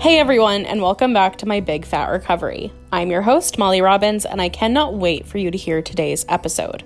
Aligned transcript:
Hey 0.00 0.20
everyone, 0.20 0.64
and 0.64 0.80
welcome 0.80 1.12
back 1.12 1.38
to 1.38 1.46
my 1.46 1.58
Big 1.58 1.84
Fat 1.84 2.08
Recovery. 2.08 2.72
I'm 2.92 3.10
your 3.10 3.20
host, 3.20 3.58
Molly 3.58 3.80
Robbins, 3.80 4.24
and 4.24 4.40
I 4.40 4.48
cannot 4.48 4.94
wait 4.94 5.26
for 5.26 5.38
you 5.38 5.50
to 5.50 5.58
hear 5.58 5.82
today's 5.82 6.24
episode. 6.28 6.84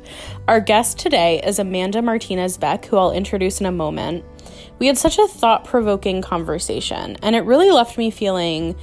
Our 0.49 0.61
guest 0.61 0.99
today 0.99 1.43
is 1.45 1.59
Amanda 1.59 2.01
Martinez 2.01 2.57
Beck, 2.57 2.87
who 2.87 2.97
I'll 2.97 3.13
introduce 3.13 3.61
in 3.61 3.67
a 3.67 3.71
moment. 3.71 4.25
We 4.79 4.87
had 4.87 4.97
such 4.97 5.19
a 5.19 5.29
thought 5.29 5.67
provoking 5.67 6.23
conversation, 6.23 7.19
and 7.23 7.37
it 7.37 7.41
really 7.41 7.71
left 7.71 7.99
me 7.99 8.11
feeling 8.11 8.77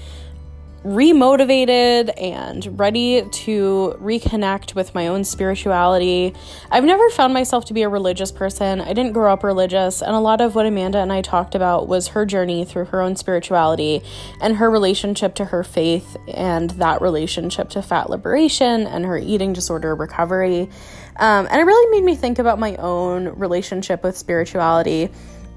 remotivated 0.84 2.14
and 2.22 2.80
ready 2.80 3.22
to 3.30 3.98
reconnect 4.00 4.76
with 4.76 4.96
my 4.96 5.08
own 5.08 5.26
spirituality. 5.26 6.34
I've 6.72 6.86
never 6.86 7.10
found 7.10 7.34
myself 7.34 7.66
to 7.66 7.74
be 7.74 7.82
a 7.82 7.90
religious 7.90 8.32
person. 8.32 8.80
I 8.80 8.94
didn't 8.94 9.12
grow 9.12 9.34
up 9.34 9.44
religious, 9.44 10.02
and 10.02 10.16
a 10.16 10.20
lot 10.20 10.40
of 10.40 10.56
what 10.56 10.66
Amanda 10.66 11.00
and 11.00 11.12
I 11.12 11.22
talked 11.22 11.54
about 11.54 11.88
was 11.88 12.10
her 12.10 12.26
journey 12.26 12.64
through 12.64 12.86
her 12.86 13.02
own 13.02 13.18
spirituality 13.18 14.02
and 14.42 14.56
her 14.56 14.70
relationship 14.70 15.36
to 15.36 15.46
her 15.46 15.64
faith 15.66 16.16
and 16.34 16.70
that 16.72 17.02
relationship 17.02 17.70
to 17.72 17.82
fat 17.82 18.10
liberation 18.10 18.88
and 18.88 19.06
her 19.06 19.18
eating 19.18 19.52
disorder 19.52 19.96
recovery. 19.96 20.70
Um, 21.18 21.48
and 21.52 21.60
it 21.60 21.66
really 21.66 21.92
made 21.92 22.06
me 22.06 22.16
think 22.16 22.40
about 22.40 22.58
my 22.58 22.78
own 22.78 23.28
relationship 23.38 24.04
with 24.04 24.18
spirituality. 24.18 25.10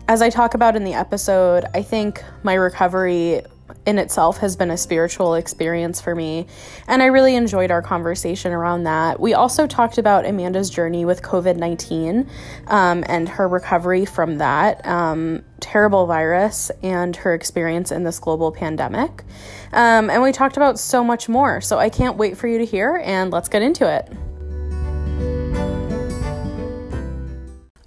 As 0.08 0.20
I 0.20 0.30
talk 0.30 0.54
about 0.54 0.74
in 0.74 0.82
the 0.82 0.94
episode, 0.94 1.64
I 1.74 1.82
think 1.82 2.24
my 2.42 2.54
recovery 2.54 3.42
in 3.86 3.98
itself 3.98 4.38
has 4.38 4.56
been 4.56 4.70
a 4.70 4.76
spiritual 4.76 5.34
experience 5.34 6.00
for 6.00 6.14
me. 6.14 6.46
And 6.86 7.02
I 7.02 7.06
really 7.06 7.36
enjoyed 7.36 7.70
our 7.70 7.82
conversation 7.82 8.52
around 8.52 8.84
that. 8.84 9.20
We 9.20 9.34
also 9.34 9.66
talked 9.66 9.98
about 9.98 10.26
Amanda's 10.26 10.70
journey 10.70 11.04
with 11.04 11.22
COVID 11.22 11.56
19 11.56 12.28
um, 12.68 13.04
and 13.06 13.28
her 13.28 13.48
recovery 13.48 14.04
from 14.04 14.38
that 14.38 14.86
um, 14.86 15.42
terrible 15.60 16.06
virus 16.06 16.70
and 16.82 17.14
her 17.16 17.34
experience 17.34 17.92
in 17.92 18.04
this 18.04 18.18
global 18.18 18.52
pandemic. 18.52 19.24
Um, 19.72 20.10
and 20.10 20.22
we 20.22 20.32
talked 20.32 20.56
about 20.56 20.78
so 20.78 21.02
much 21.02 21.28
more. 21.28 21.60
So 21.60 21.78
I 21.78 21.88
can't 21.88 22.16
wait 22.16 22.36
for 22.36 22.48
you 22.48 22.58
to 22.58 22.64
hear, 22.64 23.00
and 23.04 23.32
let's 23.32 23.48
get 23.48 23.62
into 23.62 23.88
it. 23.90 24.10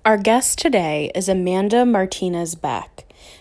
Our 0.06 0.18
guest 0.18 0.60
today 0.60 1.12
is 1.16 1.28
Amanda 1.28 1.86
Martinez 1.86 2.54
Beck. 2.54 2.95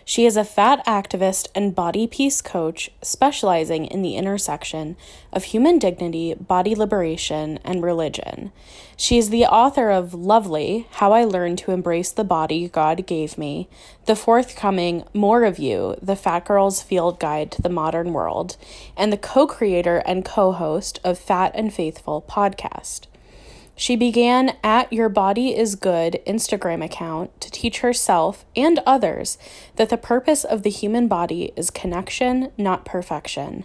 She 0.05 0.27
is 0.27 0.36
a 0.36 0.44
fat 0.44 0.84
activist 0.86 1.48
and 1.55 1.74
body 1.74 2.06
peace 2.06 2.42
coach 2.42 2.91
specializing 3.00 3.86
in 3.86 4.02
the 4.02 4.16
intersection 4.16 4.97
of 5.33 5.44
human 5.44 5.78
dignity, 5.78 6.34
body 6.34 6.74
liberation, 6.74 7.58
and 7.64 7.83
religion. 7.83 8.52
She 8.97 9.16
is 9.16 9.30
the 9.30 9.47
author 9.47 9.91
of 9.91 10.12
Lovely 10.12 10.86
How 10.92 11.12
I 11.12 11.25
Learned 11.25 11.58
to 11.58 11.72
Embrace 11.72 12.12
the 12.12 12.22
Body 12.22 12.69
God 12.69 13.06
Gave 13.06 13.38
Me, 13.38 13.69
the 14.05 14.14
forthcoming 14.14 15.05
More 15.14 15.44
of 15.44 15.58
You, 15.58 15.97
the 16.02 16.16
Fat 16.16 16.44
Girl's 16.44 16.82
Field 16.82 17.19
Guide 17.19 17.50
to 17.52 17.62
the 17.62 17.70
Modern 17.70 18.12
World, 18.12 18.56
and 18.97 19.10
the 19.12 19.16
co 19.16 19.47
creator 19.47 20.02
and 20.05 20.25
co 20.25 20.52
host 20.52 21.00
of 21.02 21.19
Fat 21.19 21.52
and 21.55 21.72
Faithful 21.72 22.22
podcast. 22.28 23.06
She 23.77 23.97
began 23.97 24.56
at 24.62 24.92
Your 24.92 25.08
Body 25.08 25.56
is 25.56 25.75
Good 25.75 26.20
Instagram 26.27 26.84
account 26.84 27.41
to 27.41 27.50
teach 27.50 27.81
herself 27.81 28.44
and 28.55 28.78
others 28.86 29.36
that 29.77 29.89
the 29.89 29.97
purpose 29.97 30.44
of 30.44 30.62
the 30.62 30.70
human 30.70 31.08
body 31.08 31.53
is 31.56 31.70
connection, 31.70 32.53
not 32.56 32.84
perfection. 32.84 33.64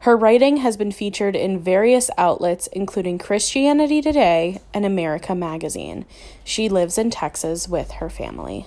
Her 0.00 0.16
writing 0.16 0.58
has 0.58 0.78
been 0.78 0.92
featured 0.92 1.36
in 1.36 1.60
various 1.60 2.08
outlets, 2.16 2.68
including 2.68 3.18
Christianity 3.18 4.00
Today 4.00 4.62
and 4.72 4.86
America 4.86 5.34
Magazine. 5.34 6.06
She 6.42 6.70
lives 6.70 6.96
in 6.96 7.10
Texas 7.10 7.68
with 7.68 7.90
her 7.92 8.08
family. 8.08 8.66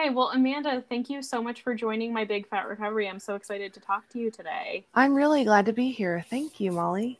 Okay, 0.00 0.08
well, 0.08 0.30
Amanda, 0.30 0.82
thank 0.88 1.10
you 1.10 1.22
so 1.22 1.42
much 1.42 1.60
for 1.60 1.74
joining 1.74 2.10
my 2.10 2.24
Big 2.24 2.48
Fat 2.48 2.66
Recovery. 2.66 3.06
I'm 3.06 3.18
so 3.18 3.34
excited 3.34 3.74
to 3.74 3.80
talk 3.80 4.08
to 4.10 4.18
you 4.18 4.30
today. 4.30 4.86
I'm 4.94 5.14
really 5.14 5.44
glad 5.44 5.66
to 5.66 5.74
be 5.74 5.90
here. 5.90 6.24
Thank 6.30 6.58
you, 6.58 6.72
Molly. 6.72 7.18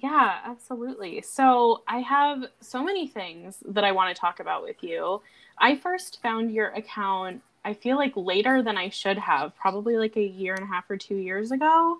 Yeah, 0.00 0.38
absolutely. 0.44 1.22
So, 1.22 1.82
I 1.88 1.98
have 1.98 2.44
so 2.60 2.80
many 2.84 3.08
things 3.08 3.56
that 3.66 3.82
I 3.82 3.90
want 3.90 4.14
to 4.14 4.20
talk 4.20 4.38
about 4.38 4.62
with 4.62 4.84
you. 4.84 5.20
I 5.58 5.74
first 5.74 6.22
found 6.22 6.52
your 6.52 6.68
account, 6.68 7.42
I 7.64 7.74
feel 7.74 7.96
like 7.96 8.12
later 8.14 8.62
than 8.62 8.76
I 8.76 8.90
should 8.90 9.18
have, 9.18 9.56
probably 9.56 9.96
like 9.96 10.16
a 10.16 10.24
year 10.24 10.54
and 10.54 10.62
a 10.62 10.68
half 10.68 10.88
or 10.88 10.96
two 10.96 11.16
years 11.16 11.50
ago. 11.50 11.98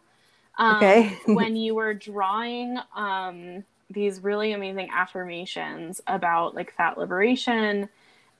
Um, 0.56 0.76
okay. 0.76 1.18
when 1.26 1.56
you 1.56 1.74
were 1.74 1.94
drawing 2.10 2.78
um, 2.94 3.64
these 3.90 4.22
really 4.22 4.52
amazing 4.52 4.88
affirmations 4.94 6.00
about 6.06 6.54
like 6.54 6.72
fat 6.76 6.96
liberation 6.96 7.88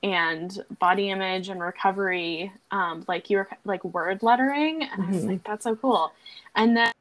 and 0.03 0.65
body 0.81 1.11
image 1.11 1.49
and 1.49 1.61
recovery 1.61 2.53
um, 2.71 3.05
like 3.07 3.31
you 3.31 3.39
were 3.39 3.49
like 3.65 3.85
word 3.85 4.23
lettering 4.23 4.83
and 4.83 4.91
mm-hmm. 4.91 5.03
i 5.03 5.15
was 5.15 5.25
like 5.25 5.37
mm-hmm. 5.37 5.51
that's 5.51 5.65
so 5.65 5.77
cool 5.77 6.13
and 6.57 6.77
then 6.77 6.93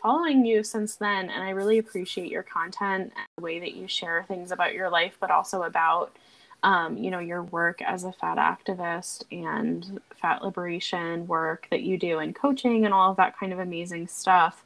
following 0.00 0.44
you 0.44 0.62
since 0.62 0.96
then 0.96 1.28
and 1.30 1.42
i 1.42 1.50
really 1.50 1.78
appreciate 1.78 2.30
your 2.30 2.42
content 2.42 3.12
and 3.16 3.26
the 3.36 3.42
way 3.42 3.58
that 3.58 3.74
you 3.74 3.86
share 3.86 4.24
things 4.26 4.50
about 4.50 4.74
your 4.74 4.90
life 4.90 5.16
but 5.20 5.30
also 5.30 5.62
about 5.62 6.16
um, 6.62 6.96
you 6.96 7.10
know 7.10 7.18
your 7.18 7.42
work 7.42 7.82
as 7.82 8.04
a 8.04 8.12
fat 8.12 8.38
activist 8.38 9.24
and 9.30 10.00
fat 10.20 10.42
liberation 10.42 11.26
work 11.26 11.66
that 11.70 11.82
you 11.82 11.98
do 11.98 12.18
and 12.18 12.34
coaching 12.34 12.84
and 12.84 12.94
all 12.94 13.10
of 13.10 13.16
that 13.18 13.38
kind 13.38 13.52
of 13.52 13.58
amazing 13.58 14.08
stuff 14.08 14.64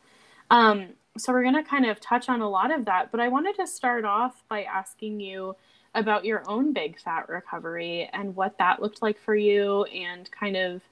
um, 0.50 0.86
so 1.18 1.32
we're 1.32 1.42
going 1.42 1.54
to 1.54 1.62
kind 1.62 1.86
of 1.86 2.00
touch 2.00 2.28
on 2.28 2.40
a 2.40 2.48
lot 2.48 2.72
of 2.72 2.84
that 2.84 3.10
but 3.10 3.20
i 3.20 3.28
wanted 3.28 3.56
to 3.56 3.66
start 3.66 4.04
off 4.04 4.42
by 4.48 4.62
asking 4.62 5.20
you 5.20 5.54
about 5.94 6.24
your 6.24 6.48
own 6.48 6.72
big 6.72 6.98
fat 7.00 7.28
recovery 7.28 8.08
and 8.12 8.36
what 8.36 8.56
that 8.58 8.80
looked 8.80 9.02
like 9.02 9.18
for 9.20 9.34
you 9.34 9.84
and 9.84 10.30
kind 10.30 10.56
of 10.56 10.82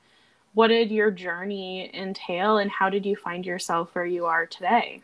what 0.55 0.69
did 0.69 0.91
your 0.91 1.11
journey 1.11 1.91
entail 1.95 2.59
and 2.59 2.71
how 2.71 2.91
did 2.91 3.07
you 3.07 3.15
find 3.15 3.47
yourself 3.47 3.95
where 3.95 4.07
you 4.07 4.27
are 4.27 4.47
today? 4.47 5.03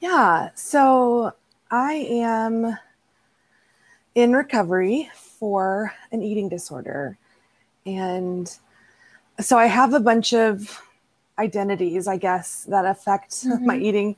Yeah, 0.00 0.50
so 0.54 1.32
I 1.70 1.94
am 1.94 2.78
in 4.14 4.32
recovery 4.32 5.10
for 5.14 5.92
an 6.12 6.22
eating 6.22 6.48
disorder. 6.48 7.18
And 7.84 8.52
so 9.40 9.58
I 9.58 9.66
have 9.66 9.92
a 9.92 10.00
bunch 10.00 10.32
of 10.32 10.80
identities, 11.38 12.06
I 12.06 12.16
guess, 12.16 12.64
that 12.64 12.84
affect 12.84 13.30
mm-hmm. 13.32 13.66
my 13.66 13.76
eating 13.76 14.16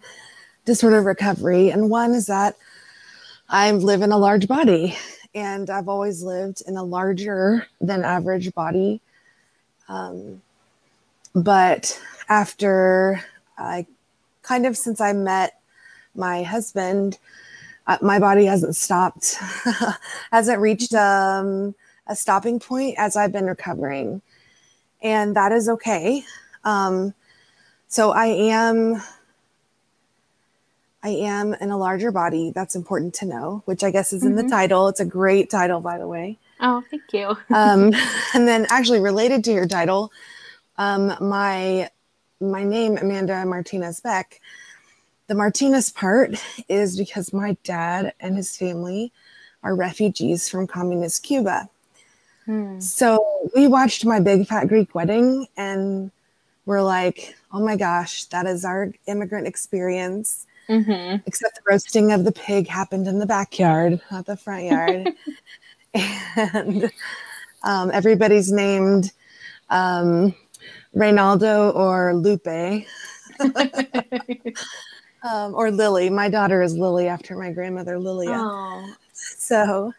disorder 0.65 1.03
recovery. 1.03 1.71
And 1.71 1.91
one 1.91 2.13
is 2.13 2.27
that 2.27 2.57
I 3.53 3.73
live 3.73 4.03
in 4.03 4.13
a 4.13 4.17
large 4.17 4.47
body 4.47 4.97
and 5.35 5.71
I've 5.71 5.89
always 5.89 6.23
lived 6.23 6.63
in 6.69 6.77
a 6.77 6.85
larger 6.85 7.67
than 7.81 8.05
average 8.05 8.55
body. 8.55 9.01
Um, 9.89 10.41
but 11.35 12.01
after 12.29 13.21
I 13.59 13.87
kind 14.43 14.67
of 14.67 14.77
since 14.77 15.01
I 15.01 15.15
met 15.15 15.61
my 16.15 16.45
husband, 16.45 17.19
uh, 17.89 17.99
my 18.01 18.21
body 18.21 18.45
hasn't 18.45 18.77
stopped, 18.77 19.35
hasn't 20.31 20.61
reached 20.61 20.95
um, 20.95 21.75
a 22.07 22.15
stopping 22.15 22.61
point 22.61 22.95
as 22.99 23.17
I've 23.17 23.33
been 23.33 23.47
recovering. 23.47 24.23
And 25.03 25.35
that 25.35 25.51
is 25.51 25.69
okay. 25.69 26.23
Um, 26.63 27.15
so 27.89 28.13
I 28.13 28.27
am 28.27 29.03
I 31.03 31.11
am 31.11 31.55
in 31.55 31.71
a 31.71 31.79
larger 31.79 32.11
body. 32.13 32.53
That's 32.55 32.77
important 32.77 33.15
to 33.15 33.27
know, 33.27 33.63
which 33.65 33.83
I 33.83 33.91
guess 33.91 34.13
is 34.13 34.23
in 34.23 34.35
mm-hmm. 34.35 34.49
the 34.49 34.55
title. 34.55 34.89
It's 34.89 35.01
a 35.01 35.05
great 35.05 35.49
title, 35.49 35.81
by 35.81 35.99
the 35.99 36.07
way. 36.07 36.39
Oh, 36.61 36.83
thank 36.91 37.13
you. 37.13 37.29
um, 37.55 37.93
and 38.35 38.47
then, 38.47 38.67
actually, 38.69 39.01
related 39.01 39.43
to 39.45 39.53
your 39.53 39.67
title, 39.67 40.13
um, 40.77 41.15
my 41.21 41.91
my 42.41 42.65
name 42.65 42.97
Amanda 42.99 43.45
Martinez 43.45 44.01
Beck. 44.01 44.41
The 45.27 45.35
Martinez 45.35 45.91
part 45.91 46.35
is 46.69 46.99
because 46.99 47.33
my 47.33 47.57
dad 47.65 48.15
and 48.21 48.37
his 48.37 48.57
family 48.57 49.13
are 49.63 49.75
refugees 49.75 50.49
from 50.49 50.67
communist 50.67 51.23
Cuba. 51.23 51.69
Hmm. 52.47 52.81
So 52.81 53.51
we 53.55 53.67
watched 53.67 54.05
my 54.05 54.21
big 54.21 54.47
fat 54.47 54.69
Greek 54.69 54.95
wedding, 54.95 55.47
and 55.57 56.11
we're 56.67 56.83
like, 56.83 57.37
"Oh 57.53 57.61
my 57.61 57.77
gosh, 57.77 58.25
that 58.27 58.47
is 58.47 58.65
our 58.67 58.93
immigrant 59.07 59.47
experience." 59.47 60.47
Mm-hmm. 60.71 61.17
Except 61.27 61.57
the 61.57 61.63
roasting 61.69 62.13
of 62.13 62.25
the 62.25 62.31
pig 62.31 62.69
happened 62.69 63.09
in 63.09 63.19
the 63.19 63.27
backyard, 63.27 64.01
not 64.11 64.27
the 64.27 64.37
front 64.37 64.65
yard. 64.65 65.09
and 66.37 66.93
um, 67.65 67.91
everybody's 67.93 68.53
named 68.53 69.11
um, 69.69 70.33
Reynaldo 70.95 71.75
or 71.75 72.15
Lupe. 72.15 72.87
um, 75.29 75.55
or 75.55 75.73
Lily. 75.73 76.09
My 76.09 76.29
daughter 76.29 76.63
is 76.63 76.77
Lily 76.77 77.09
after 77.09 77.37
my 77.37 77.51
grandmother 77.51 77.99
Lilia. 77.99 78.31
Aww. 78.31 78.95
So 79.13 79.93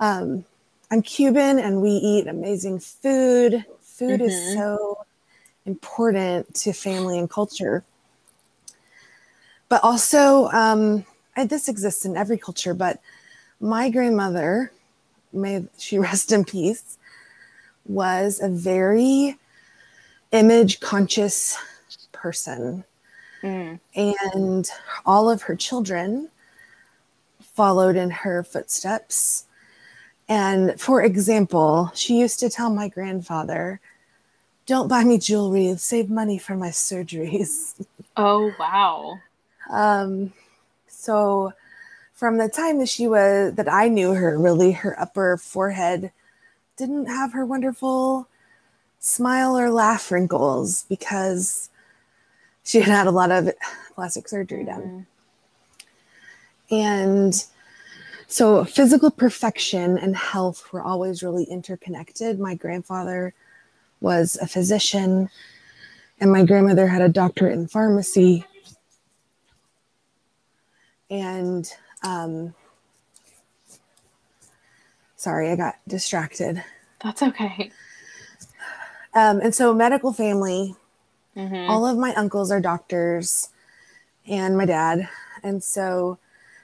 um, 0.00 0.44
I'm 0.90 1.00
Cuban 1.00 1.58
and 1.58 1.80
we 1.80 1.90
eat 1.90 2.26
amazing 2.26 2.80
food. 2.80 3.64
Food 3.80 4.20
mm-hmm. 4.20 4.24
is 4.24 4.54
so 4.54 4.98
important 5.64 6.54
to 6.54 6.74
family 6.74 7.18
and 7.18 7.30
culture 7.30 7.84
but 9.68 9.82
also 9.82 10.46
um, 10.48 11.04
this 11.44 11.68
exists 11.68 12.04
in 12.04 12.16
every 12.16 12.38
culture, 12.38 12.74
but 12.74 13.00
my 13.60 13.90
grandmother, 13.90 14.72
may 15.32 15.64
she 15.78 15.98
rest 16.08 16.32
in 16.32 16.44
peace, 16.44 16.98
was 17.86 18.40
a 18.40 18.48
very 18.48 19.36
image 20.32 20.80
conscious 20.80 21.56
person. 22.12 22.84
Mm. 23.42 23.78
And 23.94 24.70
all 25.04 25.30
of 25.30 25.42
her 25.42 25.54
children 25.54 26.28
followed 27.40 27.96
in 27.96 28.10
her 28.10 28.42
footsteps. 28.42 29.44
And 30.28 30.78
for 30.80 31.02
example, 31.02 31.90
she 31.94 32.18
used 32.18 32.40
to 32.40 32.50
tell 32.50 32.70
my 32.70 32.88
grandfather, 32.88 33.80
Don't 34.66 34.88
buy 34.88 35.04
me 35.04 35.18
jewelry, 35.18 35.74
save 35.76 36.10
money 36.10 36.38
for 36.38 36.56
my 36.56 36.68
surgeries. 36.68 37.74
Oh, 38.18 38.50
wow. 38.58 39.18
Um, 39.70 40.32
so 40.88 41.52
from 42.14 42.38
the 42.38 42.48
time 42.48 42.78
that 42.78 42.88
she 42.88 43.06
was 43.06 43.54
that 43.54 43.70
I 43.70 43.88
knew 43.88 44.12
her, 44.12 44.38
really 44.38 44.72
her 44.72 44.98
upper 44.98 45.36
forehead 45.36 46.12
didn't 46.76 47.06
have 47.06 47.32
her 47.32 47.44
wonderful 47.44 48.28
smile 48.98 49.58
or 49.58 49.70
laugh 49.70 50.10
wrinkles 50.10 50.84
because 50.88 51.70
she 52.64 52.80
had 52.80 52.88
had 52.88 53.06
a 53.06 53.12
lot 53.12 53.30
of 53.30 53.50
plastic 53.94 54.28
surgery 54.28 54.64
done. 54.64 55.06
Mm-hmm. 56.70 56.74
And 56.74 57.44
so 58.26 58.64
physical 58.64 59.10
perfection 59.10 59.96
and 59.98 60.16
health 60.16 60.72
were 60.72 60.82
always 60.82 61.22
really 61.22 61.44
interconnected. 61.44 62.40
My 62.40 62.54
grandfather 62.54 63.34
was 64.00 64.36
a 64.42 64.46
physician 64.46 65.30
and 66.20 66.32
my 66.32 66.44
grandmother 66.44 66.88
had 66.88 67.02
a 67.02 67.08
doctorate 67.08 67.52
in 67.52 67.68
pharmacy 67.68 68.44
and 71.10 71.70
um, 72.02 72.54
sorry, 75.16 75.50
I 75.50 75.56
got 75.56 75.76
distracted. 75.86 76.62
That's 77.02 77.22
okay. 77.22 77.70
Um, 79.14 79.40
and 79.40 79.54
so, 79.54 79.72
medical 79.72 80.12
family, 80.12 80.74
mm-hmm. 81.36 81.70
all 81.70 81.86
of 81.86 81.96
my 81.96 82.14
uncles 82.14 82.50
are 82.50 82.60
doctors 82.60 83.48
and 84.26 84.56
my 84.56 84.66
dad. 84.66 85.08
And 85.42 85.62
so, 85.62 86.18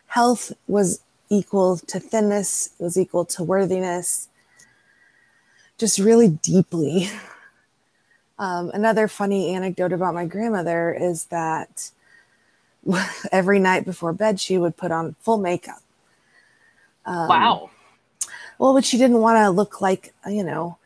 health 0.06 0.52
was 0.66 1.00
equal 1.28 1.78
to 1.78 1.98
thinness, 1.98 2.70
was 2.78 2.98
equal 2.98 3.24
to 3.26 3.42
worthiness, 3.42 4.28
just 5.78 5.98
really 5.98 6.28
deeply. 6.28 7.08
Um, 8.38 8.72
another 8.74 9.06
funny 9.06 9.54
anecdote 9.54 9.92
about 9.92 10.14
my 10.14 10.24
grandmother 10.26 10.92
is 10.92 11.26
that 11.26 11.92
every 13.32 13.58
night 13.58 13.84
before 13.84 14.12
bed, 14.12 14.40
she 14.40 14.58
would 14.58 14.76
put 14.76 14.90
on 14.90 15.16
full 15.20 15.38
makeup. 15.38 15.82
Um, 17.04 17.28
wow. 17.28 17.70
Well, 18.58 18.74
but 18.74 18.84
she 18.84 18.98
didn't 18.98 19.18
want 19.18 19.38
to 19.38 19.50
look 19.50 19.80
like, 19.80 20.14
you 20.28 20.44
know, 20.44 20.78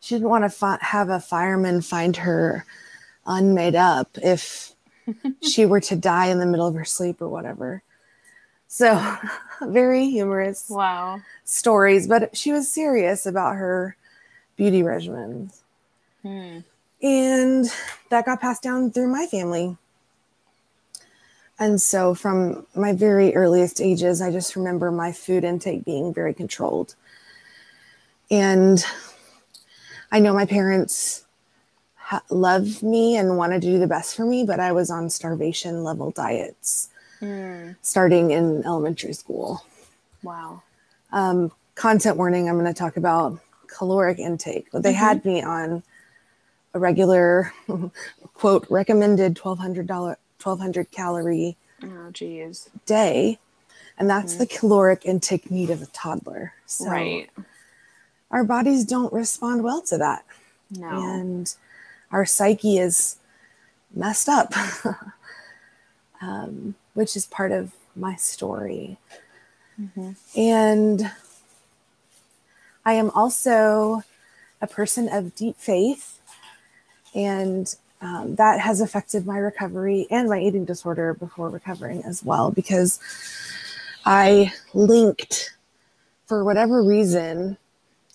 she 0.00 0.14
didn't 0.14 0.30
want 0.30 0.44
to 0.44 0.50
fi- 0.50 0.78
have 0.80 1.10
a 1.10 1.20
fireman 1.20 1.82
find 1.82 2.16
her 2.16 2.64
unmade 3.26 3.76
up 3.76 4.08
if 4.22 4.72
she 5.42 5.66
were 5.66 5.80
to 5.80 5.96
die 5.96 6.26
in 6.26 6.38
the 6.38 6.46
middle 6.46 6.66
of 6.66 6.74
her 6.74 6.84
sleep 6.84 7.20
or 7.20 7.28
whatever. 7.28 7.82
So, 8.66 9.16
very 9.62 10.08
humorous. 10.08 10.68
Wow. 10.70 11.20
Stories, 11.44 12.06
but 12.06 12.36
she 12.36 12.52
was 12.52 12.68
serious 12.68 13.26
about 13.26 13.56
her 13.56 13.96
beauty 14.56 14.82
regimen. 14.82 15.50
Hmm. 16.22 16.60
And 17.02 17.66
that 18.10 18.26
got 18.26 18.40
passed 18.40 18.62
down 18.62 18.90
through 18.90 19.08
my 19.08 19.26
family. 19.26 19.76
And 21.60 21.80
so, 21.80 22.14
from 22.14 22.66
my 22.74 22.94
very 22.94 23.34
earliest 23.36 23.82
ages, 23.82 24.22
I 24.22 24.32
just 24.32 24.56
remember 24.56 24.90
my 24.90 25.12
food 25.12 25.44
intake 25.44 25.84
being 25.84 26.12
very 26.12 26.32
controlled. 26.32 26.94
And 28.30 28.82
I 30.10 30.20
know 30.20 30.32
my 30.32 30.46
parents 30.46 31.24
ha- 31.96 32.22
love 32.30 32.82
me 32.82 33.16
and 33.16 33.36
wanted 33.36 33.60
to 33.60 33.68
do 33.68 33.78
the 33.78 33.86
best 33.86 34.16
for 34.16 34.24
me, 34.24 34.44
but 34.44 34.58
I 34.58 34.72
was 34.72 34.90
on 34.90 35.10
starvation 35.10 35.84
level 35.84 36.10
diets 36.10 36.88
mm. 37.20 37.76
starting 37.82 38.30
in 38.30 38.64
elementary 38.64 39.12
school. 39.12 39.62
Wow. 40.22 40.62
Um, 41.12 41.52
content 41.74 42.16
warning 42.16 42.48
I'm 42.48 42.58
going 42.58 42.72
to 42.72 42.78
talk 42.78 42.96
about 42.96 43.38
caloric 43.66 44.18
intake. 44.18 44.68
But 44.72 44.82
they 44.82 44.92
mm-hmm. 44.92 44.98
had 44.98 45.24
me 45.24 45.42
on 45.42 45.82
a 46.72 46.78
regular, 46.78 47.52
quote, 48.34 48.66
recommended 48.70 49.34
$1,200 49.34 50.16
1200 50.42 50.90
calorie 50.90 51.56
oh, 51.82 52.10
geez. 52.12 52.68
day. 52.86 53.38
And 53.98 54.08
that's 54.08 54.32
mm-hmm. 54.32 54.40
the 54.40 54.46
caloric 54.46 55.02
intake 55.04 55.50
need 55.50 55.70
of 55.70 55.82
a 55.82 55.86
toddler. 55.86 56.54
So 56.66 56.86
right. 56.86 57.28
our 58.30 58.44
bodies 58.44 58.84
don't 58.84 59.12
respond 59.12 59.62
well 59.62 59.82
to 59.82 59.98
that. 59.98 60.24
No. 60.70 60.88
And 60.88 61.54
our 62.10 62.24
psyche 62.24 62.78
is 62.78 63.16
messed 63.94 64.28
up, 64.28 64.54
um, 66.22 66.74
which 66.94 67.16
is 67.16 67.26
part 67.26 67.52
of 67.52 67.72
my 67.94 68.16
story. 68.16 68.96
Mm-hmm. 69.80 70.12
And 70.36 71.10
I 72.84 72.94
am 72.94 73.10
also 73.10 74.02
a 74.60 74.66
person 74.66 75.08
of 75.08 75.34
deep 75.34 75.56
faith. 75.56 76.20
And 77.14 77.74
um, 78.00 78.34
that 78.36 78.60
has 78.60 78.80
affected 78.80 79.26
my 79.26 79.36
recovery 79.38 80.06
and 80.10 80.28
my 80.28 80.40
eating 80.40 80.64
disorder 80.64 81.14
before 81.14 81.50
recovering 81.50 82.02
as 82.04 82.24
well 82.24 82.50
because 82.50 82.98
I 84.04 84.52
linked, 84.72 85.54
for 86.26 86.44
whatever 86.44 86.82
reason, 86.82 87.58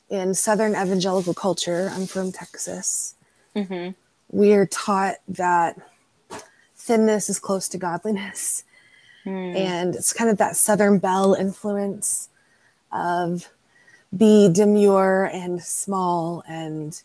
in 0.09 0.33
Southern 0.33 0.71
evangelical 0.71 1.33
culture, 1.33 1.91
I'm 1.93 2.07
from 2.07 2.31
Texas, 2.31 3.15
mm-hmm. 3.55 3.91
we 4.29 4.53
are 4.53 4.65
taught 4.65 5.15
that 5.27 5.77
thinness 6.75 7.29
is 7.29 7.39
close 7.39 7.67
to 7.69 7.77
godliness. 7.77 8.63
Mm. 9.25 9.55
And 9.55 9.95
it's 9.95 10.13
kind 10.13 10.29
of 10.29 10.37
that 10.37 10.55
Southern 10.55 10.99
Belle 10.99 11.33
influence 11.33 12.29
of 12.91 13.49
be 14.15 14.49
demure 14.51 15.25
and 15.25 15.61
small 15.61 16.43
and 16.47 17.01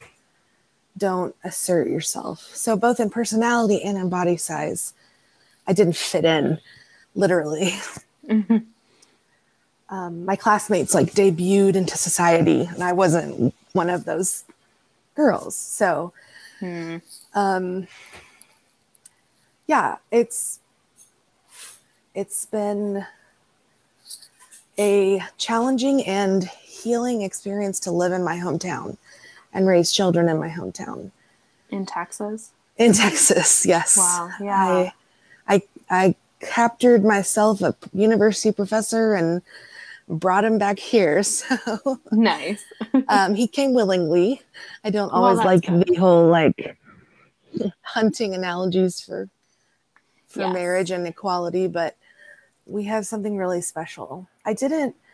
don't 0.96 1.34
assert 1.44 1.88
yourself. 1.88 2.50
So, 2.54 2.76
both 2.76 3.00
in 3.00 3.10
personality 3.10 3.82
and 3.82 3.96
in 3.96 4.08
body 4.08 4.36
size, 4.36 4.92
I 5.66 5.72
didn't 5.72 5.96
fit 5.96 6.24
in, 6.24 6.58
literally. 7.14 7.74
Mm-hmm. 8.28 8.58
Um, 9.88 10.24
my 10.24 10.36
classmates 10.36 10.94
like 10.94 11.12
debuted 11.12 11.74
into 11.74 11.96
society, 11.96 12.60
and 12.60 12.82
I 12.84 12.92
wasn't 12.92 13.52
one 13.72 13.90
of 13.90 14.04
those 14.04 14.44
girls. 15.16 15.56
So, 15.56 16.12
hmm. 16.60 16.98
um, 17.34 17.88
yeah, 19.66 19.96
it's 20.12 20.60
it's 22.14 22.46
been 22.46 23.04
a 24.78 25.22
challenging 25.38 26.04
and 26.04 26.44
healing 26.44 27.22
experience 27.22 27.80
to 27.80 27.90
live 27.90 28.12
in 28.12 28.22
my 28.22 28.36
hometown 28.36 28.96
and 29.52 29.66
raise 29.66 29.92
children 29.92 30.28
in 30.28 30.38
my 30.38 30.48
hometown. 30.48 31.10
In 31.70 31.86
Texas? 31.86 32.50
In 32.76 32.92
Texas, 32.92 33.66
yes. 33.66 33.96
Wow. 33.96 34.30
Yeah. 34.40 34.90
I 35.46 35.52
I 35.56 35.62
I 35.90 36.14
captured 36.40 37.04
myself 37.04 37.60
a 37.62 37.74
university 37.92 38.52
professor 38.52 39.14
and 39.14 39.42
brought 40.08 40.44
him 40.44 40.58
back 40.58 40.78
here. 40.78 41.22
So 41.30 42.00
nice. 42.10 42.64
um, 43.08 43.34
he 43.34 43.46
came 43.46 43.74
willingly. 43.74 44.42
I 44.84 44.90
don't 44.90 45.10
always 45.10 45.38
well, 45.38 45.46
like 45.46 45.66
good. 45.66 45.86
the 45.86 45.94
whole 45.94 46.28
like 46.28 46.76
hunting 47.82 48.34
analogies 48.34 49.00
for 49.00 49.28
for 50.28 50.40
yes. 50.40 50.52
marriage 50.52 50.90
and 50.90 51.06
equality, 51.06 51.66
but 51.66 51.96
we 52.66 52.84
have 52.84 53.06
something 53.06 53.36
really 53.36 53.60
special. 53.60 54.28
I 54.44 54.54
didn't. 54.54 54.96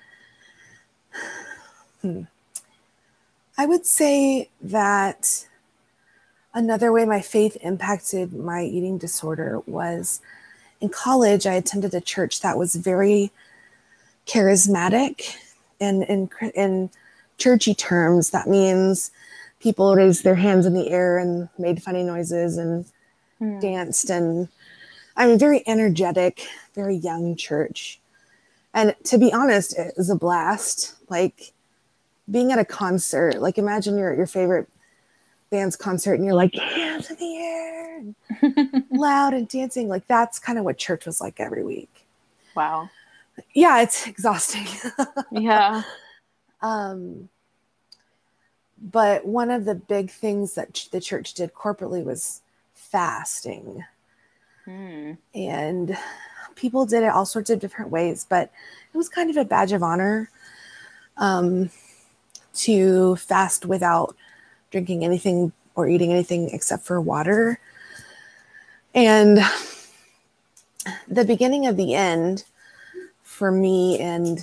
Hmm. 2.02 2.24
I 3.58 3.66
would 3.66 3.86
say 3.86 4.50
that 4.60 5.46
another 6.52 6.92
way 6.92 7.04
my 7.04 7.20
faith 7.20 7.56
impacted 7.60 8.32
my 8.32 8.62
eating 8.62 8.98
disorder 8.98 9.60
was 9.66 10.20
in 10.80 10.90
college. 10.90 11.46
I 11.46 11.54
attended 11.54 11.94
a 11.94 12.00
church 12.00 12.40
that 12.40 12.58
was 12.58 12.74
very 12.74 13.30
charismatic, 14.26 15.36
and 15.80 16.02
in 16.04 16.28
in 16.54 16.90
churchy 17.38 17.74
terms, 17.74 18.30
that 18.30 18.48
means 18.48 19.10
people 19.60 19.94
raised 19.94 20.24
their 20.24 20.34
hands 20.34 20.66
in 20.66 20.74
the 20.74 20.88
air 20.90 21.18
and 21.18 21.48
made 21.58 21.82
funny 21.82 22.02
noises 22.02 22.58
and 22.58 22.84
mm. 23.40 23.60
danced 23.60 24.10
and 24.10 24.48
I 25.16 25.26
mean 25.26 25.38
very 25.38 25.62
energetic, 25.66 26.46
very 26.74 26.96
young 26.96 27.36
church. 27.36 28.00
And 28.74 28.94
to 29.04 29.16
be 29.16 29.32
honest, 29.32 29.78
it 29.78 29.94
was 29.96 30.10
a 30.10 30.16
blast. 30.16 30.94
Like 31.08 31.52
being 32.30 32.52
at 32.52 32.58
a 32.58 32.64
concert, 32.64 33.40
like 33.40 33.58
imagine 33.58 33.96
you're 33.98 34.12
at 34.12 34.18
your 34.18 34.26
favorite 34.26 34.68
band's 35.50 35.76
concert 35.76 36.14
and 36.14 36.24
you're 36.24 36.34
like 36.34 36.54
hands 36.54 37.10
in 37.10 37.16
the 37.16 37.36
air, 37.38 38.02
loud 38.90 39.34
and 39.34 39.48
dancing. 39.48 39.88
Like 39.88 40.06
that's 40.06 40.38
kind 40.38 40.58
of 40.58 40.64
what 40.64 40.78
church 40.78 41.06
was 41.06 41.20
like 41.20 41.38
every 41.40 41.62
week. 41.62 42.06
Wow. 42.54 42.90
Yeah, 43.54 43.82
it's 43.82 44.06
exhausting. 44.08 44.66
Yeah. 45.30 45.82
um, 46.62 47.28
but 48.80 49.24
one 49.26 49.50
of 49.50 49.64
the 49.64 49.74
big 49.74 50.10
things 50.10 50.54
that 50.54 50.74
ch- 50.74 50.90
the 50.90 51.00
church 51.00 51.34
did 51.34 51.54
corporately 51.54 52.04
was 52.04 52.42
fasting. 52.74 53.84
Hmm. 54.64 55.12
and 55.32 55.96
people 56.56 56.86
did 56.86 57.04
it 57.04 57.10
all 57.10 57.24
sorts 57.24 57.50
of 57.50 57.60
different 57.60 57.92
ways 57.92 58.26
but 58.28 58.50
it 58.92 58.96
was 58.96 59.08
kind 59.08 59.30
of 59.30 59.36
a 59.36 59.44
badge 59.44 59.70
of 59.70 59.84
honor 59.84 60.28
um, 61.18 61.70
to 62.56 63.16
fast 63.16 63.66
without 63.66 64.16
drinking 64.70 65.04
anything 65.04 65.52
or 65.74 65.88
eating 65.88 66.12
anything 66.12 66.50
except 66.50 66.84
for 66.84 67.00
water 67.00 67.58
and 68.94 69.38
the 71.08 71.24
beginning 71.24 71.66
of 71.66 71.76
the 71.76 71.94
end 71.94 72.44
for 73.22 73.50
me 73.50 73.98
and 73.98 74.40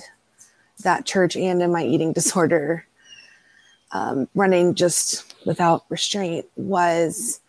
that 0.82 1.06
church 1.06 1.36
and 1.36 1.62
in 1.62 1.72
my 1.72 1.84
eating 1.84 2.12
disorder 2.20 2.86
um, 3.92 4.28
running 4.34 4.74
just 4.74 5.34
without 5.46 5.84
restraint 5.88 6.46
was 6.56 7.40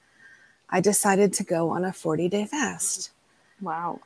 i 0.70 0.80
decided 0.82 1.32
to 1.34 1.44
go 1.44 1.70
on 1.70 1.86
a 1.86 1.94
40 1.94 2.30
day 2.30 2.46
fast 2.46 3.12
Wow. 3.62 4.02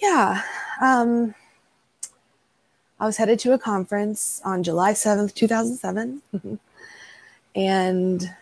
yeah. 0.00 0.42
Um, 0.80 1.34
I 3.00 3.06
was 3.06 3.16
headed 3.16 3.38
to 3.40 3.54
a 3.54 3.58
conference 3.58 4.42
on 4.44 4.62
July 4.62 4.92
7th, 4.92 5.34
2007. 5.34 6.20
and, 7.56 8.34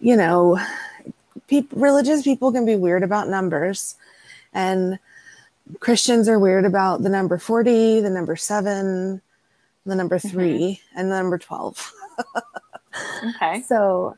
you 0.00 0.16
know, 0.16 0.58
peop 1.46 1.70
religious 1.74 2.22
people 2.22 2.50
can 2.50 2.66
be 2.66 2.74
weird 2.74 3.04
about 3.04 3.28
numbers. 3.28 3.94
And 4.52 4.98
Christians 5.78 6.28
are 6.28 6.40
weird 6.40 6.64
about 6.64 7.02
the 7.02 7.08
number 7.08 7.38
40, 7.38 8.00
the 8.00 8.10
number 8.10 8.34
seven, 8.34 9.22
the 9.86 9.94
number 9.94 10.18
3 10.18 10.80
and 10.96 11.10
the 11.10 11.16
number 11.16 11.38
12. 11.38 11.92
Okay. 13.36 13.62
So, 13.66 14.16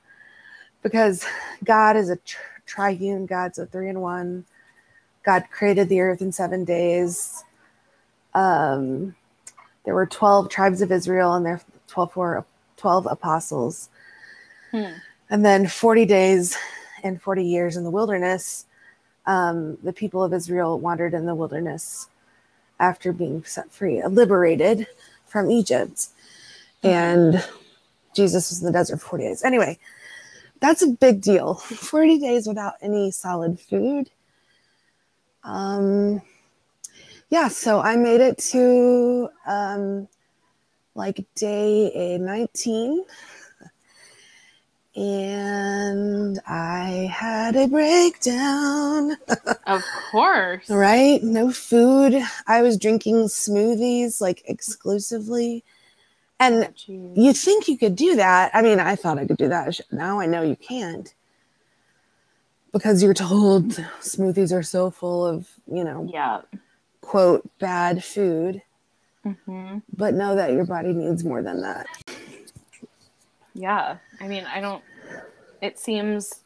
because 0.82 1.26
God 1.64 1.96
is 1.96 2.08
a 2.08 2.16
tr- 2.16 2.38
triune 2.64 3.26
God, 3.26 3.54
so 3.54 3.66
three 3.66 3.88
and 3.88 4.00
one. 4.00 4.46
God 5.22 5.44
created 5.50 5.88
the 5.88 6.00
earth 6.00 6.22
in 6.22 6.32
seven 6.32 6.64
days. 6.64 7.44
Um, 8.32 9.14
there 9.90 9.96
were 9.96 10.06
12 10.06 10.48
tribes 10.48 10.82
of 10.82 10.92
Israel 10.92 11.34
and 11.34 11.44
there 11.44 11.60
12, 11.88 12.14
were 12.14 12.44
12 12.76 13.08
apostles. 13.10 13.88
Hmm. 14.70 14.92
And 15.28 15.44
then 15.44 15.66
40 15.66 16.04
days 16.04 16.56
and 17.02 17.20
40 17.20 17.44
years 17.44 17.76
in 17.76 17.82
the 17.82 17.90
wilderness, 17.90 18.66
um, 19.26 19.78
the 19.82 19.92
people 19.92 20.22
of 20.22 20.32
Israel 20.32 20.78
wandered 20.78 21.12
in 21.12 21.26
the 21.26 21.34
wilderness 21.34 22.08
after 22.78 23.12
being 23.12 23.42
set 23.42 23.72
free, 23.72 24.00
liberated 24.06 24.86
from 25.26 25.50
Egypt. 25.50 26.06
And 26.84 27.44
Jesus 28.14 28.48
was 28.48 28.60
in 28.60 28.66
the 28.66 28.72
desert 28.72 28.98
for 28.98 29.08
40 29.08 29.24
days. 29.24 29.42
Anyway, 29.42 29.76
that's 30.60 30.82
a 30.82 30.86
big 30.86 31.20
deal. 31.20 31.54
40 31.54 32.20
days 32.20 32.46
without 32.46 32.74
any 32.80 33.10
solid 33.10 33.58
food. 33.58 34.08
Um, 35.42 36.22
yeah, 37.30 37.48
so 37.48 37.80
I 37.80 37.96
made 37.96 38.20
it 38.20 38.38
to 38.52 39.28
um, 39.46 40.08
like 40.94 41.24
day 41.34 42.18
19 42.20 43.04
and 44.96 46.40
I 46.46 47.08
had 47.12 47.54
a 47.54 47.68
breakdown. 47.68 49.16
Of 49.66 49.82
course. 50.10 50.68
right? 50.70 51.22
No 51.22 51.52
food. 51.52 52.20
I 52.46 52.62
was 52.62 52.76
drinking 52.76 53.26
smoothies 53.26 54.20
like 54.20 54.42
exclusively. 54.46 55.62
And 56.40 56.64
Jeez. 56.74 57.12
you 57.16 57.32
think 57.32 57.68
you 57.68 57.78
could 57.78 57.94
do 57.94 58.16
that. 58.16 58.50
I 58.52 58.62
mean, 58.62 58.80
I 58.80 58.96
thought 58.96 59.18
I 59.18 59.26
could 59.26 59.36
do 59.36 59.48
that. 59.48 59.78
Now 59.92 60.18
I 60.18 60.26
know 60.26 60.42
you 60.42 60.56
can't. 60.56 61.14
Because 62.72 63.02
you're 63.02 63.14
told 63.14 63.68
smoothies 64.00 64.52
are 64.52 64.62
so 64.62 64.90
full 64.90 65.24
of, 65.24 65.48
you 65.72 65.84
know, 65.84 66.08
Yeah. 66.12 66.40
Quote, 67.00 67.48
bad 67.58 68.04
food. 68.04 68.62
hmm 69.24 69.78
But 69.96 70.14
know 70.14 70.36
that 70.36 70.52
your 70.52 70.64
body 70.64 70.92
needs 70.92 71.24
more 71.24 71.42
than 71.42 71.62
that. 71.62 71.86
Yeah. 73.54 73.96
I 74.20 74.28
mean, 74.28 74.44
I 74.44 74.60
don't. 74.60 74.82
It 75.60 75.78
seems 75.78 76.40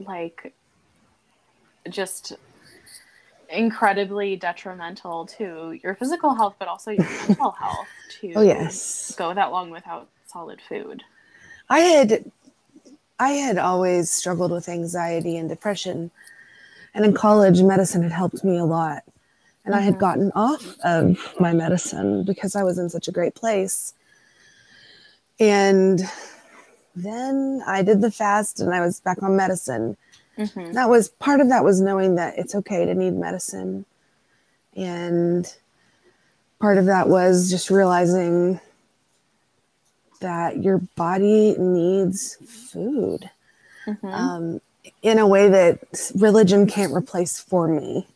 like 0.00 0.54
just 1.88 2.32
incredibly 3.50 4.36
detrimental 4.36 5.26
to 5.26 5.78
your 5.82 5.94
physical 5.94 6.34
health, 6.34 6.56
but 6.58 6.68
also 6.68 6.90
your 6.90 7.04
mental 7.28 7.50
health 7.58 7.88
to 8.20 8.32
Oh, 8.36 8.42
yes. 8.42 9.14
go 9.16 9.34
that 9.34 9.50
long 9.52 9.70
without 9.70 10.08
solid 10.26 10.60
food. 10.68 11.02
I 11.68 11.80
had 11.80 12.30
I 13.18 13.30
had 13.30 13.58
always 13.58 14.10
struggled 14.10 14.50
with 14.50 14.68
anxiety 14.68 15.36
and 15.36 15.48
depression. 15.48 16.10
And 16.94 17.04
in 17.04 17.12
college, 17.12 17.60
medicine 17.62 18.02
had 18.02 18.12
helped 18.12 18.44
me 18.44 18.56
a 18.56 18.64
lot. 18.64 19.02
And 19.64 19.74
I 19.74 19.80
had 19.80 19.94
Mhm. 19.94 20.00
gotten 20.00 20.32
off 20.34 20.76
of 20.84 21.34
my 21.40 21.52
medicine 21.52 22.24
because 22.24 22.56
I 22.56 22.64
was 22.64 22.78
in 22.78 22.90
such 22.90 23.08
a 23.08 23.12
great 23.12 23.34
place. 23.34 23.94
And 25.40 26.02
then 26.96 27.62
I 27.66 27.82
did 27.82 28.00
the 28.02 28.10
fast 28.10 28.60
and 28.60 28.74
I 28.74 28.80
was 28.80 29.00
back 29.00 29.22
on 29.22 29.36
medicine. 29.36 29.96
hmm 30.36 30.72
That 30.72 30.88
was 30.90 31.08
part 31.10 31.40
of 31.40 31.48
that 31.50 31.64
was 31.64 31.80
knowing 31.80 32.16
that 32.16 32.38
it's 32.38 32.54
okay 32.54 32.84
to 32.86 32.94
need 32.94 33.14
medicine. 33.14 33.86
And 34.76 35.52
part 36.60 36.78
of 36.78 36.86
that 36.86 37.08
was 37.08 37.50
just 37.50 37.70
realizing 37.70 38.60
that 40.20 40.62
your 40.62 40.78
body 40.96 41.56
needs 41.58 42.36
food 42.46 43.30
hmm 43.84 43.94
um, 44.12 44.60
in 45.02 45.18
a 45.18 45.26
way 45.26 45.48
that 45.48 45.80
religion 46.16 46.66
can't 46.66 46.94
replace 46.94 47.38
for 47.40 47.68
me. 47.68 48.06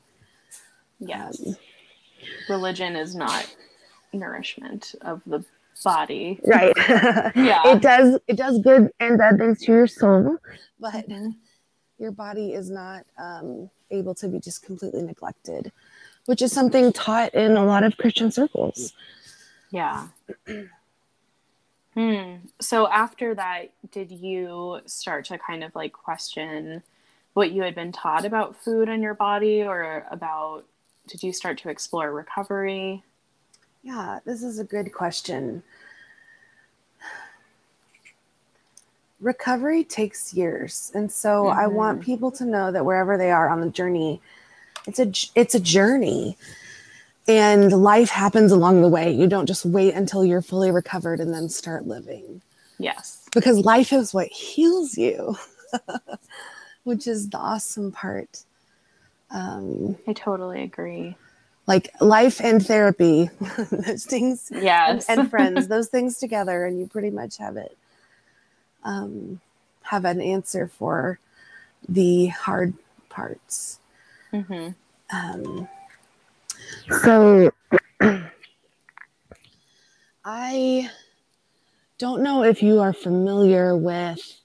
Yes. 0.98 1.40
Um, 1.46 1.56
Religion 2.48 2.96
is 2.96 3.14
not 3.14 3.54
nourishment 4.12 4.94
of 5.02 5.22
the 5.26 5.44
body. 5.84 6.40
right. 6.46 6.72
Yeah. 7.36 7.62
It 7.72 7.80
does 7.82 8.18
it 8.26 8.36
does 8.36 8.58
good 8.60 8.90
and 9.00 9.16
bad 9.18 9.38
things 9.38 9.60
to 9.64 9.72
your 9.72 9.86
soul, 9.86 10.38
but 10.80 11.08
Mhm. 11.08 11.36
your 11.98 12.10
body 12.12 12.52
is 12.54 12.70
not 12.70 13.04
um, 13.18 13.70
able 13.90 14.14
to 14.16 14.28
be 14.28 14.40
just 14.40 14.62
completely 14.64 15.02
neglected, 15.02 15.70
which 16.26 16.42
is 16.42 16.52
something 16.52 16.92
taught 16.92 17.34
in 17.34 17.56
a 17.56 17.64
lot 17.64 17.84
of 17.84 17.96
Christian 17.96 18.30
circles. 18.32 18.92
Yeah. 19.70 20.08
hmm. 21.94 22.36
So 22.60 22.88
after 22.88 23.34
that, 23.34 23.72
did 23.92 24.10
you 24.10 24.80
start 24.86 25.26
to 25.26 25.38
kind 25.38 25.62
of 25.62 25.74
like 25.74 25.92
question 25.92 26.82
what 27.34 27.52
you 27.52 27.62
had 27.62 27.74
been 27.74 27.92
taught 27.92 28.24
about 28.24 28.56
food 28.56 28.88
and 28.88 29.02
your 29.02 29.14
body, 29.14 29.62
or 29.62 30.06
about 30.10 30.64
did 31.08 31.22
you 31.22 31.32
start 31.32 31.58
to 31.58 31.70
explore 31.70 32.12
recovery? 32.12 33.02
Yeah, 33.82 34.20
this 34.24 34.42
is 34.42 34.58
a 34.58 34.64
good 34.64 34.92
question. 34.92 35.62
Recovery 39.20 39.82
takes 39.82 40.32
years, 40.32 40.92
and 40.94 41.10
so 41.10 41.48
I 41.48 41.64
mm-hmm. 41.64 41.74
want 41.74 42.02
people 42.02 42.30
to 42.32 42.44
know 42.44 42.70
that 42.70 42.84
wherever 42.84 43.18
they 43.18 43.32
are 43.32 43.48
on 43.48 43.60
the 43.60 43.70
journey, 43.70 44.20
it's 44.86 45.00
a 45.00 45.10
it's 45.34 45.54
a 45.56 45.60
journey, 45.60 46.36
and 47.26 47.72
life 47.72 48.10
happens 48.10 48.52
along 48.52 48.82
the 48.82 48.88
way. 48.88 49.10
You 49.10 49.26
don't 49.26 49.46
just 49.46 49.64
wait 49.64 49.94
until 49.94 50.24
you're 50.24 50.42
fully 50.42 50.70
recovered 50.70 51.18
and 51.18 51.34
then 51.34 51.48
start 51.48 51.86
living, 51.88 52.42
Yes. 52.78 53.26
because 53.32 53.58
life 53.64 53.92
is 53.92 54.14
what 54.14 54.28
heals 54.28 54.96
you, 54.96 55.36
which 56.84 57.08
is 57.08 57.28
the 57.30 57.38
awesome 57.38 57.90
part. 57.90 58.44
Um, 59.30 59.96
I 60.06 60.12
totally 60.14 60.62
agree. 60.62 61.16
like 61.66 61.90
life 62.00 62.40
and 62.40 62.64
therapy, 62.64 63.30
those 63.70 64.04
things 64.04 64.50
and, 64.50 64.62
Yes. 64.62 65.08
and 65.08 65.30
friends, 65.30 65.68
those 65.68 65.88
things 65.88 66.18
together, 66.18 66.64
and 66.64 66.78
you 66.78 66.86
pretty 66.86 67.10
much 67.10 67.36
have 67.38 67.56
it. 67.56 67.76
Um, 68.84 69.40
have 69.82 70.04
an 70.04 70.20
answer 70.20 70.66
for 70.68 71.18
the 71.88 72.26
hard 72.28 72.74
parts. 73.08 73.80
hmm 74.30 74.70
Um, 75.12 75.68
so 76.90 77.50
I 80.24 80.90
don't 81.98 82.22
know 82.22 82.44
if 82.44 82.62
you 82.62 82.80
are 82.80 82.92
familiar 82.92 83.76
with 83.76 84.40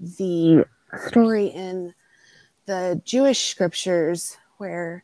the 0.00 0.64
story 1.08 1.46
in 1.46 1.94
the 2.70 3.02
Jewish 3.04 3.48
scriptures 3.48 4.36
where 4.58 5.02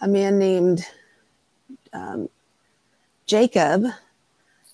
a 0.00 0.06
man 0.06 0.38
named 0.38 0.86
um, 1.92 2.28
Jacob 3.26 3.86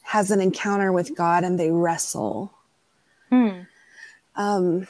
has 0.03 0.31
an 0.31 0.43
encounter 0.43 0.93
with 0.93 1.17
God 1.17 1.43
and 1.43 1.59
they 1.59 1.71
wrestle. 1.71 2.53
Hmm. 3.31 3.61
Um, 4.37 4.89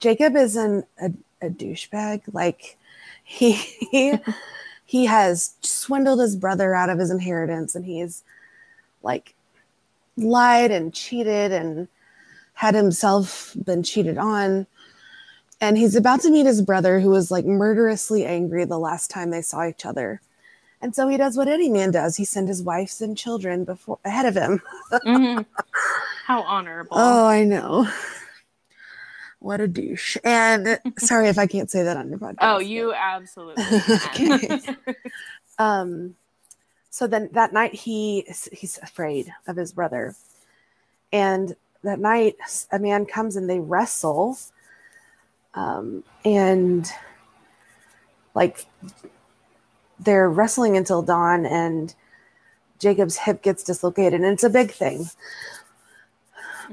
Jacob 0.00 0.36
is 0.36 0.56
an, 0.56 0.84
a, 0.98 1.12
a 1.42 1.50
douchebag. 1.50 2.22
Like 2.32 2.78
he, 3.22 3.52
he 3.52 4.14
he 4.86 5.04
has 5.04 5.54
swindled 5.60 6.20
his 6.20 6.34
brother 6.34 6.74
out 6.74 6.88
of 6.88 6.98
his 6.98 7.10
inheritance 7.10 7.74
and 7.74 7.84
he's 7.84 8.22
like 9.02 9.34
lied 10.16 10.70
and 10.70 10.94
cheated 10.94 11.52
and 11.52 11.88
had 12.54 12.74
himself 12.74 13.54
been 13.66 13.82
cheated 13.82 14.16
on 14.16 14.66
and 15.60 15.78
he's 15.78 15.96
about 15.96 16.20
to 16.22 16.30
meet 16.30 16.46
his 16.46 16.62
brother 16.62 17.00
who 17.00 17.10
was 17.10 17.30
like 17.30 17.44
murderously 17.46 18.24
angry 18.24 18.64
the 18.64 18.78
last 18.78 19.10
time 19.10 19.30
they 19.30 19.42
saw 19.42 19.66
each 19.66 19.86
other. 19.86 20.20
And 20.82 20.94
so 20.94 21.08
he 21.08 21.16
does 21.16 21.36
what 21.36 21.48
any 21.48 21.70
man 21.70 21.90
does. 21.90 22.16
He 22.16 22.24
sent 22.24 22.48
his 22.48 22.62
wives 22.62 23.00
and 23.00 23.16
children 23.16 23.64
before 23.64 23.98
ahead 24.04 24.26
of 24.26 24.34
him. 24.34 24.62
Mm-hmm. 24.92 25.42
how 26.26 26.42
honorable. 26.42 26.96
Oh 26.96 27.26
i 27.26 27.44
know. 27.44 27.88
What 29.38 29.60
a 29.60 29.68
douche. 29.68 30.16
And 30.24 30.78
sorry 30.98 31.28
if 31.28 31.38
i 31.38 31.46
can't 31.46 31.70
say 31.70 31.82
that 31.82 31.96
on 31.96 32.08
your 32.10 32.18
podcast 32.18 32.36
oh 32.40 32.58
you 32.58 32.92
absolutely 32.92 33.64
um 35.58 36.14
so 36.90 37.06
then 37.06 37.30
that 37.32 37.52
night 37.52 37.74
he 37.74 38.26
he's 38.52 38.78
afraid 38.82 39.32
of 39.46 39.56
his 39.56 39.72
brother. 39.72 40.14
And 41.12 41.56
that 41.82 41.98
night 41.98 42.36
a 42.70 42.78
man 42.78 43.06
comes 43.06 43.36
and 43.36 43.48
they 43.48 43.60
wrestle 43.60 44.38
um, 45.56 46.04
and 46.24 46.90
like 48.34 48.66
they're 49.98 50.28
wrestling 50.28 50.76
until 50.76 51.00
dawn 51.00 51.46
and 51.46 51.94
jacob's 52.78 53.16
hip 53.16 53.42
gets 53.42 53.64
dislocated 53.64 54.20
and 54.20 54.32
it's 54.32 54.44
a 54.44 54.50
big 54.50 54.70
thing. 54.70 55.08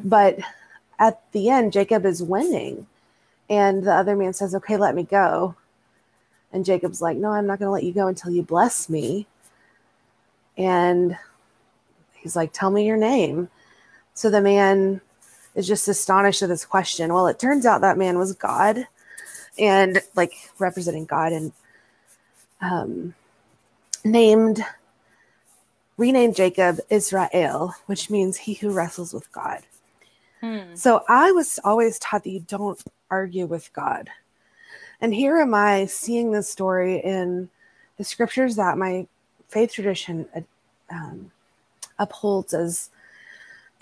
But 0.03 0.39
at 0.99 1.21
the 1.31 1.49
end 1.49 1.71
jacob 1.73 2.05
is 2.05 2.21
winning 2.21 2.85
and 3.49 3.83
the 3.83 3.93
other 3.93 4.15
man 4.15 4.33
says 4.33 4.53
okay 4.53 4.77
let 4.77 4.93
me 4.93 5.03
go. 5.03 5.55
And 6.51 6.65
jacob's 6.65 7.01
like 7.01 7.17
no 7.17 7.31
i'm 7.31 7.47
not 7.47 7.59
going 7.59 7.67
to 7.67 7.71
let 7.71 7.83
you 7.83 7.93
go 7.93 8.07
until 8.07 8.31
you 8.31 8.43
bless 8.43 8.89
me. 8.89 9.25
And 10.57 11.17
he's 12.13 12.35
like 12.35 12.51
tell 12.51 12.69
me 12.69 12.85
your 12.85 12.97
name. 12.97 13.49
So 14.13 14.29
the 14.29 14.41
man 14.41 14.99
is 15.55 15.67
just 15.67 15.87
astonished 15.87 16.41
at 16.41 16.49
this 16.49 16.65
question. 16.65 17.13
Well, 17.13 17.27
it 17.27 17.39
turns 17.39 17.65
out 17.65 17.81
that 17.81 17.97
man 17.97 18.17
was 18.17 18.33
God 18.33 18.87
and 19.57 20.01
like 20.15 20.33
representing 20.59 21.05
God 21.05 21.31
and 21.31 21.51
um, 22.61 23.13
named, 24.03 24.63
renamed 25.97 26.35
Jacob 26.35 26.79
Israel, 26.89 27.75
which 27.85 28.09
means 28.09 28.37
he 28.37 28.53
who 28.55 28.71
wrestles 28.71 29.13
with 29.13 29.31
God. 29.31 29.61
Hmm. 30.41 30.75
So 30.75 31.03
I 31.07 31.31
was 31.31 31.59
always 31.63 31.99
taught 31.99 32.23
that 32.23 32.31
you 32.31 32.43
don't 32.47 32.81
argue 33.11 33.45
with 33.45 33.71
God. 33.73 34.09
And 34.99 35.13
here 35.13 35.37
am 35.37 35.53
I 35.53 35.85
seeing 35.85 36.31
this 36.31 36.49
story 36.49 36.97
in 36.97 37.49
the 37.97 38.03
scriptures 38.03 38.55
that 38.55 38.77
my 38.77 39.07
faith 39.49 39.73
tradition 39.73 40.25
um, 40.89 41.31
upholds 41.99 42.53
as 42.53 42.89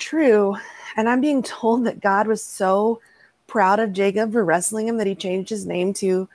true. 0.02 0.58
And 0.98 1.08
I'm 1.08 1.22
being 1.22 1.42
told 1.42 1.86
that 1.86 2.02
God 2.02 2.28
was 2.28 2.44
so 2.44 3.00
proud 3.48 3.80
of 3.80 3.94
Jacob 3.94 4.34
for 4.34 4.44
wrestling 4.44 4.88
him 4.88 4.98
that 4.98 5.08
he 5.08 5.16
changed 5.16 5.50
his 5.50 5.66
name 5.66 5.94
to 5.94 6.28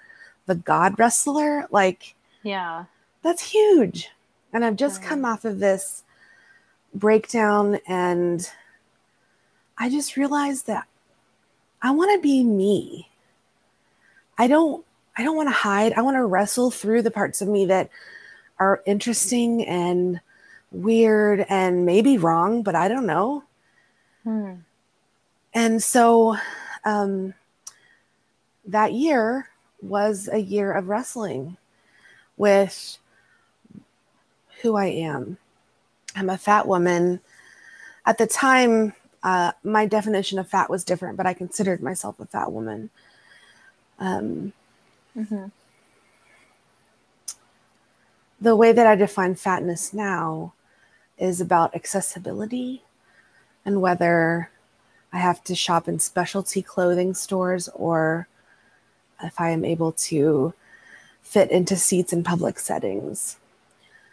the 0.47 0.55
God 0.55 0.99
wrestler. 0.99 1.67
Like, 1.71 2.15
yeah, 2.43 2.85
that's 3.23 3.51
huge. 3.51 4.11
And 4.53 4.65
I've 4.65 4.77
just 4.77 5.03
come 5.03 5.25
off 5.25 5.45
of 5.45 5.59
this 5.59 6.05
breakdown 6.95 7.79
and 7.87 8.51
I 9.77 9.91
just 9.91 10.17
realized 10.17 10.67
that 10.67 10.87
I 11.83 11.91
want 11.91 12.13
to 12.17 12.23
be 12.23 12.43
me. 12.43 13.11
I 14.39 14.47
don't 14.47 14.85
I 15.19 15.23
don't 15.23 15.37
want 15.37 15.49
to 15.49 15.55
hide. 15.55 15.93
I 15.95 16.03
want 16.03 16.17
to 16.17 16.25
wrestle 16.25 16.71
through 16.71 17.03
the 17.03 17.11
parts 17.11 17.41
of 17.41 17.49
me 17.49 17.67
that 17.67 17.91
are 18.59 18.83
interesting 18.87 19.67
and 19.67 20.21
weird 20.71 21.45
and 21.49 21.87
maybe 21.87 22.19
wrong, 22.19 22.63
but 22.63 22.75
I 22.75 22.89
don't 22.89 23.07
know. 23.07 23.45
Hmm. 24.27 24.55
And 25.55 25.81
so 25.81 26.37
um, 26.85 27.33
that 28.67 28.93
year 28.93 29.49
was 29.81 30.29
a 30.31 30.39
year 30.39 30.73
of 30.73 30.89
wrestling 30.89 31.57
with 32.37 32.99
who 34.63 34.75
I 34.75 34.87
am. 34.87 35.39
I'm 36.17 36.29
a 36.29 36.37
fat 36.37 36.67
woman. 36.67 37.21
At 38.05 38.19
the 38.19 38.27
time, 38.27 38.95
uh, 39.23 39.53
my 39.63 39.87
definition 39.87 40.41
of 40.41 40.49
fat 40.49 40.69
was 40.69 40.83
different, 40.83 41.17
but 41.17 41.27
I 41.27 41.33
considered 41.33 41.81
myself 41.81 42.19
a 42.19 42.27
fat 42.27 42.51
woman. 42.51 42.91
Um, 44.01 44.53
mm-hmm. 45.17 45.47
The 48.41 48.57
way 48.57 48.73
that 48.73 48.89
I 48.89 48.97
define 48.97 49.37
fatness 49.37 49.95
now 49.95 50.53
is 51.17 51.41
about 51.41 51.77
accessibility 51.77 52.83
and 53.67 53.83
whether 53.83 54.49
I 55.13 55.19
have 55.19 55.45
to 55.45 55.55
shop 55.55 55.89
in 55.89 55.99
specialty 55.99 56.63
clothing 56.63 57.13
stores 57.13 57.69
or 57.75 58.29
if 59.23 59.39
I 59.41 59.51
am 59.51 59.65
able 59.65 59.93
to 59.93 60.55
fit 61.23 61.51
into 61.51 61.77
seats 61.77 62.13
in 62.13 62.23
public 62.23 62.59
settings. 62.59 63.37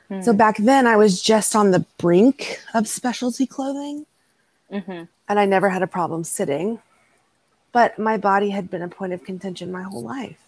Mm. 0.10 0.24
So 0.24 0.32
hmm. 0.32 0.38
back 0.38 0.58
then, 0.58 0.88
I 0.88 0.98
was 0.98 1.22
just 1.22 1.56
on 1.56 1.72
the 1.72 1.86
brink 1.98 2.60
of 2.74 2.88
specialty 2.88 3.46
clothing, 3.46 4.06
mm-hmm. 4.72 5.04
and 5.30 5.40
I 5.40 5.46
never 5.46 5.70
had 5.70 5.84
a 5.84 5.88
problem 5.88 6.24
sitting. 6.24 6.80
But 7.72 7.98
my 8.00 8.18
body 8.18 8.50
had 8.50 8.70
been 8.70 8.82
a 8.82 8.88
point 8.88 9.14
of 9.14 9.24
contention 9.24 9.72
my 9.72 9.84
whole 9.84 10.04
life. 10.04 10.40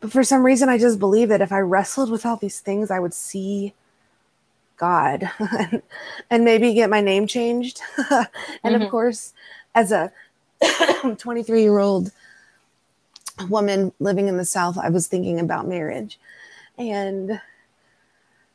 But 0.00 0.12
for 0.12 0.24
some 0.24 0.44
reason, 0.44 0.68
I 0.68 0.78
just 0.78 0.98
believed 0.98 1.30
that 1.30 1.40
if 1.40 1.52
I 1.52 1.60
wrestled 1.60 2.10
with 2.10 2.24
all 2.24 2.36
these 2.36 2.60
things, 2.60 2.90
I 2.90 2.98
would 2.98 3.14
see 3.14 3.74
God 4.80 5.30
and 6.30 6.44
maybe 6.44 6.72
get 6.72 6.90
my 6.90 7.02
name 7.02 7.26
changed. 7.26 7.80
and 7.98 8.26
mm-hmm. 8.64 8.82
of 8.82 8.90
course, 8.90 9.34
as 9.74 9.92
a 9.92 10.10
23 11.18 11.62
year 11.62 11.78
old 11.78 12.10
woman 13.48 13.92
living 14.00 14.26
in 14.26 14.38
the 14.38 14.44
South, 14.44 14.78
I 14.78 14.88
was 14.88 15.06
thinking 15.06 15.38
about 15.38 15.68
marriage. 15.68 16.18
And 16.78 17.40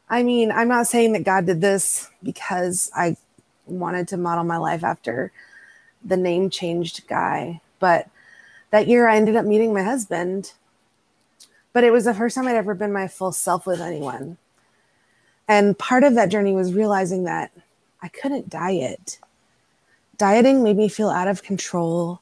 I 0.10 0.24
mean, 0.24 0.52
I'm 0.52 0.68
not 0.68 0.88
saying 0.88 1.14
that 1.14 1.24
God 1.24 1.46
did 1.46 1.62
this 1.62 2.10
because 2.24 2.92
I 2.96 3.18
wanted 3.68 4.08
to 4.10 4.18
model 4.18 4.44
my 4.44 4.58
life 4.58 4.84
after 4.84 5.32
the 6.04 6.18
name 6.18 6.50
changed 6.50 7.08
guy, 7.08 7.62
but 7.80 8.08
that 8.72 8.88
year 8.88 9.08
I 9.08 9.16
ended 9.16 9.36
up 9.36 9.46
meeting 9.46 9.74
my 9.74 9.84
husband. 9.84 10.54
But 11.72 11.84
it 11.84 11.92
was 11.92 12.06
the 12.06 12.14
first 12.14 12.36
time 12.36 12.48
I'd 12.48 12.56
ever 12.56 12.74
been 12.74 12.94
my 12.94 13.08
full 13.08 13.32
self 13.32 13.68
with 13.68 13.82
anyone. 13.82 14.38
And 15.48 15.78
part 15.78 16.04
of 16.04 16.16
that 16.16 16.30
journey 16.30 16.54
was 16.54 16.74
realizing 16.74 17.24
that 17.26 17.52
I 18.02 18.08
couldn't 18.08 18.50
diet. 18.50 19.20
Dieting 20.18 20.64
made 20.64 20.78
me 20.78 20.90
feel 20.90 21.10
out 21.10 21.28
of 21.28 21.44
control 21.44 22.22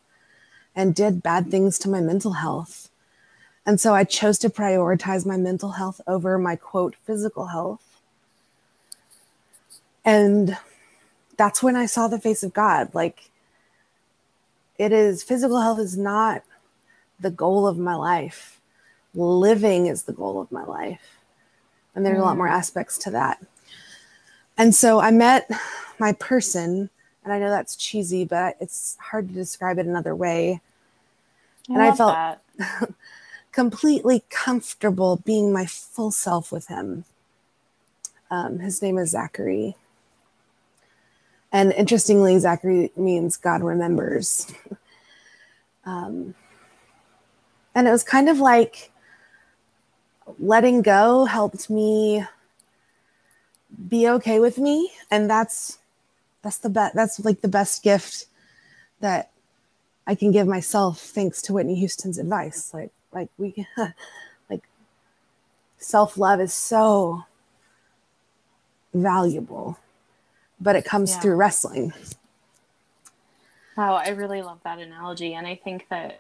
and 0.76 0.96
did 0.96 1.24
bad 1.24 1.50
things 1.50 1.78
to 1.80 1.90
my 1.90 2.02
mental 2.02 2.34
health. 2.34 2.90
And 3.66 3.80
so 3.80 3.94
I 3.94 4.04
chose 4.04 4.38
to 4.40 4.50
prioritize 4.50 5.26
my 5.26 5.38
mental 5.38 5.72
health 5.72 6.02
over 6.06 6.38
my 6.38 6.56
quote 6.56 6.96
physical 7.04 7.48
health. 7.48 8.02
And 10.04 10.58
that's 11.38 11.64
when 11.64 11.76
I 11.76 11.86
saw 11.86 12.08
the 12.08 12.20
face 12.20 12.44
of 12.44 12.54
God. 12.54 12.94
Like, 12.94 13.30
it 14.78 14.92
is 14.92 15.24
physical 15.24 15.62
health 15.62 15.80
is 15.80 15.98
not 15.98 16.44
the 17.20 17.32
goal 17.32 17.68
of 17.68 17.78
my 17.78 17.96
life, 17.96 18.60
living 19.16 19.86
is 19.86 20.04
the 20.04 20.14
goal 20.14 20.42
of 20.42 20.52
my 20.52 20.64
life. 20.64 21.18
And 21.95 22.06
there's 22.06 22.17
mm. 22.17 22.21
a 22.21 22.25
lot 22.25 22.38
more 22.38 22.47
mm. 22.47 22.53
aspects 22.53 22.97
to 22.99 23.12
that. 23.12 23.43
And 24.58 24.73
so 24.73 24.99
I 24.99 25.12
met 25.12 25.49
my 25.99 26.13
person, 26.13 26.89
and 27.23 27.34
I 27.34 27.39
know 27.39 27.49
that's 27.49 27.75
cheesy, 27.75 28.25
but 28.25 28.56
it's 28.60 28.97
hard 28.99 29.27
to 29.29 29.34
describe 29.34 29.79
it 29.79 29.86
another 29.86 30.15
way. 30.15 30.62
I 31.69 31.73
and 31.73 31.82
I 31.82 31.95
felt 31.95 32.38
completely 33.51 34.23
comfortable 34.29 35.17
being 35.17 35.51
my 35.51 35.65
full 35.65 36.12
self 36.12 36.51
with 36.51 36.67
him. 36.67 37.06
Um, 38.29 38.60
his 38.60 38.82
name 38.82 38.97
is 38.97 39.12
Zachary. 39.12 39.75
And 41.51 41.71
interestingly, 41.73 42.38
Zachary 42.39 42.91
means 42.95 43.38
God 43.38 43.62
remembers. 43.62 44.51
um, 45.86 46.34
and 47.75 47.88
it 47.88 47.91
was 47.91 48.03
kind 48.03 48.27
of 48.27 48.39
like 48.39 48.91
letting 50.40 50.82
go 50.82 51.26
helped 51.26 51.70
me 51.70 52.24
be 53.90 54.08
okay 54.08 54.40
with 54.40 54.58
me. 54.58 54.92
And 55.12 55.30
that's 55.30 55.80
that's 56.44 56.58
the 56.58 56.70
best 56.70 56.96
that's 56.96 57.20
like 57.22 57.42
the 57.42 57.48
best 57.48 57.82
gift 57.82 58.28
that 59.00 59.32
i 60.06 60.14
can 60.14 60.32
give 60.32 60.46
myself 60.46 61.00
thanks 61.00 61.42
to 61.42 61.54
whitney 61.54 61.80
houston's 61.80 62.20
advice. 62.20 62.74
Like 62.74 62.92
like 63.12 63.30
we 63.38 63.66
like 64.50 64.64
self-love 65.78 66.40
is 66.42 66.54
so 66.54 67.24
valuable 68.94 69.80
but 70.62 70.76
it 70.76 70.86
comes 70.86 71.12
yeah. 71.12 71.20
through 71.20 71.36
wrestling. 71.36 71.94
Wow 73.76 73.96
i 73.96 74.10
really 74.10 74.42
love 74.42 74.60
that 74.64 74.80
analogy. 74.80 75.34
And 75.34 75.48
i 75.48 75.56
think 75.56 75.88
that 75.90 76.20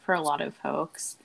for 0.00 0.14
a 0.14 0.20
lot 0.20 0.40
of 0.40 0.54
folks 0.54 1.16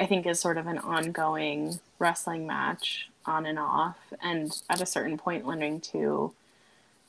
I 0.00 0.06
think 0.06 0.26
is 0.26 0.40
sort 0.40 0.56
of 0.56 0.66
an 0.66 0.78
ongoing 0.78 1.78
wrestling 1.98 2.46
match 2.46 3.10
on 3.26 3.44
and 3.44 3.58
off. 3.58 3.98
And 4.22 4.50
at 4.70 4.80
a 4.80 4.86
certain 4.86 5.18
point, 5.18 5.46
learning 5.46 5.82
to 5.92 6.32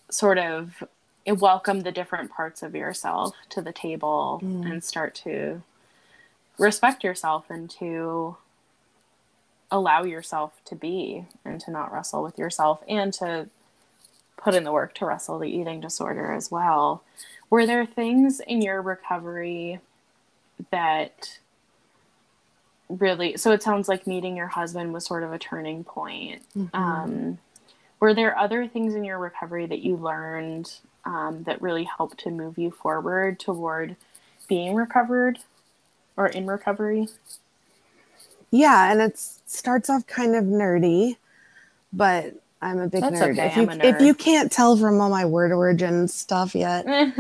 sort 0.10 0.38
of 0.38 0.84
welcome 1.26 1.82
the 1.82 1.92
different 1.92 2.32
parts 2.32 2.62
of 2.62 2.76
yourself 2.76 3.36
to 3.50 3.62
the 3.62 3.72
table 3.72 4.42
mm. 4.44 4.70
and 4.70 4.84
start 4.84 5.16
to 5.16 5.64
respect 6.58 7.04
yourself 7.04 7.50
and 7.50 7.70
to 7.70 8.36
allow 9.72 10.04
yourself 10.04 10.60
to 10.66 10.76
be 10.76 11.26
and 11.46 11.62
to 11.62 11.72
not 11.72 11.94
wrestle 11.94 12.22
with 12.22 12.38
yourself 12.38 12.84
and 12.90 13.14
to 13.14 13.48
put 14.36 14.54
in 14.54 14.66
the 14.66 14.72
work 14.72 14.94
to 14.96 15.06
wrestle 15.06 15.40
the 15.40 15.48
eating 15.48 15.80
disorder 15.80 16.34
as 16.34 16.52
well. 16.52 17.04
Were 17.50 17.66
there 17.66 17.86
things 17.86 18.42
in 18.42 18.62
your 18.62 18.82
recovery 18.82 19.80
that 20.72 21.40
really 23.00 23.38
so 23.38 23.52
it 23.52 23.64
sounds 23.64 23.88
like 23.88 24.08
meeting 24.08 24.36
your 24.36 24.48
husband 24.48 24.94
was 24.94 25.06
sort 25.06 25.24
of 25.24 25.32
a 25.34 25.40
turning 25.40 25.84
point. 25.84 26.44
Mm-hmm. 26.58 26.76
Um, 26.76 27.38
were 28.00 28.14
there 28.14 28.38
other 28.38 28.68
things 28.68 28.96
in 28.96 29.04
your 29.04 29.20
recovery 29.20 29.66
that 29.68 29.80
you 29.80 29.96
learned 29.96 30.74
um, 31.06 31.44
that 31.44 31.62
really 31.62 31.84
helped 31.84 32.20
to 32.20 32.30
move 32.32 32.58
you 32.58 32.72
forward 32.72 33.40
toward 33.40 33.96
being 34.48 34.76
recovered 34.76 35.40
or 36.18 36.28
in 36.28 36.48
recovery? 36.48 37.08
Yeah, 38.50 38.92
and 38.92 39.02
it 39.02 39.18
starts 39.18 39.90
off 39.90 40.06
kind 40.08 40.36
of 40.36 40.44
nerdy, 40.44 41.16
but 41.94 42.36
I'm 42.62 42.80
a 42.80 42.88
big 42.88 43.02
That's 43.02 43.20
nerd. 43.20 43.32
Okay, 43.32 43.48
if, 43.48 43.56
you, 43.56 43.68
nerd. 43.68 43.84
if 43.84 44.02
you 44.02 44.14
can't 44.14 44.52
tell 44.52 44.76
from 44.78 45.00
all 45.00 45.10
my 45.10 45.26
word 45.26 45.52
origin 45.52 46.08
stuff 46.08 46.54
yet, 46.54 46.86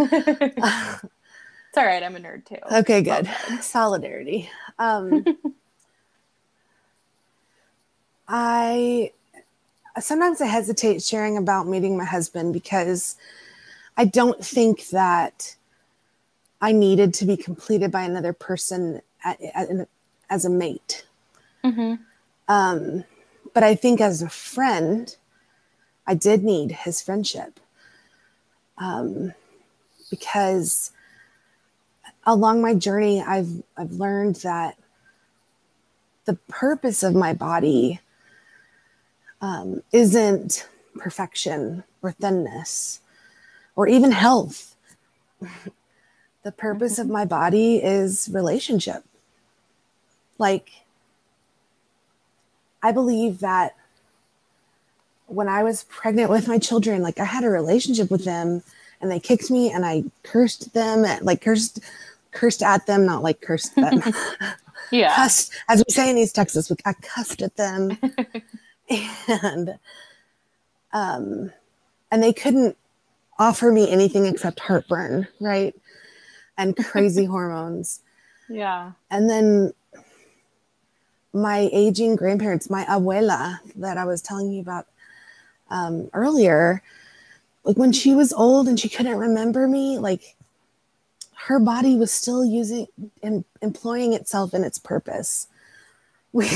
it's 1.68 1.78
all 1.78 1.86
right. 1.86 2.04
I'm 2.04 2.16
a 2.16 2.20
nerd 2.20 2.46
too. 2.46 2.58
Okay, 2.72 3.02
good. 3.02 3.30
Solidarity. 3.62 4.50
Um, 4.78 5.26
I 8.34 9.12
sometimes 10.00 10.40
I 10.40 10.46
hesitate 10.46 11.04
sharing 11.04 11.38
about 11.38 11.68
meeting 11.68 11.98
my 11.98 12.06
husband 12.06 12.54
because 12.54 13.18
I 13.98 14.06
don't 14.06 14.44
think 14.44 14.88
that 14.88 15.58
I 16.62 16.72
needed 16.72 17.14
to 17.16 17.26
be 17.26 17.36
completed 17.36 17.92
by 17.92 18.04
another 18.04 18.32
person 18.32 19.02
at, 19.26 19.40
at, 19.54 19.88
as 20.30 20.46
a 20.46 20.50
mate. 20.50 21.06
Mm-hmm. 21.66 21.96
Um, 22.48 23.04
but 23.54 23.64
I 23.64 23.76
think 23.76 24.00
as 24.00 24.22
a 24.22 24.30
friend, 24.30 25.14
I 26.08 26.14
did 26.14 26.42
need 26.42 26.72
his 26.72 27.02
friendship 27.02 27.60
um, 28.78 29.34
because 30.10 30.92
along 32.26 32.62
my 32.62 32.76
journey, 32.76 33.22
I've 33.22 33.62
I've 33.76 33.92
learned 33.92 34.38
that 34.38 34.78
the 36.24 36.36
purpose 36.48 37.04
of 37.04 37.14
my 37.14 37.34
body 37.34 38.00
um, 39.42 39.82
isn't 39.92 40.68
perfection 40.98 41.84
or 42.02 42.12
thinness 42.12 43.02
or 43.76 43.88
even 43.88 44.12
health. 44.12 44.76
the 46.44 46.52
purpose 46.52 46.98
of 47.00 47.08
my 47.08 47.26
body 47.26 47.78
is 47.78 48.30
relationship. 48.32 49.04
Like, 50.38 50.72
I 52.82 52.92
believe 52.92 53.40
that 53.40 53.76
when 55.28 55.48
I 55.48 55.64
was 55.64 55.86
pregnant 55.86 56.30
with 56.30 56.48
my 56.48 56.58
children, 56.58 57.02
like 57.02 57.20
I 57.20 57.26
had 57.26 57.44
a 57.44 57.50
relationship 57.50 58.10
with 58.10 58.26
them 58.26 58.64
and 59.00 59.12
they 59.12 59.20
kicked 59.20 59.50
me 59.50 59.72
and 59.72 59.86
I 59.86 60.04
cursed 60.24 60.74
them, 60.74 61.06
like 61.22 61.42
cursed, 61.42 61.80
cursed 62.32 62.64
at 62.64 62.86
them, 62.86 63.06
not 63.06 63.24
like 63.24 63.42
cursed 63.42 63.76
them. 63.76 64.02
yeah. 64.92 65.16
Cussed, 65.16 65.54
as 65.70 65.84
we 65.88 65.94
say 65.94 66.10
in 66.10 66.18
East 66.18 66.36
Texas, 66.36 66.72
I 66.86 66.94
cussed 66.94 67.42
at 67.42 67.56
them. 67.56 67.98
And 69.28 69.78
um 70.94 71.52
and 72.12 72.22
they 72.24 72.34
couldn't 72.34 72.78
offer 73.40 73.72
me 73.72 73.90
anything 73.90 74.26
except 74.26 74.60
heartburn 74.60 75.28
right? 75.40 75.74
And 76.58 76.76
crazy 76.76 77.26
hormones. 77.34 78.02
Yeah. 78.50 78.92
And 79.10 79.30
then 79.30 79.74
my 81.34 81.70
aging 81.72 82.18
grandparents 82.18 82.70
my 82.70 82.84
abuela 82.86 83.60
that 83.74 83.98
i 83.98 84.04
was 84.04 84.22
telling 84.22 84.52
you 84.52 84.60
about 84.60 84.86
um, 85.70 86.10
earlier 86.12 86.84
like 87.64 87.78
when 87.78 87.94
she 87.94 88.14
was 88.14 88.34
old 88.34 88.68
and 88.68 88.78
she 88.78 88.90
couldn't 88.90 89.18
remember 89.18 89.66
me 89.66 89.98
like 89.98 90.36
her 91.48 91.60
body 91.60 91.96
was 91.96 92.12
still 92.12 92.46
using 92.46 92.88
and 93.24 93.44
employing 93.62 94.14
itself 94.14 94.54
in 94.54 94.64
its 94.64 94.80
purpose. 94.80 95.48
We 96.34 96.48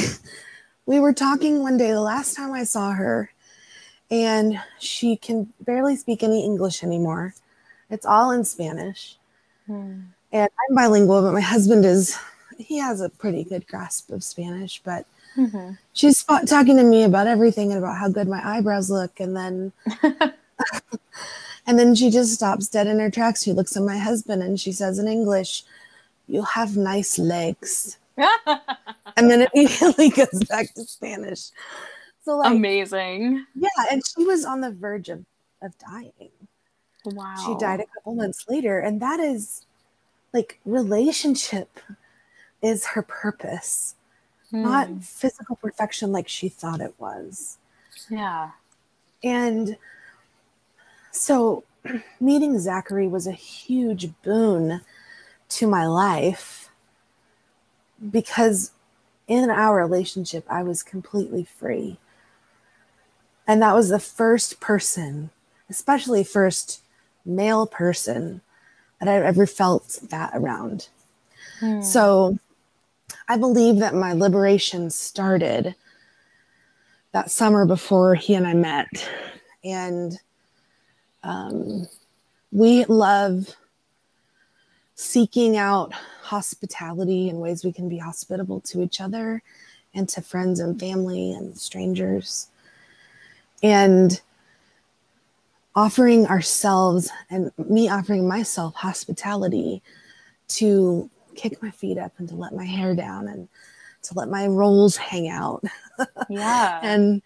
we 0.86 1.00
were 1.00 1.14
talking 1.14 1.62
one 1.62 1.78
day 1.78 1.92
the 1.92 2.02
last 2.02 2.36
time 2.36 2.54
I 2.54 2.64
saw 2.64 2.92
her, 2.92 3.32
and 4.12 4.60
she 4.80 5.16
can 5.16 5.52
barely 5.62 5.96
speak 5.96 6.24
any 6.24 6.44
English 6.44 6.84
anymore. 6.84 7.34
It's 7.90 8.06
all 8.06 8.32
in 8.32 8.46
Spanish. 8.46 9.18
Hmm. 9.68 10.02
And 10.32 10.50
I'm 10.70 10.76
bilingual, 10.76 11.22
but 11.22 11.34
my 11.34 11.42
husband 11.42 11.86
is, 11.86 12.18
he 12.58 12.78
has 12.78 13.02
a 13.02 13.10
pretty 13.10 13.44
good 13.44 13.68
grasp 13.68 14.12
of 14.12 14.24
Spanish. 14.24 14.82
But 14.84 15.06
mm-hmm. 15.36 15.72
she's 15.94 16.24
talking 16.24 16.78
to 16.78 16.84
me 16.84 17.04
about 17.04 17.28
everything 17.28 17.72
and 17.72 17.80
about 17.80 17.98
how 17.98 18.10
good 18.10 18.28
my 18.28 18.42
eyebrows 18.46 18.90
look. 18.90 19.20
And 19.20 19.36
then, 19.36 19.72
and 21.66 21.80
then 21.80 21.96
she 21.96 22.10
just 22.10 22.34
stops 22.34 22.68
dead 22.68 22.88
in 22.88 23.00
her 23.00 23.10
tracks. 23.10 23.44
She 23.44 23.54
looks 23.54 23.78
at 23.78 23.84
my 23.84 23.98
husband 23.98 24.44
and 24.44 24.60
she 24.60 24.72
says 24.72 25.00
in 25.00 25.08
English, 25.08 25.64
You 26.28 26.44
have 26.44 26.76
nice 26.76 27.18
legs. 27.18 27.98
And 28.18 29.30
then 29.30 29.42
it 29.42 29.50
immediately 29.54 30.10
goes 30.10 30.44
back 30.50 30.74
to 30.74 30.84
Spanish. 30.84 31.50
So 32.24 32.38
like 32.38 32.52
amazing. 32.52 33.46
Yeah, 33.56 33.70
and 33.92 34.02
she 34.06 34.26
was 34.26 34.46
on 34.46 34.62
the 34.62 34.72
verge 34.72 35.10
of, 35.10 35.26
of 35.62 35.78
dying. 35.78 36.32
Wow. 37.06 37.36
She 37.46 37.56
died 37.56 37.82
a 37.82 37.86
couple 37.86 38.16
months 38.16 38.46
later. 38.50 38.80
And 38.80 39.02
that 39.02 39.20
is 39.20 39.66
like 40.34 40.60
relationship 40.66 41.80
is 42.62 42.86
her 42.86 43.02
purpose, 43.02 43.96
hmm. 44.50 44.64
not 44.64 45.04
physical 45.04 45.56
perfection 45.56 46.12
like 46.12 46.28
she 46.28 46.50
thought 46.50 46.82
it 46.82 46.96
was. 46.98 47.58
Yeah. 48.10 48.52
And 49.24 49.78
so 51.12 51.64
meeting 52.20 52.60
Zachary 52.60 53.08
was 53.08 53.28
a 53.28 53.32
huge 53.32 54.10
boon 54.24 54.82
to 55.50 55.68
my 55.68 55.86
life 55.86 56.65
because 58.12 58.72
in 59.28 59.50
our 59.50 59.76
relationship, 59.78 60.46
I 60.50 60.64
was 60.64 60.84
completely 60.84 61.44
free. 61.44 61.98
And 63.48 63.62
that 63.62 63.76
was 63.76 63.90
the 63.90 64.00
first 64.00 64.60
person, 64.60 65.30
especially 65.70 66.24
first 66.24 66.82
male 67.26 67.66
person, 67.66 68.42
that 69.00 69.10
I 69.10 69.26
ever 69.26 69.46
felt 69.46 70.00
that 70.10 70.32
around. 70.34 70.90
Hmm. 71.60 71.82
So 71.82 72.40
I 73.28 73.38
believe 73.38 73.78
that 73.80 73.94
my 73.94 74.14
liberation 74.14 74.90
started 74.90 75.76
that 77.12 77.32
summer 77.32 77.66
before 77.66 78.16
he 78.16 78.34
and 78.36 78.48
I 78.48 78.54
met. 78.54 79.10
And 79.64 80.20
um, 81.24 81.88
we 82.52 82.86
love 82.86 83.56
seeking 84.96 85.58
out 85.58 85.94
hospitality 86.22 87.30
and 87.30 87.40
ways 87.40 87.64
we 87.64 87.72
can 87.72 87.90
be 87.90 87.98
hospitable 87.98 88.62
to 88.62 88.82
each 88.82 89.02
other 89.02 89.44
and 89.94 90.08
to 90.10 90.22
friends 90.22 90.60
and 90.60 90.80
family 90.80 91.32
and 91.32 91.58
strangers. 91.58 92.48
And 93.62 94.20
offering 95.76 96.26
ourselves 96.28 97.10
and 97.30 97.52
me 97.58 97.90
offering 97.90 98.28
myself 98.28 98.74
hospitality 98.76 99.82
to 100.48 101.10
kick 101.36 101.62
my 101.62 101.70
feet 101.72 101.98
up 101.98 102.14
and 102.18 102.30
to 102.30 102.36
let 102.36 102.54
my 102.54 102.64
hair 102.64 102.96
down 102.96 103.28
and 103.28 103.50
to 104.02 104.14
let 104.14 104.30
my 104.30 104.48
rolls 104.48 104.96
hang 104.96 105.28
out. 105.28 105.64
Yeah. 106.30 106.82
and 106.84 107.22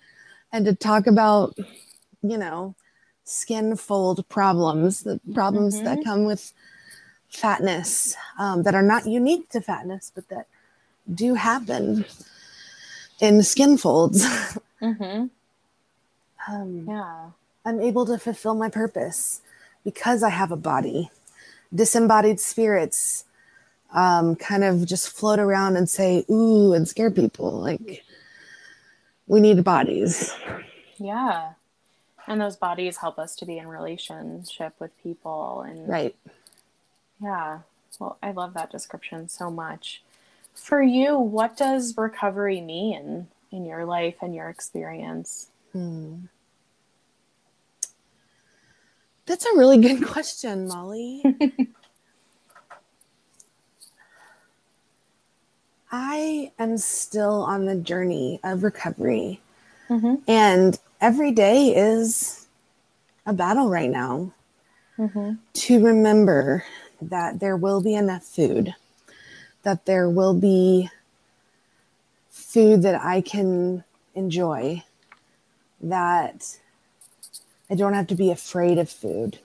and 0.52 0.64
to 0.66 0.76
talk 0.76 1.08
about, 1.08 1.58
you 2.22 2.38
know, 2.38 2.76
skin 3.24 3.76
fold 3.76 4.28
problems, 4.30 5.02
the 5.02 5.20
problems 5.34 5.76
mm-hmm. 5.76 5.86
that 5.86 6.04
come 6.04 6.26
with 6.26 6.54
fatness 7.30 8.16
um, 8.38 8.64
that 8.64 8.76
are 8.76 8.84
not 8.84 9.06
unique 9.06 9.50
to 9.50 9.62
fatness, 9.62 10.12
but 10.14 10.28
that 10.30 10.48
do 11.14 11.36
happen 11.36 12.06
in 13.20 13.44
skin 13.44 13.78
folds. 13.78 14.26
Mm-hmm. 14.82 15.26
um, 16.50 16.86
yeah. 16.88 17.32
I'm 17.66 17.82
able 17.82 18.06
to 18.06 18.18
fulfill 18.18 18.54
my 18.54 18.70
purpose 18.70 19.42
because 19.84 20.24
I 20.24 20.30
have 20.30 20.54
a 20.54 20.56
body. 20.56 21.10
Disembodied 21.76 22.40
spirits 22.40 23.26
um, 23.94 24.38
kind 24.38 24.64
of 24.64 24.86
just 24.86 25.10
float 25.10 25.38
around 25.38 25.76
and 25.76 25.90
say, 25.90 26.24
ooh, 26.30 26.72
and 26.72 26.88
scare 26.88 27.12
people. 27.12 27.52
Like, 27.52 28.06
we 29.28 29.42
need 29.42 29.64
bodies. 29.64 30.34
Yeah. 30.98 31.54
And 32.28 32.40
those 32.40 32.56
bodies 32.56 32.98
help 32.98 33.18
us 33.20 33.36
to 33.38 33.46
be 33.46 33.58
in 33.58 33.68
relationship 33.68 34.74
with 34.80 34.92
people 35.02 35.62
and 35.68 35.90
right 35.90 36.16
yeah. 37.22 37.60
Well, 38.00 38.18
I 38.24 38.32
love 38.32 38.54
that 38.54 38.72
description 38.72 39.28
so 39.30 39.50
much. 39.52 40.02
for 40.54 40.82
you, 40.82 41.18
what 41.18 41.56
does 41.56 41.98
recovery 41.98 42.60
mean 42.60 43.28
in 43.52 43.66
your 43.66 43.86
life 43.86 44.16
and 44.22 44.36
your 44.36 44.50
experience? 44.50 45.50
Hmm. 45.74 46.16
That's 49.26 49.46
a 49.46 49.58
really 49.58 49.78
good 49.78 50.06
question, 50.12 50.68
Molly. 50.68 51.24
I 55.92 56.52
am 56.60 56.78
still 56.78 57.44
on 57.44 57.66
the 57.66 57.76
journey 57.76 58.40
of 58.44 58.64
recovery. 58.64 59.42
Mm-hmm. 59.90 60.16
And 60.28 60.80
every 61.02 61.32
day 61.32 61.76
is 61.76 62.48
a 63.26 63.34
battle 63.34 63.70
right 63.70 63.90
now. 63.90 64.32
Mm-hmm. 64.98 65.34
To 65.54 65.86
remember 65.86 66.64
that 67.02 67.40
there 67.40 67.58
will 67.58 67.82
be 67.82 67.96
enough 67.96 68.24
food, 68.24 68.76
that 69.64 69.86
there 69.86 70.10
will 70.10 70.34
be 70.34 70.90
food 72.30 72.82
that 72.84 73.02
I 73.02 73.22
can 73.22 73.84
enjoy, 74.16 74.84
that 75.82 76.58
I 77.70 77.76
don't 77.76 77.94
have 77.94 78.08
to 78.08 78.16
be 78.16 78.32
afraid 78.32 78.78
of 78.78 78.90
food. 78.90 79.40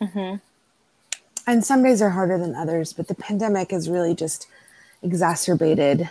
Mm-hmm. 0.00 0.36
And 1.46 1.64
some 1.64 1.82
days 1.82 2.02
are 2.02 2.10
harder 2.10 2.38
than 2.38 2.54
others, 2.54 2.92
but 2.92 3.08
the 3.08 3.14
pandemic 3.14 3.70
has 3.70 3.88
really 3.88 4.14
just 4.14 4.46
exacerbated 5.02 6.10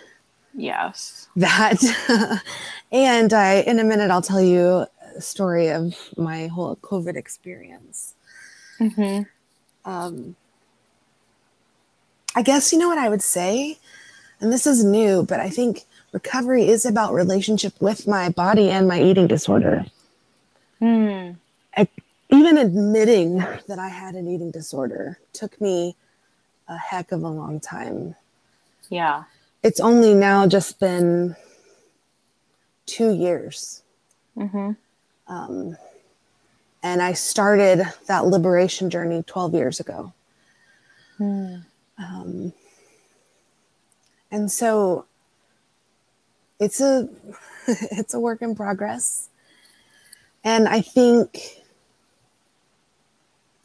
yes 0.54 1.28
that 1.36 2.42
and 2.92 3.34
i 3.34 3.56
in 3.62 3.80
a 3.80 3.84
minute 3.84 4.10
i'll 4.10 4.22
tell 4.22 4.42
you 4.42 4.86
a 5.16 5.22
story 5.22 5.70
of 5.70 5.96
my 6.18 6.48
whole 6.48 6.76
covid 6.78 7.16
experience 7.16 8.16
mm-hmm. 8.80 9.22
um, 9.90 10.36
i 12.36 12.42
guess 12.42 12.72
you 12.72 12.80
know 12.80 12.88
what 12.88 12.98
i 12.98 13.10
would 13.10 13.22
say 13.22 13.78
and 14.40 14.52
this 14.52 14.66
is 14.66 14.84
new 14.84 15.24
but 15.24 15.40
i 15.40 15.50
think 15.50 15.86
recovery 16.12 16.68
is 16.68 16.86
about 16.86 17.14
relationship 17.14 17.74
with 17.80 18.08
my 18.08 18.30
body 18.30 18.70
and 18.70 18.88
my 18.88 19.02
eating 19.02 19.28
disorder 19.28 19.86
mm. 20.82 21.36
I, 21.76 21.88
even 22.30 22.58
admitting 22.58 23.38
that 23.68 23.80
i 23.80 23.90
had 23.90 24.16
an 24.16 24.28
eating 24.28 24.52
disorder 24.52 25.20
took 25.34 25.60
me 25.60 25.96
a 26.68 26.78
heck 26.78 27.12
of 27.12 27.24
a 27.24 27.30
long 27.30 27.60
time 27.60 28.16
yeah. 28.90 29.24
It's 29.64 29.80
only 29.80 30.14
now 30.14 30.48
just 30.48 30.80
been 30.80 31.36
two 32.86 33.14
years. 33.14 33.84
Mm-hmm. 34.36 34.72
Um, 35.28 35.78
and 36.82 37.02
I 37.02 37.14
started 37.14 37.84
that 38.08 38.26
liberation 38.26 38.90
journey 38.90 39.24
12 39.28 39.54
years 39.54 39.80
ago. 39.80 40.14
Mm. 41.20 41.66
Um, 42.00 42.54
and 44.32 44.52
so 44.52 45.06
it's 46.60 46.82
a 46.82 47.10
it's 47.68 48.14
a 48.14 48.20
work 48.20 48.42
in 48.42 48.56
progress. 48.56 49.30
And 50.44 50.68
I 50.68 50.82
think 50.82 51.62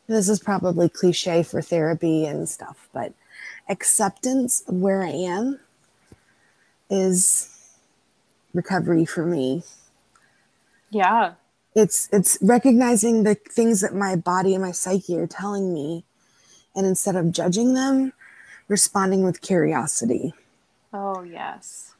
this 0.06 0.28
is 0.28 0.40
probably 0.40 0.88
cliche 0.88 1.42
for 1.42 1.62
therapy 1.62 2.26
and 2.26 2.48
stuff, 2.48 2.88
but 2.92 3.14
acceptance 3.68 4.62
of 4.66 4.74
where 4.74 5.02
I 5.02 5.10
am 5.10 5.60
is 6.90 7.76
recovery 8.52 9.04
for 9.04 9.24
me. 9.24 9.62
Yeah. 10.90 11.34
It's 11.74 12.08
it's 12.12 12.38
recognizing 12.40 13.22
the 13.22 13.34
things 13.34 13.80
that 13.80 13.94
my 13.94 14.16
body 14.16 14.54
and 14.54 14.62
my 14.62 14.72
psyche 14.72 15.18
are 15.18 15.26
telling 15.26 15.72
me 15.72 16.04
and 16.74 16.86
instead 16.86 17.16
of 17.16 17.32
judging 17.32 17.74
them, 17.74 18.12
responding 18.68 19.24
with 19.24 19.40
curiosity. 19.40 20.34
Oh, 20.92 21.22
yes. 21.22 21.94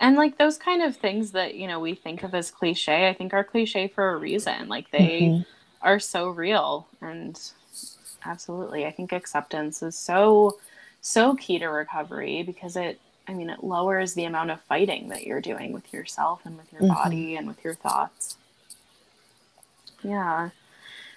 And 0.00 0.16
like 0.16 0.38
those 0.38 0.56
kind 0.56 0.82
of 0.82 0.96
things 0.96 1.32
that, 1.32 1.54
you 1.54 1.66
know, 1.66 1.78
we 1.78 1.94
think 1.94 2.22
of 2.22 2.34
as 2.34 2.50
cliche, 2.50 3.08
I 3.08 3.12
think 3.12 3.34
are 3.34 3.44
cliche 3.44 3.88
for 3.88 4.10
a 4.10 4.16
reason. 4.16 4.68
Like 4.68 4.90
they 4.90 5.20
mm-hmm. 5.22 5.42
are 5.82 6.00
so 6.00 6.30
real 6.30 6.88
and 7.02 7.38
absolutely. 8.24 8.86
I 8.86 8.90
think 8.90 9.12
acceptance 9.12 9.82
is 9.82 9.98
so 9.98 10.58
so 11.02 11.34
key 11.34 11.58
to 11.58 11.66
recovery 11.66 12.42
because 12.42 12.76
it 12.76 13.00
I 13.28 13.34
mean 13.34 13.50
it 13.50 13.64
lowers 13.64 14.14
the 14.14 14.24
amount 14.24 14.50
of 14.50 14.60
fighting 14.62 15.08
that 15.08 15.26
you're 15.26 15.40
doing 15.40 15.72
with 15.72 15.92
yourself 15.92 16.40
and 16.44 16.56
with 16.56 16.72
your 16.72 16.82
mm-hmm. 16.82 16.94
body 16.94 17.36
and 17.36 17.46
with 17.46 17.62
your 17.62 17.74
thoughts. 17.74 18.36
Yeah. 20.02 20.50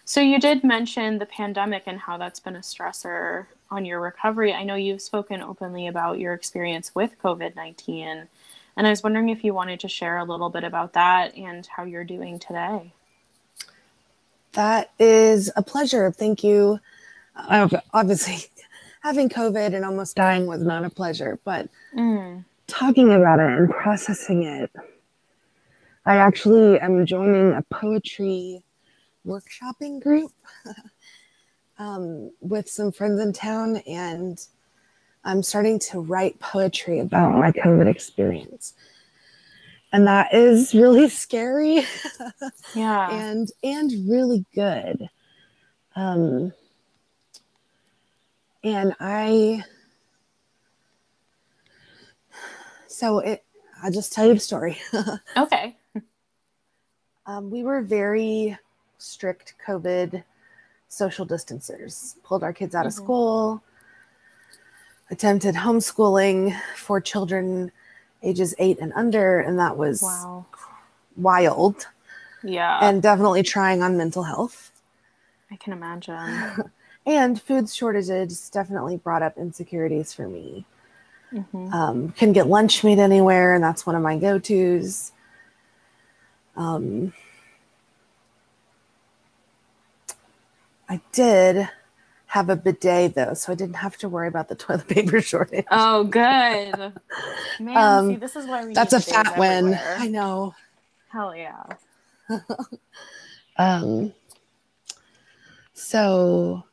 So 0.06 0.20
you 0.20 0.40
did 0.40 0.66
mention 0.66 1.20
the 1.20 1.26
pandemic 1.26 1.84
and 1.86 2.00
how 2.00 2.18
that's 2.18 2.42
been 2.42 2.58
a 2.58 2.60
stressor 2.60 3.46
on 3.74 3.86
your 3.86 4.00
recovery. 4.00 4.54
I 4.54 4.64
know 4.64 4.76
you've 4.76 5.02
spoken 5.02 5.42
openly 5.42 5.88
about 5.88 6.20
your 6.20 6.34
experience 6.34 6.94
with 6.94 7.18
COVID-19 7.22 8.28
and 8.76 8.88
I 8.88 8.90
was 8.90 9.04
wondering 9.04 9.30
if 9.30 9.44
you 9.44 9.54
wanted 9.54 9.80
to 9.82 9.88
share 9.88 10.18
a 10.18 10.24
little 10.24 10.50
bit 10.50 10.64
about 10.64 10.94
that 10.94 11.36
and 11.36 11.66
how 11.66 11.84
you're 11.84 12.04
doing 12.04 12.40
today. 12.40 12.94
That 14.54 14.92
is 15.00 15.52
a 15.56 15.62
pleasure. 15.62 16.12
Thank 16.12 16.44
you 16.44 16.80
obviously 17.36 18.50
having 19.02 19.30
COVID 19.30 19.76
and 19.76 19.86
almost 19.86 20.16
dying 20.16 20.46
was 20.46 20.62
not 20.62 20.86
a 20.86 20.90
pleasure, 20.90 21.40
but 21.44 21.68
mm. 21.96 22.44
talking 22.68 23.12
about 23.12 23.40
it 23.40 23.58
and 23.58 23.70
processing 23.70 24.44
it. 24.44 24.72
I 26.06 26.18
actually 26.18 26.80
am 26.80 27.06
joining 27.06 27.54
a 27.54 27.64
poetry 27.72 28.64
workshopping 29.26 30.02
group 30.02 30.32
um, 31.84 32.32
with 32.40 32.70
some 32.70 32.92
friends 32.92 33.20
in 33.20 33.34
town, 33.34 33.78
and 33.88 34.40
I'm 35.26 35.44
starting 35.44 35.80
to 35.80 36.00
write 36.00 36.40
poetry 36.40 37.00
about 37.00 37.38
my 37.38 37.52
COVID 37.52 37.88
experience. 37.88 38.74
And 39.92 40.08
that 40.08 40.34
is 40.34 40.74
really 40.74 41.10
scary. 41.10 41.86
yeah. 42.76 43.12
and 43.12 43.52
and 43.64 43.92
really 44.10 44.46
good. 44.56 45.10
Um, 45.96 46.54
and 48.64 48.96
I, 49.00 49.64
so 52.88 53.20
it, 53.20 53.44
I'll 53.84 53.92
just 53.92 54.14
tell 54.14 54.26
you 54.26 54.34
the 54.36 54.40
story. 54.40 54.80
okay. 55.38 55.76
Um, 57.26 57.52
we 57.52 57.64
were 57.64 57.82
very 57.82 58.58
strict 58.98 59.56
COVID 59.66 60.24
social 60.94 61.26
distancers, 61.26 62.16
pulled 62.24 62.44
our 62.44 62.54
kids 62.54 62.76
out 62.76 62.82
mm-hmm. 62.82 62.88
of 62.88 62.94
school, 62.94 63.64
attempted 65.10 65.56
homeschooling 65.56 66.60
for 66.76 67.02
children 67.02 67.72
ages 68.24 68.56
eight 68.58 68.80
and 68.80 68.94
under, 68.94 69.40
and 69.40 69.60
that 69.60 69.78
was 69.78 70.02
wow. 70.02 70.46
wild. 71.18 71.88
Yeah. 72.44 72.80
And 72.82 73.02
definitely 73.02 73.44
trying 73.44 73.82
on 73.82 73.98
mental 73.98 74.24
health. 74.24 74.72
I 75.52 75.56
can 75.56 75.74
imagine. 75.74 76.72
and 77.06 77.42
food 77.42 77.70
shortages 77.70 78.50
definitely 78.50 78.98
brought 78.98 79.22
up 79.22 79.38
insecurities 79.38 80.14
for 80.14 80.28
me. 80.28 80.66
Mm-hmm. 81.34 81.74
Um, 81.74 82.10
can 82.12 82.32
get 82.32 82.48
lunch 82.48 82.84
meat 82.84 83.00
anywhere, 83.00 83.54
and 83.54 83.64
that's 83.64 83.86
one 83.86 83.96
of 83.96 84.02
my 84.02 84.18
go 84.18 84.40
tos. 84.40 85.12
Um, 86.56 87.14
I 90.94 91.02
did 91.12 91.68
have 92.28 92.52
a 92.52 92.56
bidet 92.56 93.16
though, 93.16 93.34
so 93.34 93.52
I 93.52 93.56
didn't 93.56 93.78
have 93.78 93.98
to 93.98 94.10
worry 94.10 94.28
about 94.28 94.48
the 94.48 94.54
toilet 94.64 94.88
paper 94.88 95.22
shortage. 95.22 95.66
Oh, 95.72 96.04
good. 96.04 96.94
Man, 97.60 97.78
um, 97.78 98.10
see, 98.10 98.16
this 98.18 98.36
is 98.36 98.46
why 98.46 98.64
we. 98.64 98.76
That's 98.76 98.94
a 98.94 99.00
fat 99.00 99.40
win. 99.40 99.74
I 99.98 100.08
know. 100.08 100.54
Hell 101.10 101.36
yeah. 101.36 101.64
um. 103.58 104.14
So 105.74 106.64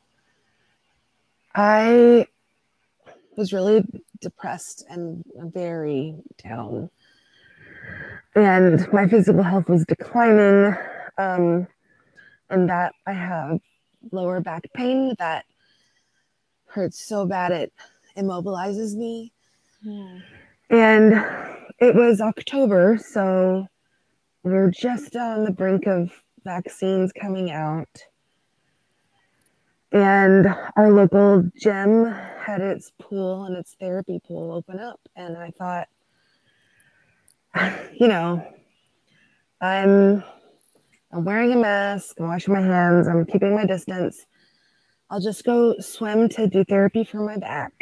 I 1.55 2.27
was 3.35 3.51
really 3.51 3.83
depressed 4.19 4.85
and 4.87 5.23
very 5.35 6.13
down. 6.43 6.91
And 8.35 8.87
my 8.93 9.07
physical 9.07 9.41
health 9.41 9.67
was 9.67 9.83
declining. 9.85 10.75
Um, 11.17 11.65
and 12.51 12.69
that 12.69 12.93
I 13.07 13.13
have 13.13 13.59
lower 14.11 14.39
back 14.39 14.63
pain 14.73 15.15
that 15.19 15.45
hurts 16.65 17.05
so 17.05 17.25
bad 17.25 17.51
it 17.51 17.73
immobilizes 18.17 18.95
me. 18.95 19.31
Hmm. 19.83 20.17
And 20.69 21.13
it 21.79 21.95
was 21.95 22.21
October, 22.21 22.97
so 22.97 23.67
we 24.43 24.51
we're 24.51 24.71
just 24.71 25.15
on 25.15 25.43
the 25.43 25.51
brink 25.51 25.87
of 25.87 26.11
vaccines 26.43 27.11
coming 27.11 27.51
out 27.51 28.05
and 29.91 30.47
our 30.77 30.91
local 30.91 31.43
gym 31.55 32.05
had 32.05 32.61
its 32.61 32.91
pool 32.99 33.43
and 33.45 33.57
its 33.57 33.75
therapy 33.79 34.19
pool 34.25 34.51
open 34.51 34.79
up 34.79 34.99
and 35.15 35.37
i 35.37 35.51
thought 35.51 35.87
you 37.93 38.07
know 38.07 38.45
i'm 39.59 40.23
i'm 41.13 41.23
wearing 41.25 41.53
a 41.53 41.57
mask 41.57 42.15
i'm 42.19 42.27
washing 42.27 42.53
my 42.53 42.61
hands 42.61 43.07
i'm 43.07 43.25
keeping 43.25 43.55
my 43.55 43.65
distance 43.65 44.25
i'll 45.09 45.21
just 45.21 45.43
go 45.43 45.75
swim 45.79 46.29
to 46.29 46.47
do 46.47 46.63
therapy 46.63 47.03
for 47.03 47.19
my 47.25 47.37
back 47.37 47.73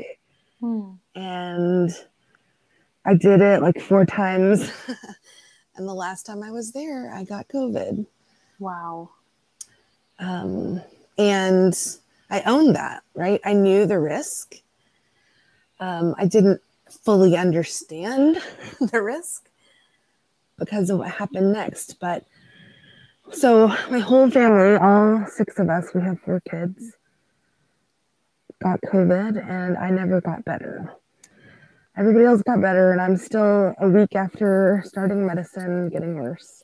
hmm. 0.60 0.92
and 1.16 1.92
I 3.06 3.16
did 3.16 3.42
it 3.42 3.62
like 3.62 3.82
four 3.82 4.06
times. 4.06 4.72
and 5.76 5.88
the 5.88 5.94
last 5.94 6.28
time 6.28 6.44
I 6.44 6.52
was 6.52 6.74
there, 6.74 7.12
I 7.12 7.24
got 7.24 7.48
COVID. 7.48 8.06
Wow. 8.60 9.10
Um, 10.20 10.82
and 11.18 11.76
I 12.30 12.42
owned 12.42 12.76
that, 12.76 13.04
right? 13.16 13.42
I 13.44 13.54
knew 13.54 13.86
the 13.86 14.00
risk. 14.00 14.56
Um, 15.80 16.14
I 16.20 16.28
didn't 16.28 16.62
fully 16.88 17.36
understand 17.36 18.42
the 18.80 19.02
risk 19.02 19.50
because 20.58 20.90
of 20.90 21.00
what 21.00 21.10
happened 21.10 21.54
next. 21.54 22.00
But 22.00 22.26
so 23.32 23.68
my 23.90 24.00
whole 24.00 24.30
family, 24.30 24.76
all 24.76 25.26
six 25.28 25.60
of 25.60 25.70
us, 25.70 25.94
we 25.94 26.02
have 26.02 26.20
four 26.22 26.42
kids, 26.50 26.94
got 28.62 28.80
COVID, 28.82 29.50
and 29.50 29.78
I 29.78 29.90
never 29.90 30.22
got 30.22 30.46
better. 30.46 30.94
Everybody 31.98 32.26
else 32.26 32.42
got 32.44 32.62
better, 32.62 32.92
and 32.92 33.02
I'm 33.02 33.18
still 33.18 33.74
a 33.80 33.90
week 33.90 34.16
after 34.16 34.84
starting 34.86 35.26
medicine 35.26 35.90
getting 35.90 36.16
worse. 36.16 36.64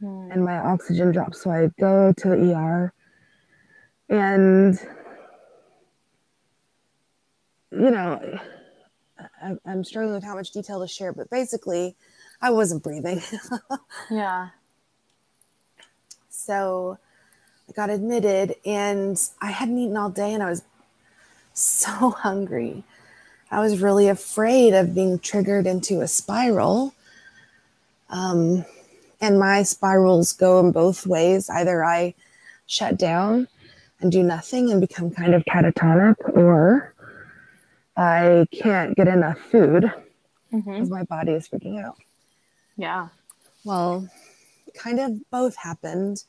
Hmm. 0.00 0.30
And 0.32 0.44
my 0.44 0.58
oxygen 0.58 1.12
drops. 1.12 1.42
So 1.42 1.50
I 1.50 1.70
go 1.78 2.12
to 2.16 2.28
the 2.28 2.54
ER, 2.54 2.92
and 4.08 4.78
you 7.70 7.90
know, 7.90 8.38
I, 9.42 9.56
I'm 9.66 9.84
struggling 9.84 10.14
with 10.14 10.24
how 10.24 10.34
much 10.34 10.52
detail 10.52 10.80
to 10.80 10.88
share, 10.88 11.12
but 11.12 11.30
basically, 11.30 11.96
I 12.40 12.50
wasn't 12.50 12.82
breathing. 12.82 13.20
yeah. 14.10 14.48
So 16.48 16.96
I 17.68 17.72
got 17.72 17.90
admitted 17.90 18.56
and 18.64 19.20
I 19.38 19.50
hadn't 19.50 19.76
eaten 19.76 19.98
all 19.98 20.08
day 20.08 20.32
and 20.32 20.42
I 20.42 20.48
was 20.48 20.62
so 21.52 21.90
hungry. 22.24 22.84
I 23.50 23.60
was 23.60 23.82
really 23.82 24.08
afraid 24.08 24.72
of 24.72 24.94
being 24.94 25.18
triggered 25.18 25.66
into 25.66 26.00
a 26.00 26.08
spiral. 26.08 26.94
Um, 28.08 28.64
and 29.20 29.38
my 29.38 29.62
spirals 29.62 30.32
go 30.32 30.58
in 30.60 30.72
both 30.72 31.06
ways. 31.06 31.50
Either 31.50 31.84
I 31.84 32.14
shut 32.66 32.96
down 32.96 33.46
and 34.00 34.10
do 34.10 34.22
nothing 34.22 34.70
and 34.70 34.80
become 34.80 35.10
kind 35.10 35.34
of 35.34 35.44
catatonic, 35.44 36.16
or 36.34 36.94
I 37.94 38.46
can't 38.52 38.96
get 38.96 39.06
enough 39.06 39.38
food 39.38 39.92
because 40.50 40.64
mm-hmm. 40.64 40.88
my 40.88 41.02
body 41.02 41.32
is 41.32 41.46
freaking 41.46 41.84
out. 41.84 41.98
Yeah. 42.78 43.08
Well, 43.66 44.08
kind 44.78 45.00
of 45.00 45.30
both 45.30 45.56
happened. 45.56 46.24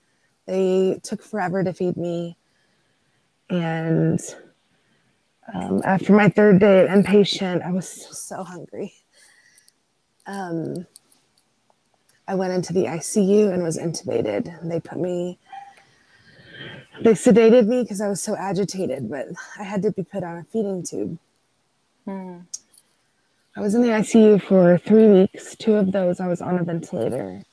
They 0.50 1.00
took 1.04 1.22
forever 1.22 1.64
to 1.64 1.72
feed 1.74 1.96
me. 1.96 2.36
And 3.52 4.20
um, 5.54 5.82
after 5.86 6.12
my 6.12 6.28
third 6.28 6.60
day 6.60 6.80
at 6.80 6.90
inpatient, 6.90 7.64
I 7.64 7.72
was 7.72 7.88
so 7.88 8.44
hungry. 8.44 8.96
Um, 10.26 10.88
I 12.28 12.34
went 12.34 12.54
into 12.54 12.74
the 12.74 12.86
ICU 12.86 13.54
and 13.54 13.62
was 13.62 13.78
intubated. 13.78 14.68
They 14.68 14.80
put 14.80 15.00
me, 15.00 15.38
they 17.04 17.12
sedated 17.14 17.68
me 17.68 17.84
because 17.84 18.02
I 18.02 18.08
was 18.08 18.22
so 18.22 18.36
agitated, 18.36 19.08
but 19.08 19.28
I 19.60 19.64
had 19.64 19.84
to 19.84 19.92
be 19.92 20.02
put 20.02 20.24
on 20.24 20.38
a 20.38 20.44
feeding 20.46 20.82
tube. 20.82 21.20
Mm. 22.08 22.46
I 23.56 23.62
was 23.62 23.76
in 23.76 23.84
the 23.84 23.90
ICU 23.90 24.42
for 24.42 24.80
three 24.80 25.08
weeks. 25.08 25.56
Two 25.56 25.76
of 25.76 25.92
those 25.92 26.20
I 26.20 26.28
was 26.28 26.42
on 26.42 26.58
a 26.58 26.64
ventilator. 26.64 27.44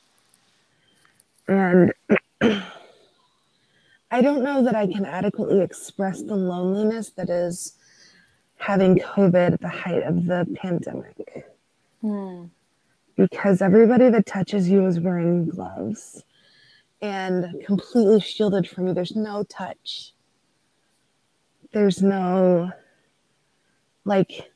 And 1.47 1.93
I 4.09 4.21
don't 4.21 4.43
know 4.43 4.63
that 4.63 4.75
I 4.75 4.87
can 4.87 5.05
adequately 5.05 5.61
express 5.61 6.21
the 6.21 6.35
loneliness 6.35 7.09
that 7.11 7.29
is 7.29 7.77
having 8.55 8.97
COVID 8.97 9.53
at 9.53 9.61
the 9.61 9.67
height 9.67 10.03
of 10.03 10.25
the 10.25 10.47
pandemic. 10.55 11.45
Hmm. 12.01 12.45
Because 13.15 13.61
everybody 13.61 14.09
that 14.09 14.25
touches 14.25 14.69
you 14.69 14.85
is 14.85 14.99
wearing 14.99 15.49
gloves 15.49 16.23
and 17.01 17.63
completely 17.65 18.19
shielded 18.19 18.67
from 18.67 18.87
you. 18.87 18.93
There's 18.93 19.15
no 19.15 19.43
touch. 19.43 20.13
There's 21.73 22.01
no 22.01 22.71
like 24.05 24.49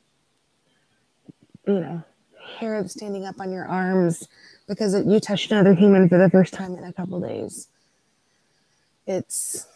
you 1.66 1.78
know 1.78 2.02
hair 2.58 2.88
standing 2.88 3.26
up 3.26 3.38
on 3.38 3.52
your 3.52 3.66
arms 3.66 4.28
because 4.66 4.94
it, 4.94 5.06
you 5.06 5.20
touched 5.20 5.52
another 5.52 5.74
human 5.74 6.08
for 6.08 6.18
the 6.18 6.30
first 6.30 6.54
time 6.54 6.74
in 6.74 6.84
a 6.84 6.92
couple 6.92 7.20
days 7.20 7.68
it's 9.06 9.66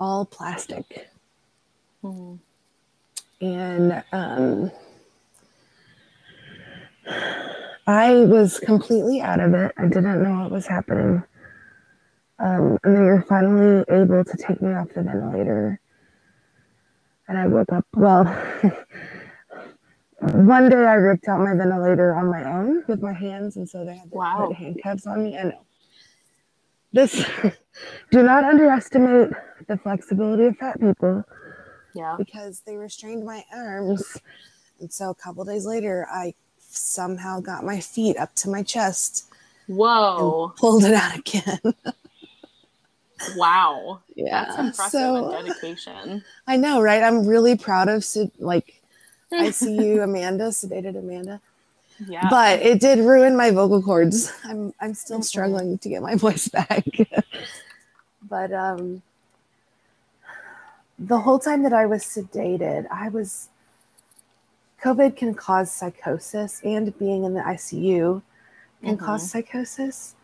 all 0.00 0.24
plastic 0.24 1.08
mm-hmm. 2.02 2.34
and 3.44 4.04
um, 4.12 4.70
i 7.86 8.14
was 8.16 8.58
completely 8.60 9.20
out 9.20 9.40
of 9.40 9.54
it 9.54 9.72
i 9.78 9.82
didn't 9.82 10.22
know 10.22 10.40
what 10.42 10.50
was 10.50 10.66
happening 10.66 11.22
um, 12.40 12.78
and 12.84 12.96
they 12.96 13.00
were 13.00 13.24
finally 13.28 13.84
able 13.88 14.24
to 14.24 14.36
take 14.36 14.62
me 14.62 14.72
off 14.72 14.88
the 14.94 15.02
ventilator 15.02 15.80
and 17.28 17.38
I 17.38 17.46
woke 17.46 17.72
up. 17.72 17.86
Well, 17.94 18.24
one 20.20 20.68
day 20.68 20.76
I 20.76 20.94
ripped 20.94 21.28
out 21.28 21.40
my 21.40 21.54
ventilator 21.54 22.14
on 22.14 22.30
my 22.30 22.44
own 22.44 22.84
with 22.88 23.02
my 23.02 23.12
hands, 23.12 23.56
and 23.56 23.68
so 23.68 23.84
they 23.84 23.96
had 23.96 24.10
to 24.10 24.16
wow. 24.16 24.46
put 24.48 24.56
handcuffs 24.56 25.06
on 25.06 25.22
me. 25.22 25.38
I 25.38 25.44
know. 25.44 25.60
This, 26.92 27.24
do 28.10 28.22
not 28.22 28.44
underestimate 28.44 29.30
the 29.66 29.76
flexibility 29.76 30.46
of 30.46 30.56
fat 30.56 30.80
people. 30.80 31.24
Yeah. 31.94 32.16
Because 32.18 32.60
they 32.60 32.76
restrained 32.76 33.24
my 33.24 33.44
arms. 33.52 34.18
And 34.80 34.92
so 34.92 35.10
a 35.10 35.14
couple 35.14 35.44
days 35.44 35.66
later, 35.66 36.06
I 36.10 36.34
somehow 36.58 37.40
got 37.40 37.64
my 37.64 37.80
feet 37.80 38.16
up 38.16 38.34
to 38.36 38.50
my 38.50 38.62
chest. 38.62 39.24
Whoa. 39.66 40.54
pulled 40.56 40.84
it 40.84 40.94
out 40.94 41.18
again. 41.18 41.60
Wow. 43.36 44.00
Yeah. 44.14 44.44
That's 44.44 44.58
impressive 44.58 44.90
so, 44.90 45.30
dedication. 45.32 46.24
I 46.46 46.56
know, 46.56 46.80
right? 46.80 47.02
I'm 47.02 47.26
really 47.26 47.56
proud 47.56 47.88
of 47.88 48.06
like 48.38 48.80
I 49.32 49.50
see 49.50 49.74
you, 49.74 50.02
Amanda, 50.02 50.44
sedated 50.44 50.96
Amanda. 50.96 51.40
Yeah. 52.06 52.28
But 52.30 52.60
it 52.62 52.80
did 52.80 53.00
ruin 53.00 53.36
my 53.36 53.50
vocal 53.50 53.82
cords. 53.82 54.32
I'm 54.44 54.72
I'm 54.80 54.94
still 54.94 55.22
struggling 55.22 55.78
to 55.78 55.88
get 55.88 56.02
my 56.02 56.14
voice 56.14 56.48
back. 56.48 56.84
but 58.22 58.52
um 58.52 59.02
the 60.98 61.18
whole 61.18 61.38
time 61.38 61.62
that 61.62 61.72
I 61.72 61.86
was 61.86 62.02
sedated, 62.04 62.86
I 62.90 63.08
was 63.08 63.48
COVID 64.82 65.16
can 65.16 65.34
cause 65.34 65.70
psychosis 65.70 66.60
and 66.64 66.96
being 66.98 67.24
in 67.24 67.34
the 67.34 67.40
ICU 67.40 68.22
can 68.82 68.96
mm-hmm. 68.96 69.04
cause 69.04 69.28
psychosis. 69.30 70.14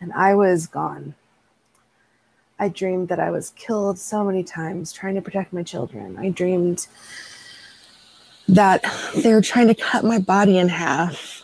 And 0.00 0.12
I 0.12 0.34
was 0.34 0.66
gone. 0.66 1.14
I 2.58 2.68
dreamed 2.68 3.08
that 3.08 3.20
I 3.20 3.30
was 3.30 3.50
killed 3.50 3.98
so 3.98 4.24
many 4.24 4.42
times 4.42 4.92
trying 4.92 5.14
to 5.14 5.22
protect 5.22 5.52
my 5.52 5.62
children. 5.62 6.16
I 6.18 6.30
dreamed 6.30 6.86
that 8.48 8.84
they 9.14 9.32
were 9.32 9.42
trying 9.42 9.68
to 9.68 9.74
cut 9.74 10.04
my 10.04 10.18
body 10.18 10.58
in 10.58 10.68
half. 10.68 11.42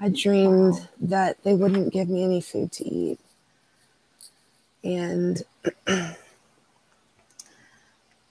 I 0.00 0.08
dreamed 0.10 0.74
wow. 0.74 0.88
that 1.00 1.42
they 1.44 1.54
wouldn't 1.54 1.92
give 1.92 2.08
me 2.08 2.24
any 2.24 2.40
food 2.40 2.72
to 2.72 2.84
eat. 2.84 3.18
And 4.84 5.42
then 5.86 6.16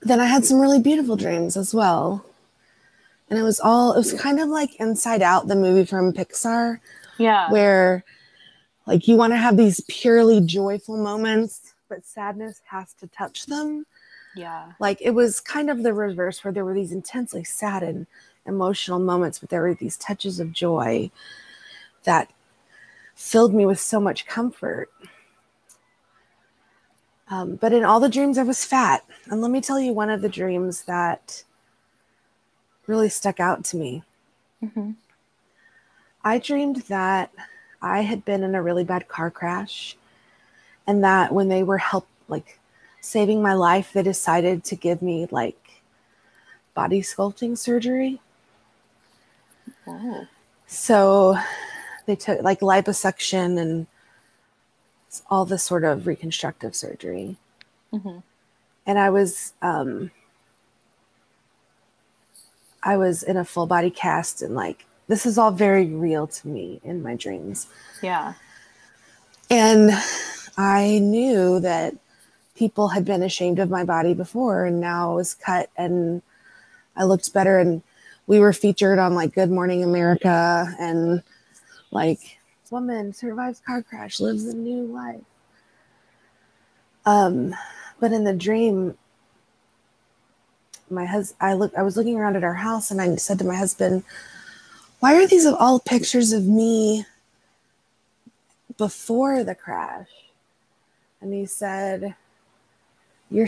I 0.09 0.25
had 0.25 0.45
some 0.45 0.59
really 0.59 0.79
beautiful 0.79 1.15
dreams 1.15 1.57
as 1.57 1.73
well. 1.73 2.25
And 3.29 3.39
it 3.39 3.43
was 3.43 3.59
all, 3.59 3.93
it 3.93 3.97
was 3.97 4.13
kind 4.13 4.39
of 4.39 4.49
like 4.49 4.75
Inside 4.75 5.23
Out, 5.23 5.47
the 5.47 5.55
movie 5.55 5.85
from 5.85 6.13
Pixar. 6.13 6.79
Yeah. 7.17 7.49
Where 7.49 8.03
like 8.85 9.07
you 9.07 9.15
want 9.15 9.33
to 9.33 9.37
have 9.37 9.57
these 9.57 9.81
purely 9.87 10.41
joyful 10.41 10.97
moments, 10.97 11.73
but 11.89 12.05
sadness 12.05 12.61
has 12.67 12.93
to 12.95 13.07
touch 13.07 13.47
them. 13.47 13.85
Yeah. 14.35 14.73
Like 14.79 15.01
it 15.01 15.11
was 15.11 15.39
kind 15.39 15.69
of 15.69 15.83
the 15.83 15.93
reverse 15.93 16.43
where 16.43 16.51
there 16.51 16.65
were 16.65 16.73
these 16.73 16.91
intensely 16.91 17.43
sad 17.43 17.83
and 17.83 18.05
emotional 18.45 18.99
moments, 18.99 19.39
but 19.39 19.49
there 19.49 19.61
were 19.61 19.73
these 19.73 19.97
touches 19.97 20.39
of 20.39 20.51
joy 20.51 21.09
that 22.03 22.29
filled 23.15 23.53
me 23.53 23.65
with 23.65 23.79
so 23.79 23.99
much 23.99 24.27
comfort. 24.27 24.89
Um, 27.29 27.55
but 27.55 27.73
in 27.73 27.83
all 27.83 27.99
the 27.99 28.09
dreams, 28.09 28.37
I 28.37 28.43
was 28.43 28.65
fat. 28.65 29.03
And 29.31 29.41
let 29.41 29.49
me 29.49 29.61
tell 29.61 29.79
you 29.79 29.93
one 29.93 30.09
of 30.09 30.21
the 30.21 30.29
dreams 30.29 30.83
that 30.83 31.43
really 32.85 33.09
stuck 33.09 33.39
out 33.39 33.63
to 33.65 33.77
me. 33.77 34.03
Mm-hmm. 34.63 34.91
I 36.23 36.37
dreamed 36.39 36.77
that 36.87 37.31
I 37.81 38.01
had 38.01 38.25
been 38.25 38.43
in 38.43 38.55
a 38.55 38.61
really 38.61 38.83
bad 38.83 39.07
car 39.07 39.31
crash, 39.31 39.95
and 40.87 41.03
that 41.03 41.31
when 41.31 41.49
they 41.49 41.63
were 41.63 41.77
help 41.77 42.07
like 42.27 42.59
saving 43.05 43.39
my 43.41 43.53
life, 43.53 43.93
they 43.93 44.01
decided 44.01 44.63
to 44.63 44.75
give 44.75 45.01
me 45.01 45.27
like 45.29 45.83
body 46.73 47.01
sculpting 47.01 47.55
surgery. 47.55 48.19
Oh. 49.87 50.25
So 50.65 51.37
they 52.07 52.15
took 52.15 52.41
like 52.41 52.61
liposuction 52.61 53.59
and 53.59 53.85
all 55.29 55.45
this 55.45 55.63
sort 55.63 55.83
of 55.83 56.07
reconstructive 56.07 56.75
surgery. 56.75 57.37
Mm-hmm. 57.93 58.17
And 58.87 58.99
I 58.99 59.11
was, 59.11 59.53
um, 59.61 60.09
I 62.81 62.97
was 62.97 63.21
in 63.21 63.37
a 63.37 63.45
full 63.45 63.67
body 63.67 63.91
cast 63.91 64.41
and 64.41 64.55
like 64.55 64.85
this 65.07 65.27
is 65.27 65.37
all 65.37 65.51
very 65.51 65.85
real 65.85 66.25
to 66.25 66.47
me 66.47 66.81
in 66.83 67.03
my 67.03 67.15
dreams. 67.15 67.67
Yeah. 68.01 68.33
And 69.51 69.91
I 70.57 70.97
knew 70.99 71.59
that 71.59 71.95
people 72.55 72.89
had 72.89 73.05
been 73.05 73.21
ashamed 73.21 73.59
of 73.59 73.69
my 73.69 73.83
body 73.83 74.13
before 74.13 74.65
and 74.65 74.79
now 74.79 75.11
I 75.11 75.15
was 75.15 75.33
cut 75.33 75.69
and 75.77 76.21
I 76.95 77.03
looked 77.03 77.33
better 77.33 77.59
and 77.59 77.83
we 78.27 78.39
were 78.39 78.53
featured 78.53 78.97
on 78.97 79.13
like 79.13 79.35
Good 79.35 79.51
Morning 79.51 79.83
America 79.83 80.73
and 80.79 81.21
like 81.91 82.39
woman 82.71 83.13
survives 83.13 83.61
car 83.65 83.83
crash, 83.83 84.19
lives 84.19 84.45
a 84.45 84.55
new 84.55 84.85
life. 84.85 85.21
Um, 87.05 87.55
but 87.99 88.11
in 88.11 88.23
the 88.23 88.33
dream, 88.33 88.97
my 90.89 91.05
husband, 91.05 91.37
I 91.39 91.53
look, 91.53 91.73
I 91.77 91.83
was 91.83 91.97
looking 91.97 92.17
around 92.17 92.35
at 92.35 92.43
our 92.43 92.53
house 92.53 92.89
and 92.89 93.01
I 93.01 93.15
said 93.15 93.39
to 93.39 93.45
my 93.45 93.55
husband, 93.55 94.03
why 94.99 95.15
are 95.15 95.27
these 95.27 95.45
all 95.45 95.79
pictures 95.79 96.31
of 96.31 96.45
me 96.45 97.05
before 98.77 99.43
the 99.43 99.55
crash? 99.55 100.07
And 101.21 101.33
he 101.33 101.45
said, 101.45 102.15
your, 103.35 103.47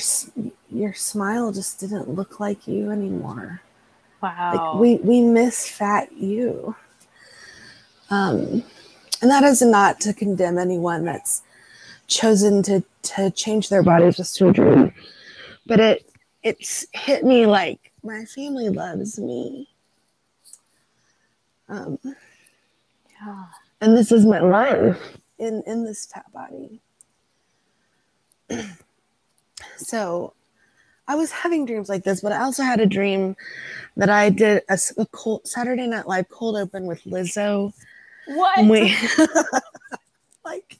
your 0.69 0.93
smile 0.93 1.51
just 1.51 1.79
didn't 1.79 2.09
look 2.09 2.39
like 2.39 2.67
you 2.67 2.91
anymore. 2.91 3.61
Wow. 4.21 4.53
Like 4.53 4.81
we, 4.81 4.95
we 4.97 5.21
miss 5.21 5.69
fat 5.69 6.11
you. 6.11 6.75
Um, 8.09 8.63
and 9.21 9.31
that 9.31 9.43
is 9.43 9.61
not 9.61 9.99
to 10.01 10.13
condemn 10.13 10.57
anyone 10.57 11.05
that's 11.05 11.41
chosen 12.07 12.63
to 12.63 12.83
to 13.01 13.31
change 13.31 13.69
their 13.69 13.83
bodies 13.83 14.17
with 14.17 14.27
surgery 14.27 14.93
but 15.65 15.79
it 15.79 16.09
it's 16.41 16.85
hit 16.93 17.23
me 17.25 17.45
like 17.45 17.91
my 18.01 18.23
family 18.23 18.69
loves 18.69 19.19
me 19.19 19.67
um 21.67 21.99
yeah. 22.03 23.45
and 23.81 23.97
this 23.97 24.11
is 24.11 24.25
my 24.25 24.39
life 24.39 25.17
in 25.37 25.61
in 25.67 25.83
this 25.83 26.05
fat 26.05 26.31
body 26.31 26.79
so 29.77 30.33
i 31.07 31.15
was 31.15 31.31
having 31.31 31.65
dreams 31.65 31.89
like 31.89 32.03
this 32.03 32.21
but 32.21 32.31
i 32.31 32.41
also 32.41 32.63
had 32.63 32.79
a 32.79 32.85
dream 32.85 33.35
that 33.95 34.09
i 34.09 34.29
did 34.29 34.63
a, 34.69 34.77
a 34.97 35.05
cold 35.07 35.47
saturday 35.47 35.87
night 35.87 36.07
live 36.07 36.27
cold 36.29 36.55
open 36.55 36.85
with 36.85 37.03
lizzo. 37.03 37.73
What? 38.27 38.65
we 38.65 38.95
like 40.45 40.77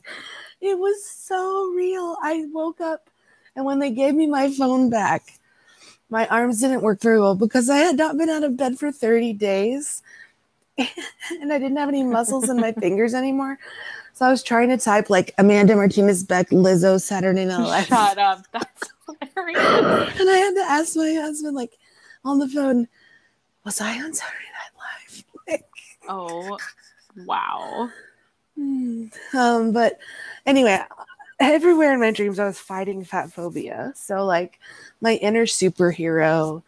it 0.59 0.77
was 0.77 1.05
so 1.05 1.71
real. 1.75 2.17
I 2.23 2.45
woke 2.51 2.81
up 2.81 3.09
and 3.55 3.63
when 3.63 3.79
they 3.79 3.91
gave 3.91 4.15
me 4.15 4.27
my 4.27 4.51
phone 4.51 4.89
back 4.89 5.39
my 6.09 6.25
arms 6.27 6.61
didn't 6.61 6.81
work 6.81 7.01
very 7.01 7.19
well 7.19 7.35
because 7.35 7.69
i 7.69 7.77
had 7.77 7.97
not 7.97 8.17
been 8.17 8.29
out 8.29 8.43
of 8.43 8.57
bed 8.57 8.77
for 8.77 8.91
30 8.91 9.33
days. 9.33 10.01
And 11.29 11.51
i 11.51 11.59
didn't 11.59 11.77
have 11.77 11.89
any 11.89 12.03
muscles 12.03 12.49
in 12.49 12.57
my 12.57 12.71
fingers 12.83 13.13
anymore 13.13 13.57
so 14.17 14.25
i 14.25 14.29
was 14.31 14.41
trying 14.41 14.69
to 14.69 14.77
type 14.77 15.09
like 15.09 15.33
amanda 15.37 15.75
martinez 15.75 16.23
beck 16.23 16.49
lizzo 16.49 16.99
saturday 16.99 17.45
night 17.45 17.63
live 17.63 17.87
Shut 17.87 18.17
up. 18.17 18.43
That's 18.51 18.89
hilarious. 19.05 20.19
and 20.19 20.29
i 20.29 20.37
had 20.37 20.53
to 20.55 20.65
ask 20.67 20.95
my 20.95 21.13
husband 21.13 21.55
like 21.55 21.77
on 22.25 22.39
the 22.39 22.47
phone 22.49 22.87
was 23.63 23.79
i 23.79 23.91
on 24.01 24.13
saturday 24.13 24.43
night 24.43 24.73
live 25.13 25.23
like 25.47 25.65
Oh, 26.09 26.57
wow. 27.25 27.89
Um, 28.57 29.71
but 29.71 29.99
anyway, 30.47 30.79
everywhere 31.39 31.93
in 31.93 31.99
my 31.99 32.09
dreams, 32.11 32.39
I 32.39 32.45
was 32.45 32.57
fighting 32.57 33.03
fat 33.03 33.31
phobia. 33.31 33.91
So, 33.95 34.25
like, 34.25 34.59
my 34.99 35.13
inner 35.15 35.45
superhero 35.45 36.63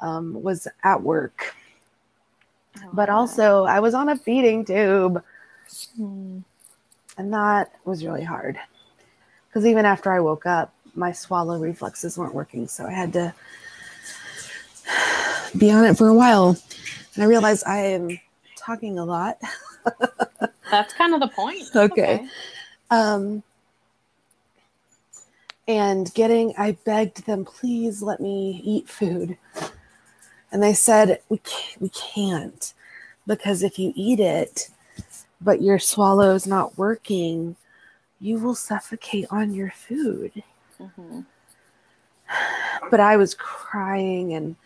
um, 0.00 0.42
was 0.42 0.68
at 0.84 1.02
work, 1.02 1.54
love 2.76 2.90
but 2.92 3.08
also 3.08 3.64
I 3.64 3.80
was 3.80 3.94
on 3.94 4.10
a 4.10 4.16
feeding 4.16 4.66
tube, 4.66 5.22
Hmm. 5.96 6.40
And 7.18 7.32
that 7.34 7.72
was 7.84 8.04
really 8.04 8.24
hard 8.24 8.58
because 9.48 9.66
even 9.66 9.84
after 9.84 10.10
I 10.12 10.20
woke 10.20 10.46
up, 10.46 10.72
my 10.94 11.12
swallow 11.12 11.58
reflexes 11.58 12.16
weren't 12.16 12.34
working. 12.34 12.66
So, 12.68 12.86
I 12.86 12.92
had 12.92 13.12
to 13.12 13.34
be 15.58 15.70
on 15.70 15.84
it 15.84 15.98
for 15.98 16.08
a 16.08 16.14
while. 16.14 16.56
And 17.14 17.24
I 17.24 17.26
realized 17.26 17.64
I 17.66 17.78
am 17.78 18.18
talking 18.56 18.98
a 18.98 19.04
lot. 19.04 19.38
That's 20.70 20.94
kind 20.94 21.14
of 21.14 21.20
the 21.20 21.28
point. 21.28 21.64
Okay. 21.74 22.26
um 22.90 23.42
and 25.66 26.12
getting 26.14 26.54
i 26.56 26.72
begged 26.84 27.26
them 27.26 27.44
please 27.44 28.02
let 28.02 28.20
me 28.20 28.60
eat 28.64 28.88
food 28.88 29.36
and 30.50 30.62
they 30.62 30.72
said 30.72 31.20
we 31.28 31.38
can't, 31.38 31.80
we 31.82 31.90
can't 31.90 32.72
because 33.26 33.62
if 33.62 33.78
you 33.78 33.92
eat 33.94 34.18
it 34.18 34.70
but 35.40 35.62
your 35.62 35.78
swallow 35.78 36.34
is 36.34 36.46
not 36.46 36.76
working 36.78 37.56
you 38.20 38.38
will 38.38 38.54
suffocate 38.54 39.26
on 39.30 39.54
your 39.54 39.70
food 39.70 40.42
Mhm. 40.80 41.24
but 42.90 43.00
i 43.00 43.16
was 43.16 43.34
crying 43.34 44.34
and 44.34 44.56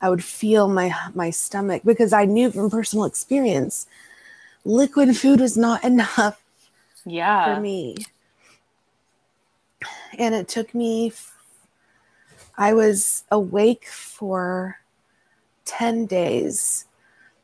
i 0.00 0.08
would 0.08 0.24
feel 0.24 0.68
my 0.68 0.94
my 1.14 1.30
stomach 1.30 1.82
because 1.84 2.12
i 2.12 2.24
knew 2.24 2.50
from 2.50 2.70
personal 2.70 3.04
experience 3.04 3.86
liquid 4.64 5.16
food 5.16 5.40
was 5.40 5.56
not 5.56 5.82
enough 5.92 6.42
Yeah. 7.04 7.54
for 7.54 7.60
me. 7.60 7.96
And 10.18 10.34
it 10.34 10.48
took 10.48 10.74
me, 10.74 11.12
I 12.56 12.74
was 12.74 13.24
awake 13.30 13.86
for 13.86 14.80
10 15.64 16.06
days 16.06 16.86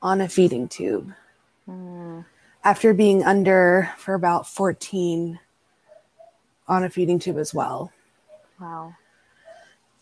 on 0.02 0.20
a 0.20 0.28
feeding 0.28 0.68
tube 0.68 1.12
Hmm. 1.66 2.20
After 2.64 2.94
being 2.94 3.22
under 3.22 3.92
for 3.98 4.14
about 4.14 4.48
14 4.48 5.38
on 6.66 6.82
a 6.82 6.90
feeding 6.90 7.18
tube 7.18 7.36
as 7.36 7.52
well. 7.52 7.92
Wow. 8.60 8.94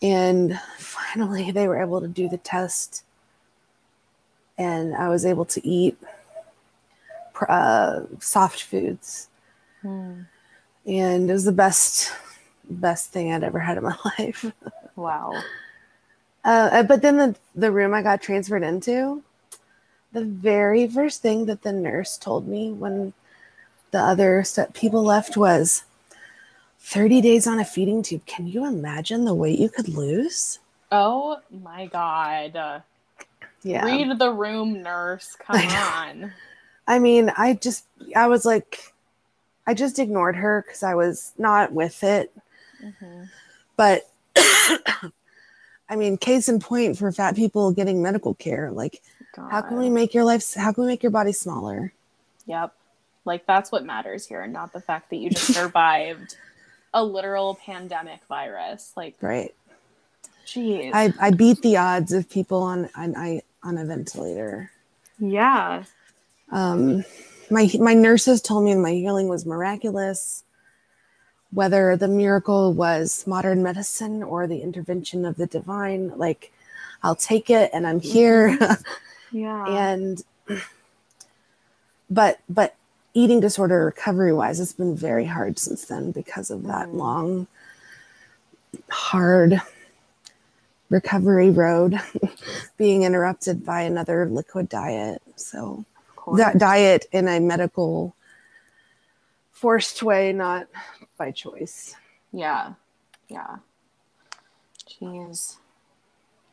And 0.01 0.59
finally, 0.77 1.51
they 1.51 1.67
were 1.67 1.81
able 1.81 2.01
to 2.01 2.07
do 2.07 2.27
the 2.27 2.37
test, 2.37 3.03
and 4.57 4.95
I 4.95 5.09
was 5.09 5.25
able 5.25 5.45
to 5.45 5.67
eat 5.67 5.97
uh, 7.47 8.01
soft 8.19 8.63
foods. 8.63 9.29
Hmm. 9.81 10.21
and 10.85 11.29
it 11.29 11.33
was 11.33 11.43
the 11.43 11.51
best 11.51 12.13
best 12.69 13.11
thing 13.11 13.33
I'd 13.33 13.43
ever 13.43 13.59
had 13.59 13.77
in 13.77 13.83
my 13.83 13.97
life. 14.17 14.45
Wow. 14.95 15.33
Uh, 16.45 16.83
but 16.83 17.01
then 17.01 17.17
the 17.17 17.35
the 17.55 17.71
room 17.71 17.93
I 17.93 18.01
got 18.01 18.21
transferred 18.21 18.63
into, 18.63 19.21
the 20.13 20.23
very 20.23 20.87
first 20.87 21.21
thing 21.21 21.45
that 21.45 21.63
the 21.63 21.73
nurse 21.73 22.17
told 22.17 22.47
me 22.47 22.71
when 22.71 23.13
the 23.91 23.99
other 23.99 24.43
people 24.73 25.03
left 25.03 25.35
was 25.35 25.83
30 26.79 27.21
days 27.21 27.47
on 27.47 27.59
a 27.59 27.65
feeding 27.65 28.03
tube. 28.03 28.25
Can 28.25 28.47
you 28.47 28.65
imagine 28.65 29.25
the 29.25 29.33
weight 29.33 29.59
you 29.59 29.69
could 29.69 29.89
lose? 29.89 30.59
Oh 30.91 31.39
my 31.63 31.87
God. 31.87 32.83
Yeah. 33.63 33.85
Read 33.85 34.19
the 34.19 34.31
room, 34.31 34.83
nurse. 34.83 35.35
Come 35.39 35.55
I 35.57 36.09
on. 36.11 36.33
I 36.87 36.99
mean, 36.99 37.31
I 37.35 37.53
just 37.53 37.85
I 38.15 38.27
was 38.27 38.45
like 38.45 38.93
I 39.65 39.73
just 39.73 39.97
ignored 39.97 40.35
her 40.35 40.65
cuz 40.69 40.83
I 40.83 40.93
was 40.93 41.33
not 41.37 41.71
with 41.71 42.03
it. 42.03 42.31
Mhm. 42.83 43.29
But 43.75 44.09
I 45.89 45.95
mean, 45.95 46.17
case 46.17 46.49
in 46.49 46.59
point 46.59 46.97
for 46.97 47.11
fat 47.11 47.35
people 47.35 47.71
getting 47.71 48.01
medical 48.01 48.33
care, 48.33 48.71
like 48.71 49.01
how 49.35 49.61
can 49.61 49.77
we 49.77 49.89
make 49.89 50.13
your 50.13 50.23
life 50.23 50.53
how 50.55 50.71
can 50.71 50.83
we 50.83 50.89
make 50.89 51.03
your 51.03 51.11
body 51.11 51.31
smaller? 51.33 51.93
Yep. 52.45 52.73
Like 53.25 53.45
that's 53.47 53.71
what 53.71 53.85
matters 53.85 54.27
here, 54.27 54.41
and 54.41 54.53
not 54.53 54.73
the 54.73 54.81
fact 54.81 55.09
that 55.09 55.17
you 55.17 55.29
just 55.29 55.53
survived 55.53 56.35
a 56.93 57.03
literal 57.03 57.55
pandemic 57.55 58.21
virus. 58.27 58.93
Like, 58.97 59.15
Right. 59.21 59.53
geez. 60.45 60.91
I, 60.93 61.13
I 61.19 61.31
beat 61.31 61.61
the 61.61 61.77
odds 61.77 62.11
of 62.13 62.29
people 62.29 62.61
on 62.61 62.89
on 62.95 63.15
I 63.15 63.41
on 63.63 63.77
a 63.77 63.85
ventilator. 63.85 64.71
yeah. 65.19 65.83
Um 66.51 67.03
my 67.49 67.69
my 67.79 67.93
nurses 67.93 68.41
told 68.41 68.65
me 68.65 68.75
my 68.75 68.91
healing 68.91 69.27
was 69.27 69.45
miraculous. 69.45 70.43
Whether 71.51 71.95
the 71.97 72.07
miracle 72.07 72.73
was 72.73 73.25
modern 73.27 73.61
medicine 73.63 74.23
or 74.23 74.47
the 74.47 74.61
intervention 74.61 75.23
of 75.25 75.37
the 75.37 75.45
divine, 75.47 76.11
like 76.17 76.51
I'll 77.03 77.15
take 77.15 77.49
it 77.49 77.69
and 77.73 77.85
I'm 77.87 78.01
here. 78.01 78.57
Yeah. 79.33 79.65
and 79.67 80.23
but 82.09 82.39
but 82.47 82.75
eating 83.13 83.39
disorder 83.39 83.85
recovery 83.85 84.31
wise 84.33 84.59
it's 84.59 84.73
been 84.73 84.95
very 84.95 85.25
hard 85.25 85.57
since 85.59 85.85
then 85.85 86.11
because 86.11 86.49
of 86.51 86.63
that 86.63 86.87
Mm. 86.87 86.93
long 86.95 87.47
hard 88.89 89.59
recovery 90.89 91.49
road 91.49 91.99
being 92.77 93.03
interrupted 93.03 93.65
by 93.65 93.81
another 93.81 94.27
liquid 94.27 94.69
diet 94.69 95.21
so 95.35 95.83
that 96.35 96.57
diet 96.59 97.05
in 97.11 97.27
a 97.27 97.39
medical 97.39 98.15
forced 99.51 100.03
way 100.03 100.31
not 100.31 100.67
by 101.17 101.31
choice 101.31 101.95
Yeah. 102.31 102.73
Yeah. 103.29 103.57
Jeez. 104.87 105.57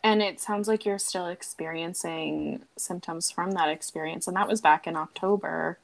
And 0.03 0.23
it 0.23 0.41
sounds 0.41 0.67
like 0.67 0.87
you're 0.87 0.99
still 0.99 1.27
experiencing 1.27 2.63
symptoms 2.79 3.31
from 3.31 3.53
that 3.53 3.69
experience. 3.69 4.27
And 4.27 4.37
that 4.37 4.49
was 4.49 4.61
back 4.61 4.87
in 4.87 4.97
October. 4.97 5.79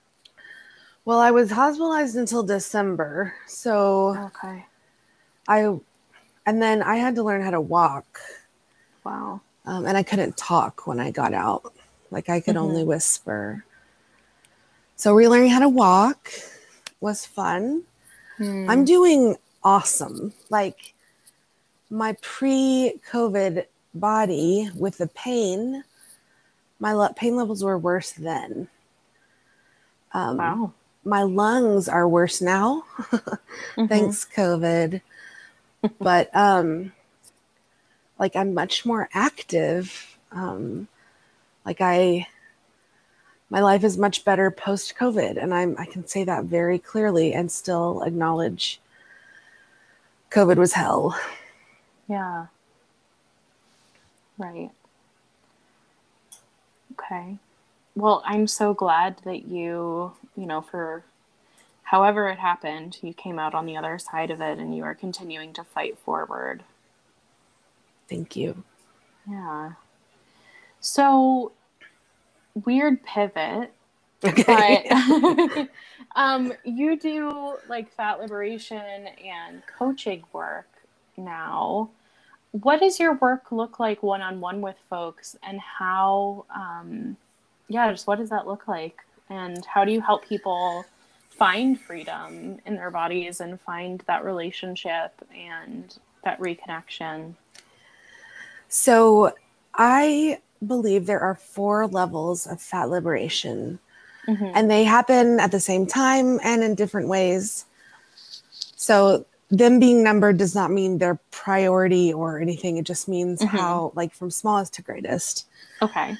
Well, 1.04 1.18
I 1.20 1.30
was 1.30 1.50
hospitalized 1.50 2.16
until 2.16 2.42
December. 2.42 3.34
So 3.46 4.16
Okay. 4.36 4.64
I, 5.46 5.78
and 6.46 6.62
then 6.62 6.82
I 6.82 6.96
had 6.96 7.14
to 7.16 7.22
learn 7.22 7.42
how 7.42 7.50
to 7.50 7.60
walk. 7.60 8.20
Wow. 9.04 9.40
Um, 9.66 9.84
and 9.86 9.96
I 9.96 10.02
couldn't 10.02 10.36
talk 10.36 10.86
when 10.86 10.98
I 10.98 11.10
got 11.10 11.34
out. 11.34 11.74
Like 12.10 12.28
I 12.28 12.40
could 12.40 12.56
Mhm. 12.56 12.62
only 12.62 12.84
whisper. 12.84 13.64
So 14.96 15.14
relearning 15.14 15.50
how 15.50 15.60
to 15.60 15.68
walk 15.68 16.30
was 17.00 17.26
fun. 17.26 17.84
Hmm. 18.38 18.70
I'm 18.70 18.84
doing 18.84 19.36
awesome. 19.62 20.32
Like 20.48 20.94
my 21.90 22.16
pre-COVID 22.22 23.66
body 23.96 24.70
with 24.74 24.98
the 24.98 25.08
pain, 25.08 25.84
my 26.78 26.92
le- 26.92 27.14
pain 27.14 27.36
levels 27.36 27.64
were 27.64 27.78
worse 27.78 28.12
then. 28.12 28.68
Um, 30.12 30.36
wow. 30.38 30.72
My 31.04 31.22
lungs 31.22 31.88
are 31.88 32.08
worse 32.08 32.40
now. 32.40 32.84
Mhm. 33.76 33.88
Thanks, 33.88 34.24
COVID. 34.24 35.00
but 36.00 36.34
um, 36.34 36.92
like 38.18 38.34
I'm 38.34 38.54
much 38.54 38.86
more 38.86 39.08
active. 39.12 40.18
Um, 40.32 40.88
like 41.64 41.80
I, 41.80 42.26
my 43.50 43.60
life 43.60 43.84
is 43.84 43.98
much 43.98 44.24
better 44.24 44.50
post 44.50 44.94
COVID, 44.98 45.40
and 45.40 45.52
I'm 45.54 45.76
I 45.78 45.84
can 45.86 46.06
say 46.06 46.24
that 46.24 46.44
very 46.44 46.78
clearly 46.78 47.34
and 47.34 47.52
still 47.52 48.02
acknowledge 48.02 48.80
COVID 50.30 50.56
was 50.56 50.72
hell. 50.72 51.18
Yeah. 52.08 52.46
Right. 54.38 54.70
Okay. 56.92 57.38
Well, 57.94 58.22
I'm 58.26 58.46
so 58.46 58.74
glad 58.74 59.20
that 59.24 59.46
you, 59.48 60.12
you 60.36 60.46
know, 60.46 60.60
for 60.60 61.04
however 61.84 62.28
it 62.28 62.38
happened, 62.38 62.98
you 63.02 63.14
came 63.14 63.38
out 63.38 63.54
on 63.54 63.66
the 63.66 63.76
other 63.76 63.98
side 63.98 64.30
of 64.30 64.40
it 64.40 64.58
and 64.58 64.76
you 64.76 64.84
are 64.84 64.94
continuing 64.94 65.52
to 65.54 65.64
fight 65.64 65.98
forward. 65.98 66.64
Thank 68.08 68.36
you. 68.36 68.64
Yeah. 69.28 69.72
So, 70.80 71.52
weird 72.64 73.02
pivot, 73.04 73.72
Okay. 74.24 74.46
but 74.46 74.86
um, 76.16 76.52
you 76.64 76.98
do 76.98 77.58
like 77.68 77.92
fat 77.92 78.20
liberation 78.20 79.08
and 79.24 79.62
coaching 79.78 80.24
work 80.32 80.68
now. 81.16 81.90
What 82.62 82.80
does 82.80 82.98
your 82.98 83.14
work 83.14 83.50
look 83.50 83.78
like 83.80 84.02
one 84.02 84.22
on 84.22 84.40
one 84.40 84.60
with 84.60 84.76
folks, 84.88 85.36
and 85.42 85.60
how? 85.60 86.46
Um, 86.54 87.16
yeah, 87.68 87.90
just 87.90 88.06
what 88.06 88.18
does 88.18 88.30
that 88.30 88.46
look 88.46 88.68
like, 88.68 88.98
and 89.28 89.64
how 89.66 89.84
do 89.84 89.92
you 89.92 90.00
help 90.00 90.24
people 90.24 90.84
find 91.30 91.78
freedom 91.78 92.58
in 92.64 92.76
their 92.76 92.90
bodies 92.90 93.40
and 93.40 93.60
find 93.60 94.02
that 94.06 94.24
relationship 94.24 95.12
and 95.34 95.98
that 96.24 96.38
reconnection? 96.40 97.34
so 98.68 99.32
I 99.74 100.40
believe 100.66 101.06
there 101.06 101.20
are 101.20 101.34
four 101.34 101.86
levels 101.86 102.46
of 102.46 102.60
fat 102.60 102.88
liberation. 102.88 103.78
Mhm. 104.26 104.52
and 104.56 104.68
they 104.68 104.82
happen 104.82 105.38
at 105.38 105.52
the 105.52 105.60
same 105.60 105.86
time 105.86 106.40
and 106.42 106.64
in 106.64 106.74
different 106.74 107.06
ways. 107.06 107.64
So 108.74 109.24
them 109.50 109.78
being 109.78 110.02
numbered 110.02 110.38
does 110.38 110.54
not 110.54 110.70
mean 110.70 110.98
their 110.98 111.20
priority 111.30 112.12
or 112.12 112.40
anything. 112.40 112.76
It 112.76 112.84
just 112.84 113.06
means 113.08 113.40
Mhm. 113.40 113.46
how, 113.48 113.92
like, 113.94 114.12
from 114.12 114.30
smallest 114.30 114.74
to 114.74 114.82
greatest. 114.82 115.46
Okay. 115.80 116.16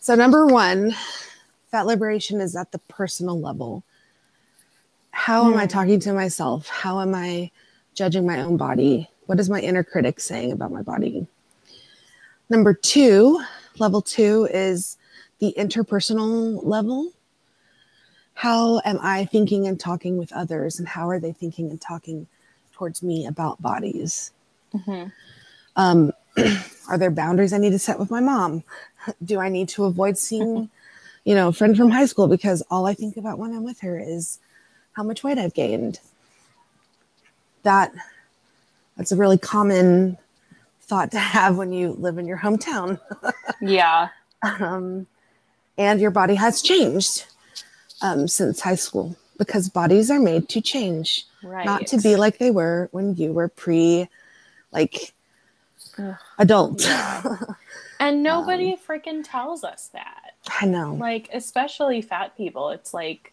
So 0.00 0.14
number 0.14 0.46
one, 0.46 0.94
fat 1.70 1.86
liberation 1.86 2.40
is 2.40 2.56
at 2.56 2.72
the 2.72 2.78
personal 2.78 3.38
level. 3.38 3.82
How 5.10 5.46
am 5.46 5.56
I 5.56 5.64
Hmm. 5.66 5.68
talking 5.68 6.00
to 6.00 6.12
myself? 6.12 6.66
How 6.68 7.00
am 7.00 7.14
I 7.14 7.50
judging 7.94 8.26
my 8.26 8.40
own 8.40 8.56
body? 8.56 9.08
What 9.26 9.38
is 9.38 9.50
my 9.50 9.60
inner 9.60 9.84
critic 9.84 10.18
saying 10.18 10.52
about 10.52 10.72
my 10.72 10.82
body? 10.82 11.26
Number 12.48 12.74
two, 12.74 13.42
level 13.78 14.00
two 14.02 14.48
is 14.50 14.96
the 15.38 15.54
interpersonal 15.58 16.64
level. 16.64 17.12
How 18.34 18.80
am 18.84 18.98
I 19.02 19.26
thinking 19.26 19.66
and 19.66 19.78
talking 19.78 20.16
with 20.16 20.32
others, 20.32 20.78
and 20.78 20.88
how 20.88 21.08
are 21.08 21.20
they 21.20 21.32
thinking 21.32 21.70
and 21.70 21.80
talking 21.80 22.26
towards 22.82 23.00
me 23.00 23.26
about 23.26 23.62
bodies? 23.62 24.32
hmm 24.72 25.04
Um, 25.76 26.12
are 26.88 26.98
there 26.98 27.12
boundaries 27.12 27.52
I 27.52 27.58
need 27.58 27.70
to 27.70 27.78
set 27.78 28.00
with 28.00 28.10
my 28.10 28.18
mom? 28.18 28.64
Do 29.24 29.38
I 29.38 29.48
need 29.48 29.68
to 29.70 29.84
avoid 29.84 30.18
seeing, 30.18 30.68
you 31.24 31.36
know, 31.36 31.46
a 31.46 31.52
friend 31.52 31.76
from 31.76 31.92
high 31.92 32.06
school 32.06 32.26
because 32.26 32.60
all 32.72 32.86
I 32.86 32.94
think 32.94 33.16
about 33.16 33.38
when 33.38 33.54
I'm 33.54 33.62
with 33.62 33.82
her 33.82 33.96
is 34.00 34.40
how 34.94 35.04
much 35.04 35.22
weight 35.22 35.38
I've 35.38 35.54
gained? 35.54 36.00
That 37.62 37.92
that's 38.96 39.12
a 39.12 39.16
really 39.16 39.38
common 39.38 40.18
thought 40.80 41.12
to 41.12 41.20
have 41.20 41.56
when 41.56 41.72
you 41.72 41.92
live 41.92 42.18
in 42.18 42.26
your 42.26 42.38
hometown. 42.38 42.98
Yeah. 43.60 44.08
um, 44.42 45.06
and 45.78 46.00
your 46.00 46.10
body 46.10 46.34
has 46.34 46.60
changed 46.60 47.26
um, 48.02 48.26
since 48.26 48.58
high 48.60 48.74
school 48.74 49.16
because 49.38 49.68
bodies 49.68 50.10
are 50.10 50.20
made 50.20 50.48
to 50.50 50.60
change, 50.60 51.26
Right. 51.42 51.66
not 51.66 51.86
to 51.88 51.98
be 51.98 52.16
like 52.16 52.38
they 52.38 52.50
were 52.50 52.88
when 52.92 53.16
you 53.16 53.32
were 53.32 53.48
pre, 53.48 54.08
like 54.72 55.14
Ugh. 55.98 56.16
adult. 56.38 56.82
Yeah. 56.82 57.22
And 58.00 58.24
nobody 58.24 58.74
freaking 58.76 59.22
tells 59.24 59.62
us 59.62 59.88
that. 59.92 60.32
I 60.60 60.66
know. 60.66 60.94
Like, 60.94 61.28
especially 61.32 62.02
fat 62.02 62.36
people. 62.36 62.70
It's 62.70 62.92
like, 62.92 63.32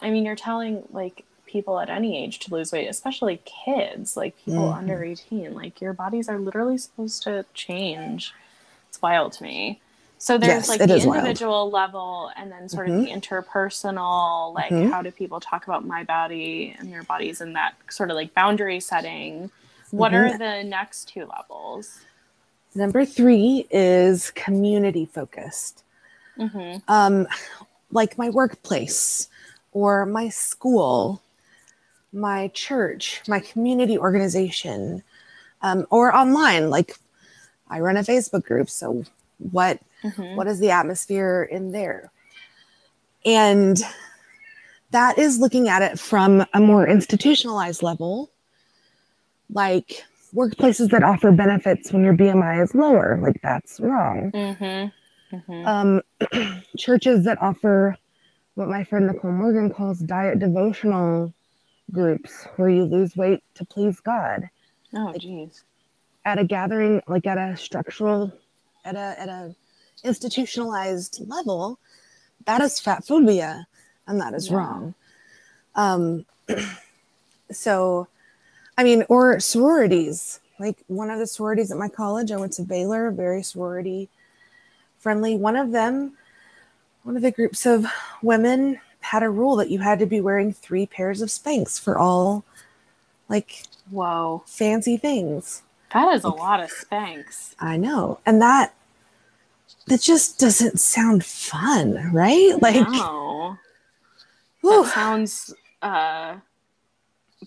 I 0.00 0.10
mean, 0.10 0.24
you're 0.24 0.36
telling 0.36 0.84
like 0.92 1.24
people 1.44 1.80
at 1.80 1.90
any 1.90 2.16
age 2.22 2.38
to 2.40 2.54
lose 2.54 2.70
weight, 2.70 2.86
especially 2.86 3.40
kids, 3.44 4.16
like 4.16 4.36
people 4.44 4.68
Mhm. 4.68 4.76
under 4.76 5.02
18. 5.02 5.54
Like, 5.54 5.80
your 5.80 5.92
bodies 5.92 6.28
are 6.28 6.38
literally 6.38 6.78
supposed 6.78 7.24
to 7.24 7.46
change. 7.52 8.32
It's 8.88 9.02
wild 9.02 9.32
to 9.34 9.42
me. 9.42 9.80
So 10.24 10.38
there's 10.38 10.48
Yes, 10.48 10.68
like 10.70 10.78
the 10.78 10.96
is 10.96 11.04
wild. 11.04 11.18
individual 11.18 11.70
level 11.70 12.30
and 12.34 12.50
then 12.50 12.66
sort 12.66 12.88
of 12.88 12.94
the 12.94 13.10
interpersonal, 13.10 14.54
like 14.54 14.70
Mhm. 14.70 14.90
how 14.90 15.02
do 15.02 15.10
people 15.10 15.38
talk 15.38 15.64
about 15.64 15.84
my 15.86 16.02
body 16.02 16.74
and 16.78 16.90
their 16.90 17.02
bodies 17.02 17.42
in 17.42 17.52
that 17.52 17.74
sort 17.90 18.10
of 18.10 18.16
like 18.16 18.32
boundary 18.32 18.80
setting. 18.80 19.50
What 19.90 20.12
Mhm. 20.12 20.14
are 20.14 20.38
the 20.38 20.64
next 20.66 21.08
two 21.08 21.26
levels? 21.26 22.00
Number 22.74 23.04
three 23.04 23.66
is 23.70 24.30
community 24.30 25.04
focused. 25.04 25.82
hmm 26.38 26.76
Um, 26.88 27.28
like 27.92 28.16
my 28.16 28.30
workplace 28.30 29.28
or 29.72 30.06
my 30.06 30.30
school, 30.30 31.20
my 32.14 32.48
church, 32.48 33.20
my 33.28 33.40
community 33.40 33.98
organization, 33.98 35.02
um, 35.60 35.86
or 35.90 36.16
online. 36.16 36.70
Like 36.70 36.96
I 37.68 37.80
run 37.80 37.98
a 37.98 38.00
Facebook 38.00 38.46
group. 38.46 38.70
So 38.70 39.04
what 39.50 39.80
hmm 40.04 40.36
what 40.36 40.46
is 40.46 40.60
the 40.60 40.70
atmosphere 40.70 41.48
in 41.50 41.72
there? 41.72 42.10
And 43.24 43.82
that 44.90 45.18
is 45.18 45.38
looking 45.38 45.68
at 45.68 45.82
it 45.82 45.98
from 45.98 46.44
a 46.52 46.60
more 46.60 46.86
institutionalized 46.86 47.82
level, 47.82 48.30
like 49.50 50.04
workplaces 50.34 50.90
that 50.90 51.02
offer 51.02 51.32
benefits 51.32 51.92
when 51.92 52.04
your 52.04 52.14
BMI 52.14 52.62
is 52.62 52.74
lower, 52.74 53.18
like 53.22 53.40
that's 53.42 53.80
wrong. 53.80 54.30
Mm-hmm. 54.32 55.36
Mm-hmm. 55.36 55.66
Um, 55.66 56.62
churches 56.78 57.24
that 57.24 57.40
offer 57.40 57.96
what 58.54 58.68
my 58.68 58.84
friend 58.84 59.06
Nicole 59.06 59.32
Morgan 59.32 59.72
calls 59.72 59.98
diet 59.98 60.38
devotional 60.38 61.32
groups, 61.90 62.46
where 62.56 62.68
you 62.68 62.84
lose 62.84 63.16
weight 63.16 63.42
to 63.54 63.64
please 63.64 64.00
God 64.00 64.48
oh, 64.94 65.12
jeez. 65.16 65.62
at 66.24 66.38
a 66.38 66.44
gathering, 66.44 67.02
like 67.08 67.26
at 67.26 67.38
a 67.38 67.56
structural, 67.56 68.32
at 68.84 68.94
a 68.94 69.20
at 69.20 69.28
a 69.28 69.54
institutionalized 70.04 71.22
level, 71.28 71.78
that 72.46 72.60
is 72.60 72.78
fat 72.78 73.04
phobia, 73.06 73.66
and 74.06 74.20
that 74.20 74.34
is 74.34 74.48
Yeah. 74.48 74.56
wrong. 74.56 74.94
Um, 75.74 76.26
so, 77.50 78.06
I 78.78 78.84
mean, 78.84 79.04
or 79.08 79.40
sororities. 79.40 80.40
Like 80.60 80.78
one 80.86 81.10
of 81.10 81.18
the 81.18 81.26
sororities 81.26 81.72
at 81.72 81.78
my 81.78 81.88
college, 81.88 82.30
I 82.30 82.36
went 82.36 82.52
to 82.54 82.62
Baylor, 82.62 83.10
very 83.10 83.42
sorority 83.42 84.08
friendly. 84.98 85.36
One 85.36 85.56
of 85.56 85.72
them, 85.72 86.16
one 87.02 87.16
of 87.16 87.22
the 87.22 87.32
groups 87.32 87.66
of 87.66 87.86
women 88.22 88.80
had 89.00 89.22
a 89.22 89.28
rule 89.28 89.56
that 89.56 89.68
you 89.68 89.80
had 89.80 89.98
to 89.98 90.06
be 90.06 90.20
wearing 90.20 90.52
three 90.52 90.86
pairs 90.86 91.20
of 91.20 91.28
Spanx 91.28 91.78
for 91.78 91.98
all 91.98 92.44
like 93.28 93.64
Whoa. 93.90 94.42
fancy 94.46 94.96
things. 94.96 95.62
That 95.92 96.12
is 96.14 96.24
a 96.24 96.28
lot 96.30 96.60
of 96.60 96.70
Spanx. 96.70 97.54
I 97.60 97.76
know. 97.76 98.18
And 98.24 98.40
that 98.40 98.74
that 99.86 100.00
just 100.00 100.38
doesn't 100.38 100.80
sound 100.80 101.24
fun, 101.24 102.10
right? 102.12 102.54
Like 102.60 102.88
no. 102.88 103.56
whew, 104.60 104.84
That 104.84 104.92
sounds 104.94 105.54
uh 105.82 106.36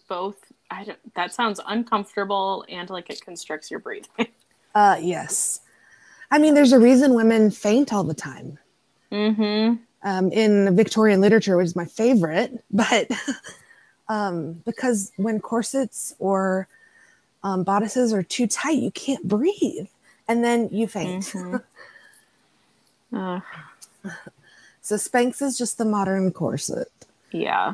both 0.08 0.36
I 0.70 0.84
don't 0.84 1.14
that 1.16 1.34
sounds 1.34 1.60
uncomfortable 1.66 2.66
and 2.70 2.90
like 2.90 3.10
it 3.10 3.22
constricts 3.22 3.72
your 3.72 3.80
breathing. 3.80 4.28
Uh, 4.76 4.96
yes. 5.02 5.62
I 6.30 6.38
mean, 6.38 6.54
there's 6.54 6.72
a 6.72 6.78
reason 6.78 7.16
women 7.16 7.50
faint 7.50 7.92
all 7.92 8.04
the 8.04 8.14
time. 8.14 8.60
Mm-hmm. 9.12 9.82
Um, 10.04 10.32
in 10.32 10.76
Victorian 10.76 11.20
literature, 11.20 11.58
which 11.58 11.66
is 11.66 11.76
my 11.76 11.86
favorite, 11.86 12.64
but 12.72 13.10
um, 14.08 14.62
because 14.66 15.12
when 15.16 15.40
corsets 15.40 16.14
or 16.20 16.68
um, 17.42 17.64
bodices 17.64 18.14
are 18.14 18.22
too 18.22 18.46
tight, 18.46 18.78
you 18.78 18.92
can't 18.92 19.28
breathe, 19.28 19.88
and 20.28 20.44
then 20.44 20.70
you 20.72 20.88
faint. 20.88 21.24
Mhm. 21.24 21.64
So 24.88 24.96
Spanx 24.96 25.42
is 25.42 25.58
just 25.58 25.78
the 25.78 25.84
modern 25.84 26.32
corset. 26.32 26.88
yeah. 27.32 27.74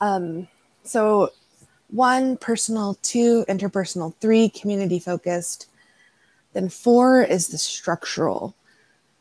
Um, 0.00 0.46
so 0.84 1.30
one 1.88 2.36
personal, 2.36 2.96
two 3.02 3.44
interpersonal, 3.48 4.14
three 4.20 4.48
community 4.48 5.00
focused. 5.00 5.68
Then 6.52 6.68
four 6.68 7.22
is 7.22 7.48
the 7.48 7.58
structural. 7.58 8.54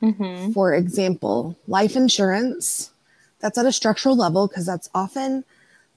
Mm-hmm. 0.03 0.51
For 0.51 0.75
example, 0.75 1.57
life 1.67 1.95
insurance. 1.95 2.91
That's 3.39 3.57
at 3.57 3.65
a 3.65 3.71
structural 3.71 4.15
level 4.15 4.47
because 4.47 4.67
that's 4.67 4.89
often 4.93 5.45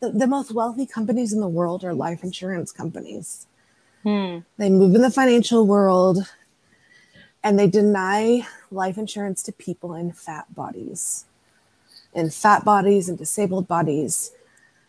the, 0.01 0.11
the 0.11 0.27
most 0.27 0.53
wealthy 0.53 0.87
companies 0.87 1.35
in 1.35 1.41
the 1.41 1.49
world 1.49 1.85
are 1.85 1.93
life 1.93 2.25
insurance 2.25 2.73
companies. 2.73 3.47
Hmm. 4.03 4.39
They 4.57 4.71
move 4.71 4.95
in 4.95 5.03
the 5.03 5.11
financial 5.11 5.67
world 5.67 6.19
and 7.49 7.59
they 7.59 7.67
deny 7.67 8.47
life 8.71 8.99
insurance 8.99 9.43
to 9.43 9.53
people 9.53 9.95
in 9.95 10.13
fat 10.13 10.55
bodies, 10.55 11.25
in 12.13 12.29
fat 12.29 12.63
bodies 12.63 13.09
and 13.09 13.17
disabled 13.17 13.67
bodies 13.67 14.33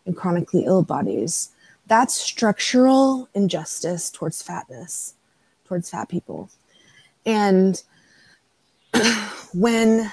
and 0.06 0.14
chronically 0.14 0.66
ill 0.66 0.84
bodies. 0.84 1.52
That's 1.88 2.14
structural 2.14 3.30
injustice 3.34 4.12
towards 4.12 4.42
fatness, 4.42 5.14
towards 5.64 5.90
fat 5.90 6.10
people. 6.10 6.50
And 7.26 7.82
when 9.54 10.12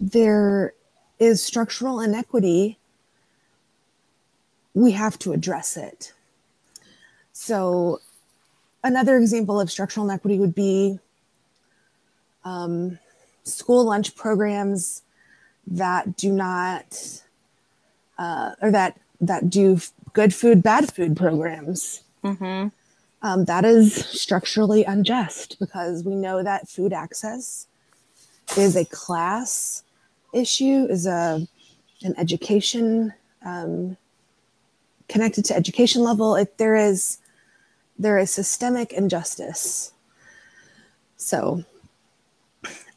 there 0.00 0.74
is 1.20 1.40
structural 1.40 2.00
inequity, 2.00 2.76
we 4.74 4.90
have 4.90 5.16
to 5.20 5.32
address 5.32 5.76
it. 5.76 6.12
So, 7.32 8.00
another 8.82 9.16
example 9.16 9.60
of 9.60 9.70
structural 9.70 10.10
inequity 10.10 10.40
would 10.40 10.56
be 10.56 10.98
um, 12.44 12.98
school 13.44 13.84
lunch 13.84 14.14
programs 14.16 15.02
that 15.66 16.16
do 16.16 16.32
not, 16.32 17.22
uh, 18.18 18.52
or 18.60 18.70
that 18.70 18.98
that 19.20 19.48
do 19.48 19.74
f- 19.74 19.92
good 20.12 20.34
food, 20.34 20.62
bad 20.62 20.92
food 20.92 21.16
programs. 21.16 22.02
Mm-hmm. 22.22 22.68
Um, 23.22 23.44
that 23.46 23.64
is 23.64 23.94
structurally 23.94 24.84
unjust 24.84 25.58
because 25.58 26.04
we 26.04 26.14
know 26.14 26.42
that 26.42 26.68
food 26.68 26.92
access 26.92 27.66
is 28.56 28.76
a 28.76 28.84
class 28.84 29.82
issue, 30.34 30.86
is 30.90 31.06
a 31.06 31.46
an 32.02 32.14
education 32.18 33.14
um, 33.44 33.96
connected 35.08 35.44
to 35.46 35.56
education 35.56 36.02
level. 36.02 36.36
It, 36.36 36.58
there 36.58 36.76
is 36.76 37.18
there 37.98 38.18
is 38.18 38.30
systemic 38.30 38.92
injustice. 38.92 39.92
So, 41.16 41.64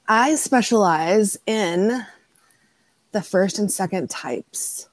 I 0.08 0.36
specialize 0.36 1.38
in 1.46 2.06
the 3.12 3.22
first 3.22 3.60
and 3.60 3.72
second 3.72 4.10
types. 4.10 4.88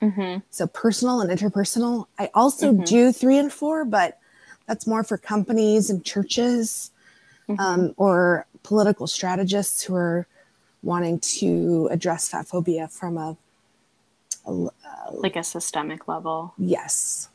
Mm-hmm. 0.00 0.40
So 0.50 0.66
personal 0.66 1.20
and 1.20 1.30
interpersonal. 1.30 2.06
I 2.18 2.30
also 2.34 2.72
Mhm. 2.72 2.86
do 2.86 3.12
three 3.12 3.38
and 3.38 3.52
four, 3.52 3.84
but 3.84 4.18
that's 4.66 4.86
more 4.86 5.04
for 5.04 5.16
companies 5.16 5.90
and 5.90 6.04
churches 6.04 6.90
Mm-hmm. 7.48 7.60
um, 7.60 7.94
or 7.96 8.46
political 8.62 9.06
strategists 9.08 9.82
who 9.82 9.94
are 9.96 10.26
wanting 10.82 11.18
to 11.18 11.88
address 11.90 12.28
fat 12.28 12.46
phobia 12.46 12.86
from 12.88 13.18
a, 13.18 13.36
a 14.46 14.52
like 15.12 15.34
a 15.36 15.42
systemic 15.42 16.06
level. 16.08 16.54
yes, 16.58 17.28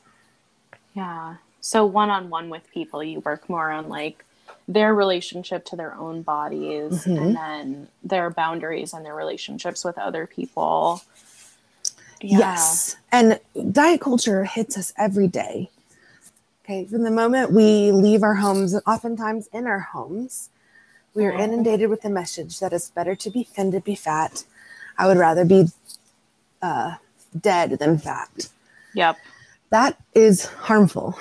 Yeah. 0.93 1.35
So 1.61 1.85
one 1.85 2.09
on 2.09 2.29
one 2.29 2.49
with 2.49 2.69
people, 2.71 3.03
you 3.03 3.19
work 3.19 3.49
more 3.49 3.69
on 3.69 3.89
like 3.89 4.23
their 4.67 4.93
relationship 4.93 5.63
to 5.65 5.75
their 5.75 5.95
own 5.95 6.21
bodies 6.21 7.05
Mhm. 7.05 7.17
and 7.17 7.35
then 7.35 7.87
their 8.03 8.29
boundaries 8.29 8.93
and 8.93 9.05
their 9.05 9.15
relationships 9.15 9.83
with 9.85 9.97
other 9.97 10.27
people. 10.27 11.01
Yeah. 12.21 12.39
yes. 12.39 12.97
And 13.11 13.39
diet 13.71 14.01
culture 14.01 14.43
hits 14.43 14.77
us 14.77 14.93
every 14.97 15.27
day. 15.27 15.69
Okay, 16.65 16.83
from 16.85 17.03
the 17.03 17.11
moment 17.11 17.53
we 17.53 17.91
leave 17.91 18.23
our 18.23 18.35
homes, 18.35 18.73
and 18.73 18.83
oftentimes 18.85 19.47
in 19.53 19.67
our 19.67 19.79
homes, 19.79 20.49
we 21.13 21.25
are 21.25 21.31
inundated 21.31 21.89
with 21.89 22.01
the 22.01 22.09
message 22.09 22.59
that 22.59 22.73
it's 22.73 22.89
better 22.89 23.15
to 23.15 23.29
be 23.29 23.43
thin 23.43 23.71
to 23.71 23.79
be 23.79 23.95
fat. 23.95 24.43
I 24.97 25.07
would 25.07 25.17
rather 25.17 25.45
be 25.45 25.67
uh, 26.61 26.95
dead 27.39 27.71
than 27.79 27.97
fat. 27.99 28.49
Yep. 28.93 29.17
that 29.69 29.97
is 30.13 30.45
harmful. 30.45 31.17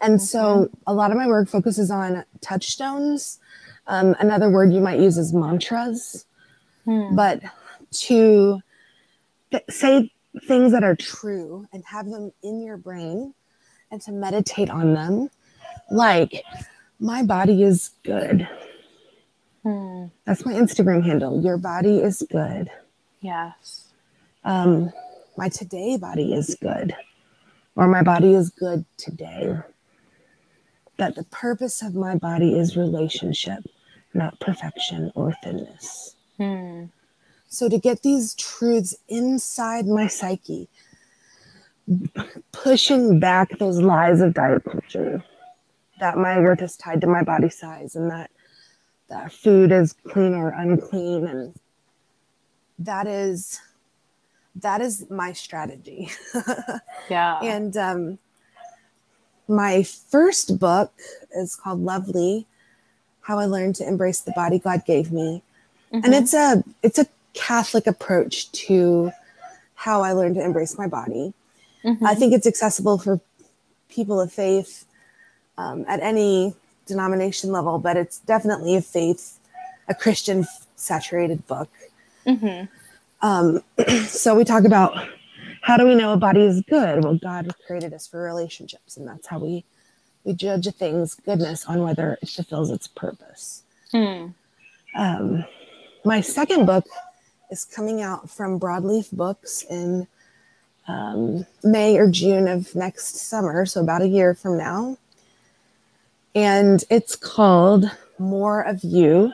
And 0.00 0.20
so 0.20 0.68
a 0.86 0.94
lot 0.94 1.10
of 1.10 1.16
my 1.16 1.26
work 1.26 1.48
focuses 1.48 1.90
on 1.90 2.24
touchstones. 2.40 3.38
Um, 3.86 4.14
another 4.18 4.50
word 4.50 4.72
you 4.72 4.80
might 4.80 5.00
use 5.00 5.16
is 5.18 5.32
mantras, 5.32 6.26
Hmm. 6.84 7.14
but 7.16 7.40
to 7.92 8.60
th- 9.50 9.64
say 9.70 10.12
things 10.46 10.72
that 10.72 10.84
are 10.84 10.96
true 10.96 11.66
and 11.72 11.84
have 11.86 12.06
them 12.10 12.32
in 12.42 12.62
your 12.62 12.76
brain 12.76 13.32
and 13.90 14.00
to 14.02 14.12
meditate 14.12 14.70
on 14.70 14.94
them, 14.94 15.30
like, 15.90 16.44
my 16.98 17.22
body 17.22 17.62
is 17.62 17.90
good. 18.04 18.48
Hmm. 19.62 20.06
That's 20.24 20.44
my 20.44 20.52
Instagram 20.52 21.04
handle. 21.04 21.40
Your 21.42 21.58
body 21.58 21.98
is 21.98 22.22
good. 22.30 22.70
Yes. 23.20 23.88
um, 24.44 24.92
my 25.36 25.48
today 25.48 25.96
body 25.96 26.32
is 26.32 26.56
good, 26.62 26.94
or 27.74 27.86
my 27.88 28.02
body 28.02 28.32
is 28.34 28.48
good 28.50 28.84
today. 28.96 29.56
That 30.98 31.14
the 31.14 31.24
purpose 31.24 31.82
of 31.82 31.94
my 31.94 32.14
body 32.14 32.58
is 32.58 32.76
relationship, 32.76 33.64
not 34.14 34.40
perfection 34.40 35.12
or 35.14 35.34
thinness. 35.42 36.16
Hmm. 36.38 36.84
So, 37.48 37.68
to 37.68 37.78
get 37.78 38.02
these 38.02 38.34
truths 38.34 38.96
inside 39.08 39.86
my 39.86 40.06
psyche, 40.06 40.68
pushing 42.52 43.20
back 43.20 43.58
those 43.58 43.78
lies 43.78 44.20
of 44.20 44.34
diet 44.34 44.64
culture 44.64 45.22
that 46.00 46.18
my 46.18 46.38
worth 46.40 46.62
is 46.62 46.76
tied 46.76 47.00
to 47.00 47.06
my 47.06 47.22
body 47.22 47.48
size 47.48 47.94
and 47.96 48.10
that 48.10 48.30
that 49.08 49.32
food 49.32 49.70
is 49.70 49.92
clean 49.92 50.34
or 50.34 50.48
unclean 50.48 51.26
and 51.26 51.54
that 52.78 53.06
is 53.06 53.60
that 54.56 54.80
is 54.80 55.06
my 55.10 55.32
strategy 55.32 56.10
Yeah. 57.10 57.40
and 57.42 57.76
um, 57.76 58.18
my 59.48 59.82
first 59.82 60.58
book 60.58 60.92
is 61.36 61.54
called 61.56 61.80
lovely 61.80 62.46
how 63.22 63.38
i 63.38 63.44
learned 63.44 63.74
to 63.74 63.86
embrace 63.86 64.20
the 64.20 64.32
body 64.32 64.58
god 64.58 64.84
gave 64.84 65.12
me 65.12 65.42
and 65.92 66.04
Mhm. 66.06 66.20
it's 66.20 66.34
a 66.34 66.64
it's 66.82 66.98
a 66.98 67.06
catholic 67.32 67.86
approach 67.86 68.50
to 68.52 69.12
how 69.74 70.02
i 70.02 70.12
learned 70.12 70.34
to 70.34 70.42
embrace 70.44 70.76
my 70.76 70.86
body 70.88 71.32
Mhm. 71.84 71.98
i 72.06 72.14
think 72.14 72.32
it's 72.32 72.46
accessible 72.46 72.98
for 72.98 73.20
people 73.88 74.20
of 74.20 74.32
faith 74.32 74.84
um, 75.58 75.84
at 75.88 76.00
any 76.00 76.54
denomination 76.86 77.52
level 77.52 77.78
but 77.78 77.96
it's 77.96 78.18
definitely 78.20 78.74
a 78.76 78.82
faith 78.82 79.38
a 79.88 79.94
christian 79.94 80.46
saturated 80.76 81.46
book 81.46 81.68
Mhm. 82.26 82.68
um, 83.22 83.62
so 84.08 84.34
we 84.34 84.44
talk 84.44 84.64
about 84.64 85.08
how 85.66 85.76
do 85.76 85.84
we 85.86 85.94
know 85.94 86.12
a 86.12 86.16
body 86.16 86.42
is 86.42 86.62
good 86.68 87.02
well 87.04 87.16
god 87.16 87.52
created 87.66 87.92
us 87.92 88.06
for 88.06 88.22
relationships 88.22 88.96
and 88.96 89.06
that's 89.08 89.26
how 89.26 89.38
we 89.38 89.64
we 90.24 90.32
judge 90.32 90.66
a 90.66 90.72
thing's 90.72 91.14
goodness 91.14 91.64
on 91.66 91.82
whether 91.82 92.18
it 92.22 92.28
fulfills 92.28 92.70
its 92.70 92.86
purpose 92.88 93.62
Hmm. 93.92 94.28
um, 94.96 95.44
my 96.04 96.20
second 96.20 96.66
book 96.66 96.84
is 97.50 97.64
coming 97.64 98.02
out 98.02 98.28
from 98.28 98.58
Broadleaf 98.60 99.12
Books 99.12 99.64
in 99.70 100.06
um, 100.88 101.46
May 101.62 101.96
or 101.98 102.08
June 102.10 102.48
of 102.48 102.74
next 102.74 103.16
summer, 103.16 103.66
so 103.66 103.80
about 103.80 104.02
a 104.02 104.08
year 104.08 104.34
from 104.34 104.56
now. 104.58 104.96
And 106.34 106.84
it's 106.90 107.16
called 107.16 107.90
More 108.18 108.60
of 108.62 108.82
You 108.84 109.32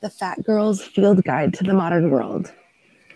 The 0.00 0.10
Fat 0.10 0.44
Girl's 0.44 0.82
Field 0.82 1.22
Guide 1.24 1.54
to 1.54 1.64
the 1.64 1.74
Modern 1.74 2.10
World. 2.10 2.52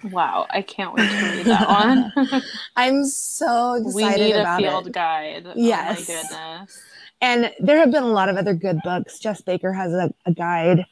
Wow. 0.04 0.46
I 0.50 0.62
can't 0.62 0.94
wait 0.94 1.08
to 1.08 1.36
read 1.36 1.46
that 1.46 1.68
one. 1.68 2.42
I'm 2.76 3.04
so 3.04 3.74
excited 3.74 3.94
we 3.94 4.24
need 4.26 4.36
a 4.36 4.56
field 4.56 4.86
it. 4.88 4.92
guide. 4.92 5.48
Yes. 5.56 6.08
Oh 6.08 6.12
my 6.12 6.22
goodness. 6.22 6.80
And 7.20 7.52
there 7.60 7.78
have 7.78 7.90
been 7.90 8.02
a 8.02 8.08
lot 8.08 8.28
of 8.28 8.36
other 8.36 8.54
good 8.54 8.80
books. 8.84 9.18
Jes 9.24 9.40
Baker 9.40 9.72
has 9.72 9.92
a, 9.92 10.12
a 10.26 10.32
guide 10.32 10.84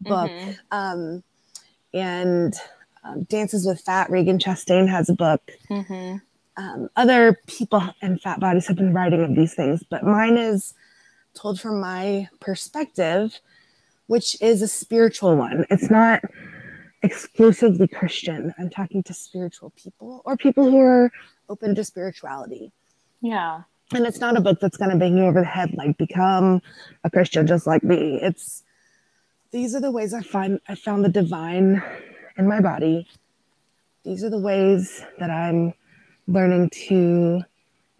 book. 0.00 0.30
Mhm. 0.30 0.58
Um, 0.70 1.22
and 1.92 2.54
um, 3.04 3.24
Dances 3.24 3.66
with 3.66 3.80
Fat, 3.80 4.08
Ragen 4.08 4.38
Chastain 4.40 4.88
has 4.88 5.08
a 5.08 5.14
book. 5.14 5.42
Mhm. 5.70 6.20
um, 6.56 6.88
other 6.96 7.40
people 7.48 7.82
in 8.00 8.18
fat 8.18 8.38
bodies 8.38 8.66
have 8.68 8.76
been 8.76 8.94
writing 8.94 9.22
of 9.24 9.34
these 9.34 9.54
things, 9.54 9.82
but 9.90 10.04
mine 10.04 10.36
is 10.38 10.72
told 11.34 11.60
from 11.60 11.80
my 11.80 12.28
perspective, 12.40 13.40
which 14.06 14.40
is 14.40 14.62
a 14.62 14.68
spiritual 14.68 15.36
one. 15.36 15.66
It's 15.70 15.90
not 15.90 16.22
exclusively 17.04 17.86
Christian. 17.86 18.54
I'm 18.58 18.70
talking 18.70 19.02
to 19.04 19.14
spiritual 19.14 19.70
people 19.76 20.22
or 20.24 20.36
people 20.36 20.70
who 20.70 20.80
are 20.80 21.12
open 21.48 21.74
to 21.74 21.84
spirituality. 21.84 22.72
Yeah. 23.20 23.62
And 23.92 24.06
it's 24.06 24.18
not 24.18 24.36
a 24.36 24.40
book 24.40 24.58
that's 24.60 24.78
going 24.78 24.90
to 24.90 24.96
bang 24.96 25.18
you 25.18 25.24
over 25.24 25.40
the 25.40 25.46
head 25.46 25.74
like 25.74 25.98
become 25.98 26.62
a 27.04 27.10
Christian 27.10 27.46
just 27.46 27.66
like 27.66 27.84
me. 27.84 28.18
It's 28.22 28.62
these 29.50 29.74
are 29.74 29.80
the 29.80 29.90
ways 29.90 30.14
I 30.14 30.22
find 30.22 30.58
I 30.68 30.74
found 30.74 31.04
the 31.04 31.10
divine 31.10 31.82
in 32.36 32.48
my 32.48 32.60
body. 32.60 33.06
These 34.02 34.24
are 34.24 34.30
the 34.30 34.40
ways 34.40 35.04
that 35.18 35.30
I'm 35.30 35.74
learning 36.26 36.70
to 36.88 37.42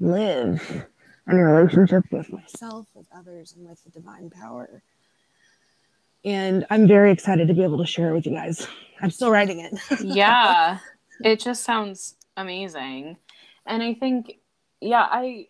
live 0.01 0.87
in 1.29 1.37
a 1.39 1.45
relationship 1.45 2.05
with 2.11 2.33
myself, 2.33 2.89
with 2.95 3.07
others, 3.15 3.55
and 3.57 3.69
with 3.69 3.83
the 3.85 3.91
divine 3.91 4.31
power. 4.31 4.83
And 6.25 6.67
I'm 6.71 6.87
very 6.87 7.13
excited 7.13 7.49
to 7.49 7.55
be 7.55 7.63
able 7.63 7.79
to 7.79 7.87
share 7.87 8.11
it 8.11 8.15
with 8.15 8.27
you 8.27 8.33
guys. 8.33 8.67
I'm 9.01 9.11
still 9.11 9.31
writing 9.31 9.61
it. 9.61 9.75
yeah. 10.01 10.79
It 11.23 11.41
just 11.41 11.65
sounds 11.65 12.17
amazing. 12.37 13.17
And 13.67 13.83
I 13.83 13.95
think, 13.95 14.39
yeah, 14.81 15.07
I 15.11 15.49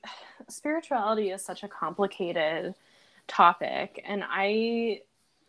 spirituality 0.49 1.31
is 1.31 1.43
such 1.45 1.63
a 1.63 1.69
complicated 1.69 2.75
topic. 3.27 4.03
And 4.07 4.25
I 4.27 5.03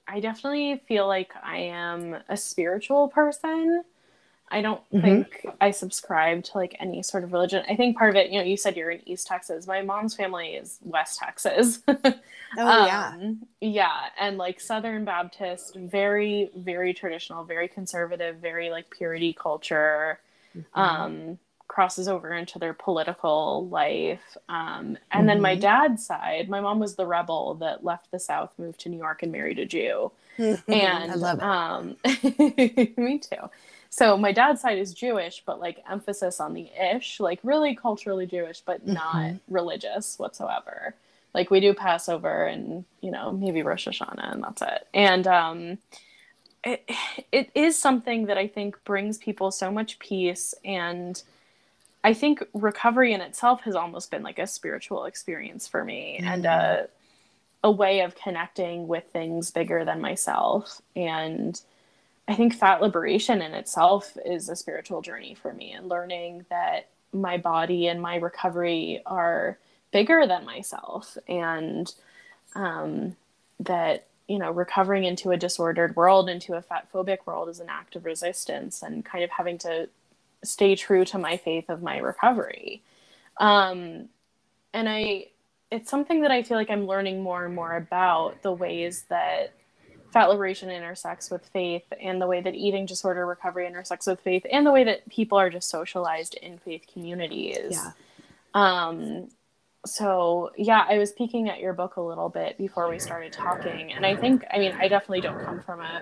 I 0.07 0.19
definitely 0.19 0.82
feel 0.88 1.07
like 1.07 1.32
I 1.41 1.57
am 1.57 2.17
a 2.30 2.38
spiritual 2.38 3.07
person. 3.07 3.84
I 4.49 4.61
don't 4.61 4.81
mm-hmm. 4.91 5.01
think 5.01 5.47
I 5.59 5.71
subscribe 5.71 6.43
to 6.45 6.57
like 6.57 6.75
any 6.79 7.01
sort 7.01 7.23
of 7.23 7.33
religion. 7.33 7.63
I 7.67 7.75
think 7.75 7.97
part 7.97 8.11
of 8.11 8.15
it, 8.15 8.31
you 8.31 8.39
know, 8.39 8.45
you 8.45 8.57
said 8.57 8.77
you're 8.77 8.91
in 8.91 9.01
East 9.07 9.27
Texas. 9.27 9.65
My 9.65 9.81
mom's 9.81 10.15
family 10.15 10.49
is 10.49 10.79
West 10.83 11.19
Texas. 11.19 11.79
oh 11.87 11.95
yeah. 12.57 13.13
Um, 13.15 13.45
yeah, 13.59 14.09
and 14.19 14.37
like 14.37 14.59
Southern 14.59 15.03
Baptist, 15.03 15.75
very 15.75 16.51
very 16.55 16.93
traditional, 16.93 17.43
very 17.43 17.67
conservative, 17.67 18.37
very 18.37 18.69
like 18.69 18.89
purity 18.89 19.33
culture. 19.33 20.19
Mm-hmm. 20.55 20.79
Um 20.79 21.39
crosses 21.67 22.07
over 22.07 22.31
into 22.31 22.59
their 22.59 22.73
political 22.73 23.67
life. 23.67 24.37
Um, 24.47 24.57
and 24.57 24.97
mm-hmm. 24.97 25.27
then 25.27 25.41
my 25.41 25.53
mm-hmm. 25.53 25.61
dad's 25.61 26.05
side, 26.05 26.47
my 26.47 26.61
mom 26.61 26.79
was 26.79 26.95
the 26.95 27.05
rebel 27.05 27.55
that 27.55 27.83
left 27.83 28.11
the 28.11 28.19
South, 28.19 28.53
moved 28.57 28.79
to 28.81 28.89
New 28.89 28.97
York, 28.97 29.23
and 29.23 29.31
married 29.31 29.59
a 29.59 29.65
Jew. 29.65 30.11
and 30.37 30.61
I 30.67 31.15
love 31.15 31.39
it. 31.39 31.43
Um, 31.43 31.97
me 33.03 33.19
too. 33.19 33.49
So 33.95 34.17
my 34.17 34.33
dad's 34.33 34.59
side 34.59 34.77
is 34.77 34.93
Jewish, 34.93 35.41
but 35.45 35.61
like 35.61 35.81
emphasis 35.89 36.41
on 36.41 36.53
the 36.53 36.69
ish, 36.93 37.21
like 37.21 37.39
really 37.43 37.77
culturally 37.77 38.25
Jewish, 38.25 38.59
but 38.59 38.85
not 38.85 39.15
mm-hmm. 39.15 39.37
religious 39.47 40.19
whatsoever. 40.19 40.93
Like 41.33 41.49
we 41.49 41.61
do 41.61 41.73
Passover 41.73 42.45
and 42.45 42.83
you 42.99 43.09
know 43.09 43.31
maybe 43.31 43.63
Rosh 43.63 43.87
Hashanah 43.87 44.33
and 44.33 44.43
that's 44.43 44.61
it. 44.61 44.87
And 44.93 45.25
um, 45.27 45.77
it 46.65 46.83
it 47.31 47.51
is 47.55 47.79
something 47.79 48.25
that 48.25 48.37
I 48.37 48.49
think 48.49 48.83
brings 48.83 49.17
people 49.17 49.49
so 49.49 49.71
much 49.71 49.97
peace 49.99 50.53
and 50.65 51.23
I 52.03 52.13
think 52.13 52.43
recovery 52.53 53.13
in 53.13 53.21
itself 53.21 53.61
has 53.61 53.75
almost 53.75 54.11
been 54.11 54.23
like 54.23 54.39
a 54.39 54.45
spiritual 54.45 55.05
experience 55.05 55.69
for 55.69 55.85
me 55.85 56.17
mm-hmm. 56.19 56.33
and 56.33 56.45
a, 56.45 56.89
a 57.63 57.71
way 57.71 58.01
of 58.01 58.13
connecting 58.13 58.89
with 58.89 59.05
things 59.05 59.51
bigger 59.51 59.85
than 59.85 60.01
myself. 60.01 60.81
And 60.97 61.61
I 62.28 62.36
think 62.36 62.55
fat 62.55 62.82
liberation 62.82 63.41
in 63.41 63.53
itself 63.53 64.17
is 64.26 64.49
a 64.49 64.55
spiritual 64.55 65.01
journey 65.01 65.36
for 65.36 65.53
me 65.53 65.71
and 65.73 65.89
learning 65.89 66.45
that 66.49 66.88
my 67.13 67.38
body 67.38 67.88
and 67.88 68.01
my 68.01 68.15
recovery 68.17 69.01
are 69.05 69.57
bigger 69.91 70.26
than 70.28 70.45
myself 70.45 71.17
and 71.28 71.93
um, 72.55 73.15
that 73.59 74.07
you 74.28 74.39
know 74.39 74.51
recovering 74.51 75.03
into 75.03 75.32
a 75.32 75.38
disordered 75.38 75.95
world 75.95 76.30
into 76.30 76.55
a 76.55 76.61
fat 76.61 76.88
phobic 76.91 77.19
world 77.26 77.47
is 77.49 77.59
an 77.59 77.69
act 77.69 77.95
of 77.95 78.05
resistance 78.05 78.82
and 78.82 79.05
kind 79.05 79.23
of 79.23 79.30
having 79.32 79.57
to 79.59 79.88
stay 80.43 80.76
true 80.76 81.05
to 81.05 81.17
my 81.17 81.38
faith 81.38 81.69
of 81.69 81.82
my 81.84 81.97
recovery. 81.97 82.82
Um, 83.39 84.09
and 84.73 84.89
I, 84.89 85.28
it's 85.71 85.89
something 85.89 86.21
that 86.21 86.32
I 86.32 86.43
feel 86.43 86.57
like 86.57 86.69
I'm 86.69 86.88
learning 86.88 87.21
more 87.21 87.45
and 87.45 87.55
more 87.55 87.76
about 87.76 88.41
the 88.41 88.51
ways 88.53 89.05
that 89.09 89.53
fat 90.16 90.30
liberation 90.30 90.72
intersects 90.72 91.30
with 91.30 91.45
faith 91.47 91.84
and 92.01 92.22
the 92.22 92.26
way 92.26 92.39
that 92.39 92.55
eating 92.55 92.86
disorder 92.86 93.26
recovery 93.26 93.68
intersects 93.68 94.07
with 94.07 94.18
faith 94.22 94.45
and 94.49 94.66
the 94.66 94.72
way 94.72 94.86
that 94.86 95.07
people 95.09 95.38
are 95.38 95.49
just 95.49 95.70
socialized 95.70 96.36
in 96.36 96.57
faith 96.57 96.86
communities. 96.91 97.72
Yeah. 97.72 97.91
Um, 98.53 99.28
so 99.86 100.49
yeah 100.57 100.84
i 100.89 100.97
was 100.97 101.11
peeking 101.11 101.47
at 101.47 101.59
your 101.59 101.72
book 101.72 101.97
a 101.97 102.01
little 102.01 102.28
bit 102.28 102.57
before 102.57 102.89
we 102.89 102.97
started 102.97 103.32
talking 103.32 103.93
and 103.93 104.03
i 104.03 104.16
think 104.16 104.43
i 104.51 104.57
mean 104.57 104.72
i 104.80 104.88
definitely 104.88 105.22
don't 105.22 105.39
come 105.45 105.61
from 105.61 105.80
a 105.80 106.01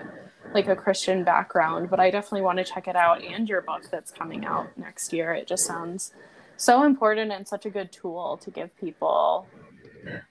like 0.54 0.68
a 0.68 0.74
christian 0.74 1.22
background 1.22 1.90
but 1.90 2.00
i 2.00 2.10
definitely 2.10 2.40
want 2.40 2.56
to 2.56 2.64
check 2.64 2.88
it 2.88 2.96
out 2.96 3.22
and 3.22 3.46
your 3.46 3.60
book 3.60 3.82
that's 3.90 4.10
coming 4.10 4.46
out 4.46 4.66
next 4.78 5.12
year 5.12 5.34
it 5.34 5.46
just 5.46 5.66
sounds 5.66 6.14
so 6.56 6.84
important 6.84 7.30
and 7.30 7.46
such 7.46 7.66
a 7.66 7.70
good 7.70 7.92
tool 7.92 8.38
to 8.38 8.50
give 8.50 8.74
people 8.78 9.46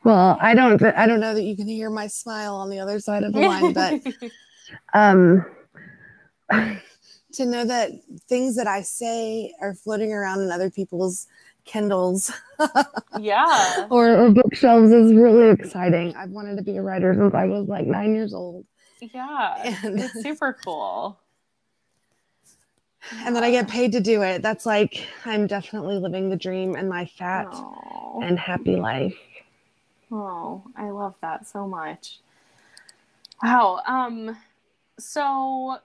well 0.03 0.37
i 0.41 0.53
don't 0.53 0.81
i 0.83 1.05
don't 1.05 1.19
know 1.19 1.33
that 1.33 1.43
you 1.43 1.55
can 1.55 1.67
hear 1.67 1.89
my 1.89 2.07
smile 2.07 2.55
on 2.55 2.69
the 2.69 2.79
other 2.79 2.99
side 2.99 3.23
of 3.23 3.33
the 3.33 3.39
line 3.39 3.73
but 3.73 4.01
um 4.93 5.45
to 7.33 7.45
know 7.45 7.65
that 7.65 7.91
things 8.27 8.55
that 8.55 8.67
i 8.67 8.81
say 8.81 9.53
are 9.61 9.73
floating 9.73 10.11
around 10.11 10.41
in 10.41 10.51
other 10.51 10.69
people's 10.69 11.27
Kindles. 11.65 12.31
yeah. 13.19 13.87
or, 13.89 14.09
or 14.09 14.31
bookshelves 14.31 14.91
is 14.91 15.13
really 15.13 15.49
exciting. 15.49 16.15
I've 16.15 16.29
wanted 16.29 16.57
to 16.57 16.63
be 16.63 16.77
a 16.77 16.81
writer 16.81 17.13
since 17.13 17.33
I 17.33 17.45
was 17.45 17.67
like 17.67 17.85
nine 17.85 18.13
years 18.13 18.33
old. 18.33 18.65
Yeah. 18.99 19.75
And 19.83 19.99
it's 19.99 20.21
super 20.21 20.57
cool. 20.63 21.19
And 23.25 23.35
then 23.35 23.43
I 23.43 23.51
get 23.51 23.67
paid 23.67 23.91
to 23.91 23.99
do 23.99 24.21
it. 24.21 24.41
That's 24.41 24.65
like 24.65 25.05
I'm 25.25 25.45
definitely 25.45 25.97
living 25.97 26.29
the 26.29 26.37
dream 26.37 26.75
and 26.75 26.87
my 26.87 27.05
fat 27.05 27.47
Aww. 27.47 28.23
and 28.23 28.39
happy 28.39 28.77
life. 28.77 29.13
Oh, 30.15 30.63
I 30.75 30.91
love 30.91 31.15
that 31.21 31.47
so 31.47 31.67
much. 31.67 32.19
Wow. 33.41 33.81
Um 33.87 34.37
so 34.99 35.77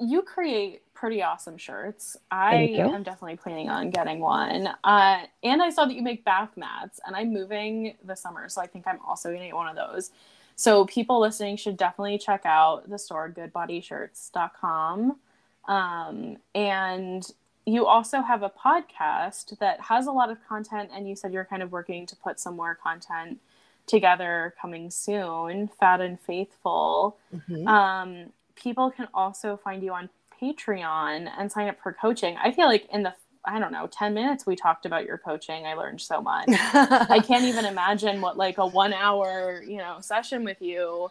you 0.00 0.22
create 0.22 0.82
pretty 0.94 1.22
awesome 1.22 1.56
shirts. 1.56 2.16
I 2.30 2.54
am 2.54 3.02
definitely 3.04 3.36
planning 3.36 3.68
on 3.68 3.90
getting 3.90 4.20
one. 4.20 4.68
Uh, 4.82 5.22
and 5.42 5.62
I 5.62 5.70
saw 5.70 5.84
that 5.84 5.94
you 5.94 6.02
make 6.02 6.24
bath 6.24 6.56
mats, 6.56 7.00
and 7.06 7.14
I'm 7.14 7.32
moving 7.32 7.94
this 8.04 8.20
summer, 8.20 8.48
so 8.48 8.60
I 8.60 8.66
think 8.66 8.86
I'm 8.86 8.98
also 9.06 9.28
going 9.28 9.40
to 9.40 9.46
get 9.46 9.54
one 9.54 9.68
of 9.68 9.76
those. 9.76 10.10
So 10.56 10.86
people 10.86 11.20
listening 11.20 11.56
should 11.56 11.76
definitely 11.76 12.18
check 12.18 12.42
out 12.44 12.90
the 12.90 12.98
store 12.98 13.28
goodbodyshirts.com. 13.28 15.16
Um, 15.68 16.36
and 16.54 17.30
you 17.72 17.86
also 17.86 18.22
have 18.22 18.42
a 18.42 18.50
podcast 18.50 19.58
that 19.58 19.80
has 19.82 20.06
a 20.06 20.12
lot 20.12 20.30
of 20.30 20.38
content, 20.48 20.90
and 20.92 21.08
you 21.08 21.14
said 21.14 21.32
you're 21.32 21.44
kind 21.44 21.62
of 21.62 21.70
working 21.70 22.06
to 22.06 22.16
put 22.16 22.40
some 22.40 22.56
more 22.56 22.74
content 22.74 23.38
together 23.86 24.54
coming 24.60 24.90
soon. 24.90 25.68
Fat 25.80 26.00
and 26.00 26.20
Faithful. 26.20 27.18
Mm-hmm. 27.34 27.66
Um, 27.66 28.32
people 28.54 28.90
can 28.90 29.08
also 29.14 29.56
find 29.56 29.82
you 29.82 29.92
on 29.92 30.08
Patreon 30.40 31.30
and 31.36 31.50
sign 31.50 31.68
up 31.68 31.80
for 31.82 31.92
coaching. 31.92 32.36
I 32.42 32.52
feel 32.52 32.66
like 32.66 32.88
in 32.92 33.02
the 33.02 33.14
I 33.44 33.58
don't 33.58 33.72
know, 33.72 33.86
10 33.86 34.12
minutes 34.12 34.44
we 34.44 34.56
talked 34.56 34.84
about 34.84 35.06
your 35.06 35.16
coaching. 35.16 35.64
I 35.64 35.72
learned 35.72 36.02
so 36.02 36.20
much. 36.20 36.48
I 36.50 37.22
can't 37.24 37.44
even 37.44 37.64
imagine 37.64 38.20
what 38.20 38.36
like 38.36 38.58
a 38.58 38.66
1 38.66 38.92
hour, 38.92 39.62
you 39.66 39.78
know, 39.78 39.98
session 40.00 40.44
with 40.44 40.60
you 40.60 41.10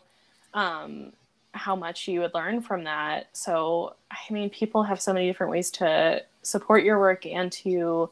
um 0.54 1.12
how 1.58 1.76
much 1.76 2.08
you 2.08 2.22
would 2.22 2.34
learn 2.34 2.62
from 2.62 2.84
that. 2.86 3.28
So, 3.34 3.96
I 4.12 4.34
mean, 4.34 4.50
people 4.50 4.84
have 4.84 5.02
so 5.02 5.14
many 5.14 5.28
different 5.28 5.52
ways 5.52 5.72
to 5.72 6.24
support 6.42 6.84
your 6.84 7.00
work 7.00 7.26
and 7.26 7.52
to 7.52 8.10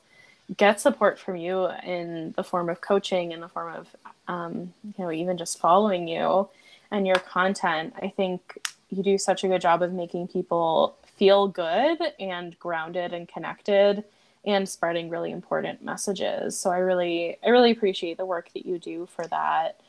get 0.57 0.79
support 0.79 1.17
from 1.17 1.37
you 1.37 1.67
in 1.83 2.33
the 2.35 2.43
form 2.43 2.69
of 2.69 2.81
coaching, 2.81 3.31
in 3.31 3.41
the 3.41 3.47
form 3.47 3.73
of, 3.73 3.87
um, 4.27 4.73
you 4.83 5.03
know, 5.03 5.11
even 5.11 5.37
just 5.37 5.59
following 5.59 6.07
you 6.07 6.49
and 6.91 7.07
your 7.07 7.15
content. 7.17 7.93
I 8.01 8.09
think 8.09 8.57
you 8.89 9.03
do 9.03 9.17
such 9.17 9.43
a 9.43 9.47
good 9.47 9.61
job 9.61 9.81
of 9.81 9.93
making 9.93 10.27
people 10.27 10.97
feel 11.17 11.47
good 11.47 11.99
and 12.19 12.57
grounded 12.59 13.13
and 13.13 13.27
connected 13.27 14.03
and 14.45 14.69
spreading 14.69 15.09
really 15.09 15.31
important 15.31 15.83
messages. 15.83 16.59
So 16.59 16.69
I 16.69 16.77
really 16.77 17.37
I 17.43 17.49
really 17.49 17.71
appreciate 17.71 18.17
the 18.17 18.25
work 18.25 18.51
that 18.53 18.65
you 18.65 18.77
do 18.77 19.07
for 19.07 19.25
that. 19.27 19.79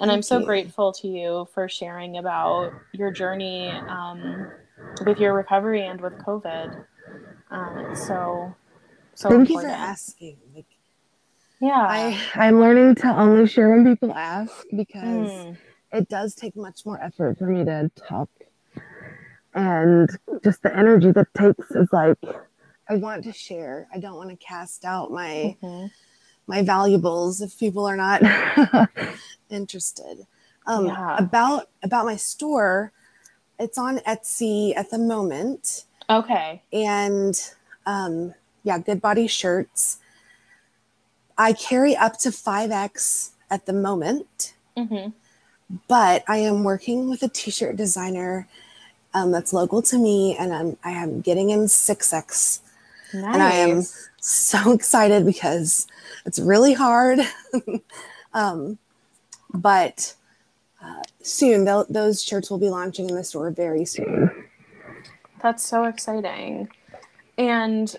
And 0.00 0.08
Thank 0.08 0.18
I'm 0.18 0.22
so 0.22 0.38
you. 0.40 0.46
grateful 0.46 0.92
to 0.92 1.08
you 1.08 1.46
for 1.54 1.68
sharing 1.68 2.16
about 2.16 2.72
your 2.92 3.10
journey 3.10 3.70
um, 3.70 4.50
with 5.06 5.18
your 5.18 5.34
recovery 5.34 5.86
and 5.86 6.00
with 6.00 6.14
COVID. 6.14 6.84
Um, 7.50 7.94
so 7.94 8.54
so 9.14 9.28
Thank 9.28 9.48
important. 9.48 9.70
you 9.72 9.76
for 9.76 9.82
asking. 9.82 10.36
Like, 10.54 10.66
yeah, 11.60 11.86
I 11.88 12.20
I'm 12.34 12.58
learning 12.58 12.96
to 12.96 13.08
only 13.08 13.46
share 13.46 13.70
when 13.70 13.84
people 13.84 14.12
ask 14.12 14.64
because 14.76 15.30
mm. 15.30 15.56
it 15.92 16.08
does 16.08 16.34
take 16.34 16.56
much 16.56 16.84
more 16.84 17.00
effort 17.00 17.38
for 17.38 17.46
me 17.46 17.64
to 17.64 17.90
talk 17.96 18.28
and 19.54 20.10
just 20.42 20.62
the 20.62 20.76
energy 20.76 21.12
that 21.12 21.32
takes 21.34 21.70
is 21.70 21.88
like 21.92 22.18
i 22.88 22.96
want 22.96 23.24
to 23.24 23.32
share 23.32 23.86
i 23.94 23.98
don't 23.98 24.16
want 24.16 24.30
to 24.30 24.36
cast 24.36 24.84
out 24.84 25.10
my 25.10 25.56
mm-hmm. 25.62 25.86
my 26.46 26.62
valuables 26.62 27.40
if 27.40 27.58
people 27.58 27.86
are 27.86 27.96
not 27.96 28.20
interested. 29.50 30.26
Um, 30.66 30.86
Yeah. 30.86 31.18
About 31.18 31.68
about 31.82 32.06
my 32.06 32.16
store, 32.16 32.92
it's 33.58 33.78
on 33.78 33.98
Etsy 34.00 34.74
at 34.76 34.90
the 34.90 34.98
moment, 34.98 35.84
Okay. 36.08 36.62
and 36.72 37.38
um, 37.86 38.34
yeah, 38.62 38.78
Good 38.78 39.00
Body 39.02 39.26
shirts. 39.26 39.98
I 41.36 41.52
carry 41.52 41.96
up 41.96 42.18
to 42.20 42.32
five 42.32 42.70
X 42.70 43.32
at 43.50 43.66
the 43.66 43.72
moment, 43.72 44.54
hmm 44.76 45.08
but 45.88 46.22
I 46.28 46.38
am 46.38 46.62
working 46.62 47.08
with 47.10 47.22
a 47.22 47.28
T-shirt 47.28 47.76
designer 47.76 48.46
um, 49.14 49.32
that's 49.32 49.52
local 49.52 49.82
to 49.82 49.98
me, 49.98 50.36
and 50.38 50.52
I'm 50.54 50.76
I 50.84 50.92
am 50.92 51.20
getting 51.20 51.50
in 51.50 51.68
six 51.68 52.12
X 52.12 52.60
Nice. 53.12 53.34
and 53.34 53.42
I 53.42 53.54
am 53.54 53.82
so 54.20 54.72
excited 54.78 55.24
because 55.26 55.86
it's 56.26 56.38
really 56.38 56.74
hard. 56.74 57.20
um, 58.34 58.78
but 59.54 60.14
uh, 60.82 61.02
soon, 61.22 61.64
those 61.64 62.22
shirts 62.22 62.50
will 62.50 62.58
be 62.58 62.68
launching 62.68 63.08
in 63.08 63.14
the 63.16 63.24
store 63.24 63.50
very 63.50 63.84
soon. 63.84 64.30
That's 65.40 65.62
so 65.66 65.84
exciting. 65.84 66.68
And, 67.38 67.94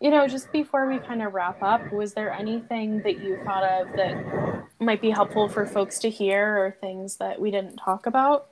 you 0.00 0.10
know, 0.10 0.26
just 0.28 0.50
before 0.52 0.86
we 0.88 0.98
kind 0.98 1.22
of 1.22 1.34
wrap 1.34 1.62
up, 1.62 1.92
was 1.92 2.14
there 2.14 2.32
anything 2.32 3.00
that 3.02 3.20
you 3.22 3.38
thought 3.44 3.64
of 3.64 3.92
that 3.96 4.64
might 4.80 5.00
be 5.00 5.10
helpful 5.10 5.48
for 5.48 5.66
folks 5.66 5.98
to 6.00 6.10
hear 6.10 6.58
or 6.58 6.76
things 6.80 7.16
that 7.16 7.40
we 7.40 7.50
didn't 7.50 7.76
talk 7.76 8.06
about? 8.06 8.48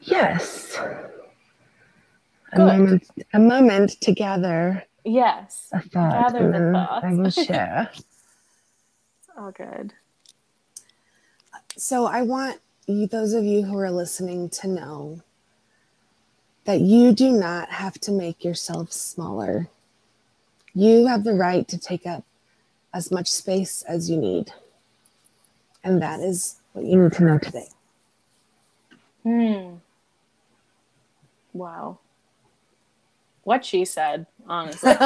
Yes. 0.00 0.78
A 2.52 2.58
moment, 2.58 3.06
a 3.34 3.38
moment 3.38 4.00
to 4.02 4.12
gather 4.12 4.84
Yes. 5.04 5.68
a 5.72 5.80
thought, 5.80 6.32
Gather 6.32 6.52
the 6.52 6.72
thoughts. 6.72 7.04
I 7.04 7.14
will 7.14 7.30
share. 7.46 7.90
Oh, 9.36 9.50
good. 9.50 9.92
So 11.78 12.06
I 12.06 12.22
want 12.22 12.60
you, 12.88 13.06
those 13.06 13.34
of 13.34 13.44
you 13.44 13.62
who 13.62 13.78
are 13.78 13.92
listening, 13.92 14.50
to 14.50 14.66
know 14.66 15.20
that 16.64 16.80
you 16.80 17.12
do 17.12 17.30
not 17.30 17.68
have 17.68 18.00
to 18.00 18.10
make 18.10 18.44
yourself 18.44 18.90
smaller. 18.90 19.68
You 20.74 21.06
have 21.06 21.22
the 21.22 21.34
right 21.34 21.68
to 21.68 21.78
take 21.78 22.04
up 22.04 22.24
as 22.92 23.12
much 23.12 23.30
space 23.30 23.82
as 23.82 24.10
you 24.10 24.16
need. 24.16 24.50
And 25.84 26.02
that 26.02 26.18
is 26.18 26.56
what 26.72 26.84
you 26.84 27.00
need 27.00 27.12
to 27.12 27.22
know 27.22 27.38
today. 27.38 27.68
Hmm. 29.22 29.74
Wow. 31.52 32.00
What 33.44 33.64
she 33.64 33.84
said, 33.84 34.26
honestly. 34.48 34.90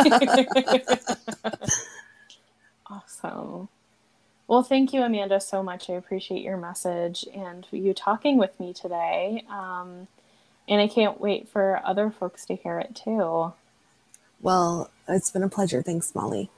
awesome. 2.86 3.68
Well, 4.52 4.62
thank 4.62 4.92
you, 4.92 5.02
Amanda, 5.02 5.40
so 5.40 5.62
much. 5.62 5.88
I 5.88 5.94
appreciate 5.94 6.42
your 6.42 6.58
message 6.58 7.24
and 7.34 7.66
you 7.70 7.94
talking 7.94 8.36
with 8.36 8.60
me 8.60 8.74
today. 8.74 9.46
Um, 9.48 10.08
and 10.68 10.78
I 10.78 10.88
can't 10.88 11.18
wait 11.18 11.48
for 11.48 11.80
other 11.82 12.10
folks 12.10 12.44
to 12.44 12.56
hear 12.56 12.78
it 12.78 12.94
too. 12.94 13.54
Well, 14.42 14.90
it's 15.08 15.30
been 15.30 15.42
a 15.42 15.48
pleasure. 15.48 15.80
Thanks, 15.80 16.14
Molly. 16.14 16.50